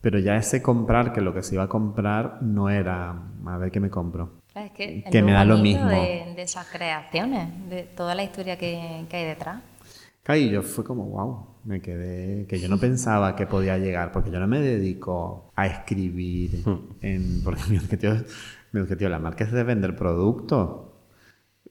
pero 0.00 0.20
ya 0.20 0.36
ese 0.36 0.62
comprar, 0.62 1.12
que 1.12 1.20
lo 1.20 1.34
que 1.34 1.42
se 1.42 1.56
iba 1.56 1.64
a 1.64 1.68
comprar 1.68 2.40
no 2.42 2.70
era, 2.70 3.10
a 3.44 3.58
ver 3.58 3.72
qué 3.72 3.80
me 3.80 3.90
compro. 3.90 4.40
Es 4.54 4.70
que, 4.72 5.02
que 5.02 5.22
me 5.22 5.32
da 5.32 5.44
lo 5.44 5.58
mismo. 5.58 5.88
De, 5.88 6.34
de, 6.36 6.42
esas 6.42 6.66
creaciones, 6.68 7.68
de 7.68 7.82
toda 7.82 8.14
la 8.14 8.22
historia 8.22 8.56
que, 8.56 9.06
que 9.08 9.16
hay 9.16 9.24
detrás. 9.24 9.60
Y 10.36 10.50
yo 10.50 10.62
fue 10.62 10.84
como, 10.84 11.06
wow, 11.06 11.46
me 11.64 11.80
quedé, 11.80 12.46
que 12.46 12.60
yo 12.60 12.68
no 12.68 12.78
pensaba 12.78 13.34
que 13.34 13.46
podía 13.46 13.78
llegar, 13.78 14.12
porque 14.12 14.30
yo 14.30 14.38
no 14.38 14.46
me 14.46 14.60
dedico 14.60 15.50
a 15.56 15.66
escribir, 15.66 16.62
en, 17.00 17.42
porque 17.42 17.62
mi 17.68 17.78
objetivo, 17.78 18.14
mi 18.72 18.80
objetivo 18.80 19.10
la 19.10 19.18
marca 19.18 19.44
es 19.44 19.52
de 19.52 19.62
vender 19.62 19.96
productos. 19.96 20.86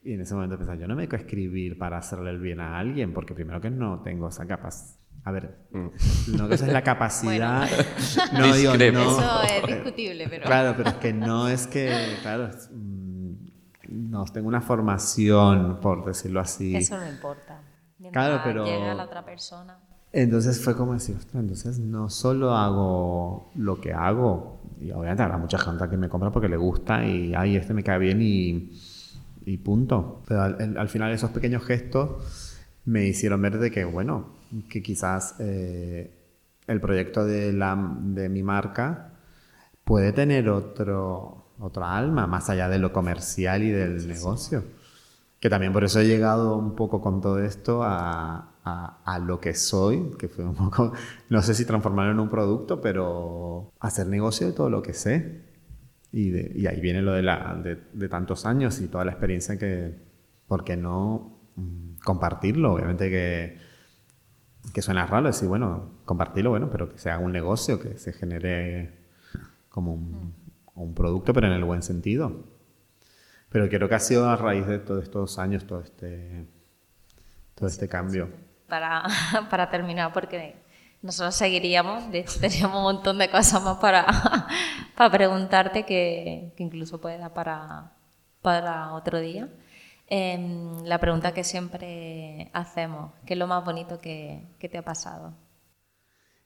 Y 0.04 0.14
en 0.14 0.22
ese 0.22 0.34
momento 0.34 0.58
pensaba, 0.58 0.78
yo 0.78 0.88
no 0.88 0.96
me 0.96 1.02
dedico 1.04 1.18
a 1.18 1.20
escribir 1.20 1.78
para 1.78 1.98
hacerle 1.98 2.30
el 2.30 2.40
bien 2.40 2.60
a 2.60 2.80
alguien, 2.80 3.14
porque 3.14 3.34
primero 3.34 3.60
que 3.60 3.70
no 3.70 4.02
tengo 4.02 4.30
esa 4.30 4.48
capacidad. 4.48 5.00
A 5.26 5.32
ver, 5.32 5.68
mm. 5.72 6.38
no 6.38 6.48
que 6.48 6.56
esa 6.56 6.66
es 6.66 6.74
la 6.74 6.84
capacidad. 6.84 7.68
No 8.34 8.54
digo, 8.56 8.74
no. 8.74 8.78
Eso 8.78 9.44
es 9.44 9.68
discutible, 9.68 10.28
pero. 10.30 10.46
Claro, 10.46 10.74
pero 10.78 10.90
es 10.90 10.96
que 10.96 11.14
no 11.14 11.50
es 11.50 11.68
que, 11.68 12.18
claro, 12.22 12.50
mm, 12.72 13.34
no 13.90 14.26
tengo 14.26 14.48
una 14.48 14.62
formación, 14.62 15.80
por 15.82 16.06
decirlo 16.06 16.40
así. 16.40 16.76
Eso 16.76 16.98
no 16.98 17.08
importa. 17.10 17.62
claro, 18.12 18.42
pero. 18.44 18.66
Llega 18.66 18.94
la 18.94 19.04
otra 19.04 19.26
persona. 19.26 19.78
Entonces 20.12 20.64
fue 20.64 20.76
como 20.76 20.94
decir, 20.94 21.16
ostras, 21.16 21.42
entonces 21.42 21.80
no 21.80 22.10
solo 22.10 22.56
hago 22.56 23.52
lo 23.56 23.80
que 23.80 23.94
hago, 23.94 24.59
y 24.82 24.92
obviamente 24.92 25.24
habrá 25.24 25.38
mucha 25.38 25.58
gente 25.58 25.90
que 25.90 25.98
me 25.98 26.10
compra 26.10 26.32
porque 26.32 26.50
le 26.50 26.58
gusta 26.58 27.06
y, 27.06 27.34
ay, 27.36 27.56
este 27.56 27.74
me 27.74 27.84
cae 27.84 28.00
bien 28.00 28.22
y 28.22 28.72
y 29.50 29.58
punto. 29.58 30.22
Pero 30.28 30.44
al, 30.44 30.90
final 30.90 31.12
esos 31.12 31.32
pequeños 31.32 31.64
gestos 31.64 32.58
me 32.86 33.06
hicieron 33.08 33.42
ver 33.42 33.60
de 33.60 33.72
que, 33.72 33.84
bueno, 33.86 34.28
que 34.70 34.82
quizás 34.82 35.36
eh, 35.40 36.12
el 36.68 36.80
proyecto 36.82 37.26
de, 37.26 37.54
la, 37.54 37.78
de 38.02 38.30
mi 38.30 38.44
marca 38.44 39.14
puede 39.84 40.14
tener 40.14 40.50
otro, 40.50 41.54
otra 41.60 41.98
alma, 41.98 42.28
más 42.28 42.50
allá 42.50 42.70
de 42.70 42.80
lo 42.80 42.94
comercial 42.94 43.64
y 43.64 43.72
del 43.72 44.08
negocio. 44.08 44.64
Que 45.40 45.50
también 45.50 45.72
por 45.72 45.84
eso 45.84 46.00
he 46.02 46.08
llegado 46.08 46.58
un 46.58 46.76
poco 46.76 47.02
con 47.02 47.22
todo 47.22 47.40
esto 47.40 47.84
a, 47.84 48.56
a, 48.64 49.02
a, 49.06 49.20
lo 49.20 49.40
que 49.40 49.54
soy, 49.54 50.12
que 50.20 50.28
fue 50.28 50.44
un 50.46 50.56
poco, 50.56 50.92
no 51.30 51.42
sé 51.42 51.54
si 51.54 51.66
transformarlo 51.66 52.12
en 52.12 52.20
un 52.20 52.30
producto, 52.30 52.82
pero 52.82 53.72
hacer 53.80 54.08
negocio 54.08 54.48
de 54.48 54.54
todo 54.54 54.70
lo 54.70 54.82
que 54.82 54.94
sé. 54.94 55.50
Y, 56.12 56.66
ahí 56.66 56.82
viene 56.82 57.02
lo 57.02 57.14
de, 57.14 57.22
la, 57.22 57.56
de, 57.64 58.10
tantos 58.10 58.46
años 58.46 58.82
y 58.82 58.88
toda 58.88 59.06
la 59.06 59.12
experiencia 59.12 59.58
que, 59.58 59.96
¿por 60.48 60.64
qué 60.64 60.76
no 60.76 61.40
mm, 61.56 62.00
compartirlo? 62.04 62.74
Obviamente 62.74 63.10
que, 63.10 63.58
que 64.74 64.82
suena 64.82 65.06
raro 65.06 65.28
decir, 65.28 65.48
bueno, 65.48 66.02
compartirlo, 66.06 66.50
bueno, 66.50 66.70
pero 66.72 66.90
que 66.90 66.98
se 66.98 67.12
haga 67.12 67.24
un 67.24 67.32
negocio, 67.32 67.80
que 67.80 67.98
se 67.98 68.12
genere 68.12 69.06
como 69.70 69.94
un, 69.94 70.34
un 70.74 70.94
producto, 70.96 71.32
pero 71.32 71.48
en 71.48 71.54
el 71.54 71.64
buen 71.64 71.84
sentido. 71.84 72.49
Pero 73.50 73.68
creo 73.68 73.90
que 73.90 73.96
ha 73.96 74.00
sido 74.00 74.30
a 74.30 74.36
raíz 74.36 74.68
de 74.68 74.80
todos 74.80 75.04
estos 75.04 75.40
años 75.40 75.66
todo 75.66 75.82
este, 75.82 76.46
todo 77.56 77.68
este 77.68 77.88
cambio. 77.88 78.30
Para, 78.68 79.04
para 79.50 79.70
terminar, 79.70 80.14
porque 80.14 80.56
nosotros 81.02 81.36
seguiríamos, 81.36 82.04
teníamos 82.42 82.78
un 82.78 82.84
montón 82.84 83.18
de 83.18 83.30
cosas 83.30 83.64
más 83.64 83.78
para, 83.78 84.06
para 84.96 85.10
preguntarte 85.10 85.86
que, 85.86 86.54
que, 86.56 86.64
incluso 86.64 87.02
puede 87.02 87.18
dar 87.18 87.34
para, 87.34 87.94
para 88.42 88.94
otro 88.94 89.20
día. 89.20 89.50
Em, 90.08 90.84
la 90.86 91.00
pregunta 91.00 91.34
que 91.34 91.44
siempre 91.44 92.50
hacemos, 92.54 93.14
¿qué 93.26 93.34
es 93.34 93.40
lo 93.40 93.48
más 93.48 93.64
bonito 93.64 94.00
que, 94.00 94.48
que, 94.60 94.68
te 94.68 94.78
ha 94.78 94.84
pasado? 94.84 95.36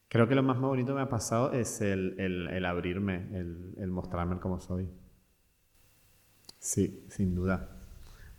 Creo 0.09 0.27
que 0.27 0.35
lo 0.35 0.43
más 0.43 0.59
bonito 0.59 0.89
que 0.89 0.95
me 0.95 1.01
ha 1.01 1.09
pasado 1.09 1.53
es 1.53 1.81
el, 1.81 2.19
el, 2.19 2.49
el 2.49 2.65
abrirme, 2.65 3.15
el, 3.33 3.73
el 3.77 3.89
mostrarme 3.89 4.39
como 4.39 4.59
soy. 4.59 4.89
Sí, 6.63 7.03
sin 7.09 7.35
duda. 7.35 7.67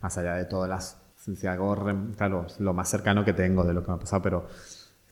Más 0.01 0.17
allá 0.17 0.35
de 0.37 0.47
todas 0.47 0.69
las... 0.69 0.99
Si 1.17 1.47
hago, 1.47 1.77
claro, 2.17 2.47
lo 2.59 2.73
más 2.73 2.89
cercano 2.89 3.23
que 3.23 3.35
tengo 3.35 3.65
de 3.65 3.75
lo 3.75 3.83
que 3.83 3.89
me 3.89 3.95
ha 3.97 4.01
pasado, 4.01 4.23
pero 4.23 4.47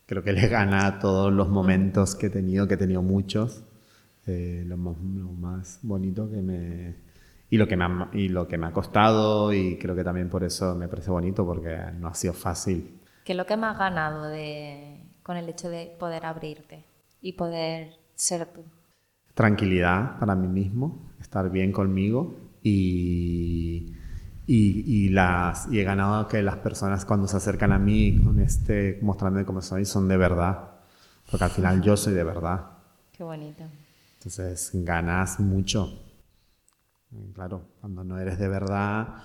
creo 0.07 0.23
que 0.23 0.33
le 0.33 0.49
gana 0.49 0.87
a 0.87 0.99
todos 0.99 1.31
los 1.31 1.49
momentos 1.51 2.15
que 2.15 2.27
he 2.27 2.31
tenido, 2.31 2.67
que 2.67 2.75
he 2.75 2.79
tenido 2.79 3.03
muchos. 3.03 3.65
Eh, 4.27 4.65
lo, 4.67 4.79
más, 4.79 5.79
bonito 5.83 6.31
que 6.31 6.41
me... 6.41 6.97
Y 7.51 7.59
lo 7.59 7.69
que, 7.69 7.77
me 7.77 7.85
ha, 7.85 8.09
y 8.15 8.29
lo 8.29 8.49
que 8.49 8.57
me 8.57 8.67
ha 8.67 8.73
costado 8.73 9.53
y 9.53 9.77
creo 9.77 9.95
que 9.95 10.05
también 10.05 10.31
por 10.31 10.43
eso 10.43 10.75
me 10.75 10.89
parece 10.89 11.11
bonito 11.11 11.45
porque 11.45 11.79
no 11.99 12.09
ha 12.09 12.15
sido 12.15 12.33
fácil. 12.33 12.99
¿Qué 13.27 13.33
es 13.33 13.37
lo 13.37 13.45
que 13.45 13.59
me 13.59 13.67
ha 13.67 13.75
ganado 13.75 14.25
de, 14.25 15.05
con 15.23 15.37
el 15.37 15.51
hecho 15.51 15.69
de 15.69 15.95
poder 16.01 16.25
abrirte 16.25 16.87
y 17.21 17.35
poder 17.35 17.91
ser 18.15 18.47
tú? 18.47 18.63
Tranquilidad 19.35 20.19
para 20.19 20.35
mí 20.35 20.49
mismo, 20.49 21.11
estar 21.21 21.51
bien 21.51 21.73
conmigo 21.73 22.42
y 22.63 23.95
y, 24.47 25.09
las, 25.11 25.69
y 25.71 25.81
he 25.81 25.85
ganado 25.85 26.27
que 26.29 26.43
las 26.43 26.57
personas 26.57 27.05
cuando 27.05 27.29
se 27.29 27.37
acercan 27.37 27.73
a 27.73 27.79
mí 27.79 28.19
con 28.23 28.41
este 28.41 28.99
mostrándome 29.03 29.45
cómo 29.45 29.63
soy 29.63 29.85
son 29.85 30.09
de 30.09 30.17
verdad. 30.17 30.71
Porque 31.31 31.45
al 31.45 31.51
final 31.51 31.81
yo 31.83 31.97
soy 31.97 32.15
de 32.15 32.25
verdad. 32.25 32.67
Qué 33.13 33.23
bonito. 33.23 33.65
Entonces 34.19 34.71
ganas 34.75 35.41
mucho. 35.41 36.01
Claro, 37.35 37.63
cuando 37.81 38.05
no 38.05 38.19
eres 38.19 38.39
de 38.39 38.49
verdad. 38.49 39.23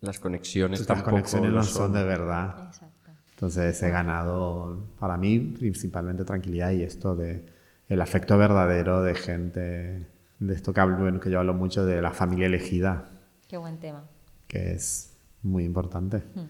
Las 0.00 0.20
conexiones 0.20 0.88
Las 0.88 1.02
conexiones 1.02 1.52
no 1.52 1.62
son 1.62 1.92
de 1.92 2.04
verdad. 2.04 2.66
Exacto. 2.68 3.10
Entonces 3.30 3.82
he 3.82 3.90
ganado 3.90 4.86
para 4.98 5.16
mí 5.16 5.38
principalmente 5.58 6.24
tranquilidad 6.24 6.72
y 6.72 6.82
esto 6.82 7.16
de 7.16 7.44
el 7.88 8.00
afecto 8.00 8.36
verdadero 8.36 9.02
de 9.02 9.14
gente, 9.14 10.06
de 10.38 10.54
esto 10.54 10.72
que 10.72 10.80
hablo, 10.80 10.98
bueno, 10.98 11.20
que 11.20 11.30
yo 11.30 11.38
hablo 11.38 11.54
mucho 11.54 11.84
de 11.84 12.00
la 12.00 12.12
familia 12.12 12.46
elegida. 12.46 13.10
Qué 13.48 13.56
buen 13.56 13.78
tema 13.78 14.04
que 14.48 14.72
es 14.72 15.16
muy 15.42 15.64
importante. 15.64 16.24
Hmm. 16.34 16.48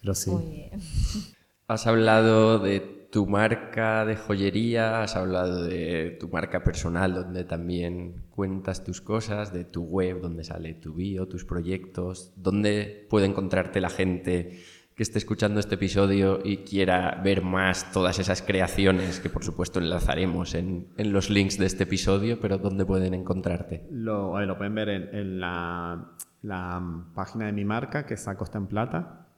Pero 0.00 0.14
sí. 0.14 0.30
Muy 0.30 0.46
bien. 0.46 0.80
Has 1.66 1.86
hablado 1.86 2.58
de 2.58 3.08
tu 3.10 3.26
marca 3.26 4.04
de 4.04 4.16
joyería, 4.16 5.02
has 5.02 5.16
hablado 5.16 5.64
de 5.64 6.14
tu 6.20 6.28
marca 6.28 6.62
personal 6.62 7.14
donde 7.14 7.44
también 7.44 8.24
cuentas 8.28 8.84
tus 8.84 9.00
cosas, 9.00 9.50
de 9.50 9.64
tu 9.64 9.84
web 9.84 10.20
donde 10.20 10.44
sale 10.44 10.74
tu 10.74 10.92
bio, 10.92 11.26
tus 11.26 11.46
proyectos, 11.46 12.34
dónde 12.36 13.06
puede 13.08 13.24
encontrarte 13.26 13.80
la 13.80 13.88
gente 13.88 14.60
que 14.94 15.02
esté 15.02 15.18
escuchando 15.18 15.60
este 15.60 15.74
episodio 15.74 16.40
y 16.44 16.58
quiera 16.58 17.20
ver 17.22 17.42
más 17.42 17.90
todas 17.92 18.18
esas 18.18 18.42
creaciones 18.42 19.20
que 19.20 19.28
por 19.28 19.44
supuesto 19.44 19.80
enlazaremos 19.80 20.54
en, 20.54 20.88
en 20.96 21.12
los 21.12 21.30
links 21.30 21.58
de 21.58 21.66
este 21.66 21.82
episodio, 21.84 22.38
pero 22.40 22.58
¿dónde 22.58 22.86
pueden 22.86 23.14
encontrarte? 23.14 23.86
Lo, 23.90 24.32
pueden 24.56 24.74
ver 24.74 24.88
en, 24.88 25.14
en 25.14 25.40
la 25.40 26.14
la 26.44 27.06
página 27.14 27.46
de 27.46 27.52
mi 27.52 27.64
marca, 27.64 28.04
que 28.04 28.14
es 28.14 28.28
Acosta 28.28 28.58
en 28.58 28.66
Plata, 28.66 29.28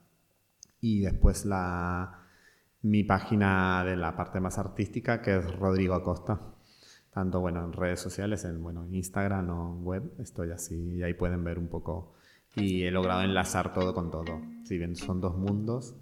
y 0.81 1.01
después 1.01 1.45
la, 1.45 2.19
mi 2.81 3.03
página 3.05 3.83
de 3.85 3.95
la 3.95 4.15
parte 4.15 4.41
más 4.41 4.57
artística, 4.57 5.21
que 5.21 5.37
es 5.37 5.55
Rodrigo 5.57 5.93
Acosta. 5.93 6.39
Tanto 7.11 7.39
bueno, 7.39 7.63
en 7.63 7.71
redes 7.71 8.01
sociales, 8.01 8.43
en 8.43 8.61
bueno, 8.61 8.85
Instagram 8.91 9.49
o 9.49 9.79
web, 9.79 10.13
estoy 10.19 10.51
así 10.51 10.97
y 10.97 11.03
ahí 11.03 11.13
pueden 11.13 11.43
ver 11.43 11.57
un 11.57 11.69
poco. 11.69 12.16
Y 12.57 12.83
he 12.83 12.91
logrado 12.91 13.21
enlazar 13.21 13.71
todo 13.71 13.93
con 13.93 14.09
todo. 14.09 14.41
Si 14.63 14.77
bien 14.77 14.95
son 14.95 15.21
dos 15.21 15.37
mundos, 15.37 15.95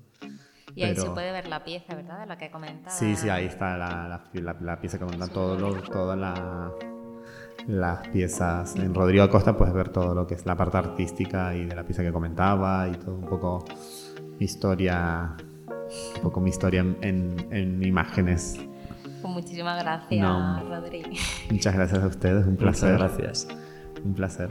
Y 0.73 0.83
ahí 0.83 0.95
se 0.95 1.09
puede 1.09 1.31
ver 1.31 1.47
la 1.47 1.63
pieza, 1.63 1.95
¿verdad? 1.95 2.21
De 2.21 2.25
la 2.25 2.37
que 2.37 2.49
comentaba. 2.49 2.91
Sí, 2.91 3.15
sí, 3.15 3.29
ahí 3.29 3.45
está 3.45 3.77
la, 3.77 4.29
la, 4.33 4.79
pieza 4.79 4.97
que 4.97 5.05
comenta 5.05 5.27
todas 5.27 6.17
las 7.67 8.07
piezas. 8.09 8.75
En 8.75 8.93
Rodrigo 8.93 9.23
Acosta 9.23 9.57
puedes 9.57 9.73
ver 9.73 9.89
todo 9.89 10.13
lo 10.13 10.27
que 10.27 10.35
es 10.35 10.45
la 10.45 10.55
parte 10.55 10.77
artística 10.77 11.55
y 11.55 11.65
de 11.65 11.75
la 11.75 11.83
pieza 11.83 12.03
que 12.03 12.11
comentaba 12.11 12.87
y 12.89 12.93
todo 12.93 13.15
un 13.15 13.25
poco 13.25 13.65
mi 14.39 14.45
historia, 14.45 15.35
un 16.15 16.21
poco 16.21 16.39
mi 16.41 16.49
historia 16.49 16.81
en, 16.81 17.35
en, 17.51 17.83
imágenes. 17.83 18.59
Pues 19.21 19.33
muchísimas 19.33 19.81
gracias, 19.81 20.63
Rodrigo. 20.67 21.09
Muchas 21.51 21.73
gracias 21.73 22.03
a 22.03 22.07
ustedes, 22.07 22.45
un 22.45 22.57
placer. 22.57 22.93
Muchas 22.93 23.17
gracias. 23.17 23.47
Un 24.03 24.13
placer. 24.13 24.49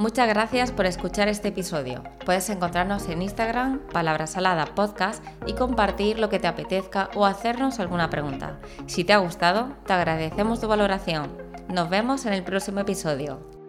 Muchas 0.00 0.28
gracias 0.28 0.72
por 0.72 0.86
escuchar 0.86 1.28
este 1.28 1.48
episodio. 1.48 2.02
Puedes 2.24 2.48
encontrarnos 2.48 3.06
en 3.10 3.20
Instagram, 3.20 3.80
Palabra 3.92 4.26
Salada 4.26 4.64
Podcast, 4.64 5.22
y 5.44 5.52
compartir 5.52 6.18
lo 6.18 6.30
que 6.30 6.38
te 6.38 6.46
apetezca 6.46 7.10
o 7.14 7.26
hacernos 7.26 7.80
alguna 7.80 8.08
pregunta. 8.08 8.58
Si 8.86 9.04
te 9.04 9.12
ha 9.12 9.18
gustado, 9.18 9.76
te 9.84 9.92
agradecemos 9.92 10.58
tu 10.58 10.68
valoración. 10.68 11.36
Nos 11.68 11.90
vemos 11.90 12.24
en 12.24 12.32
el 12.32 12.42
próximo 12.42 12.80
episodio. 12.80 13.59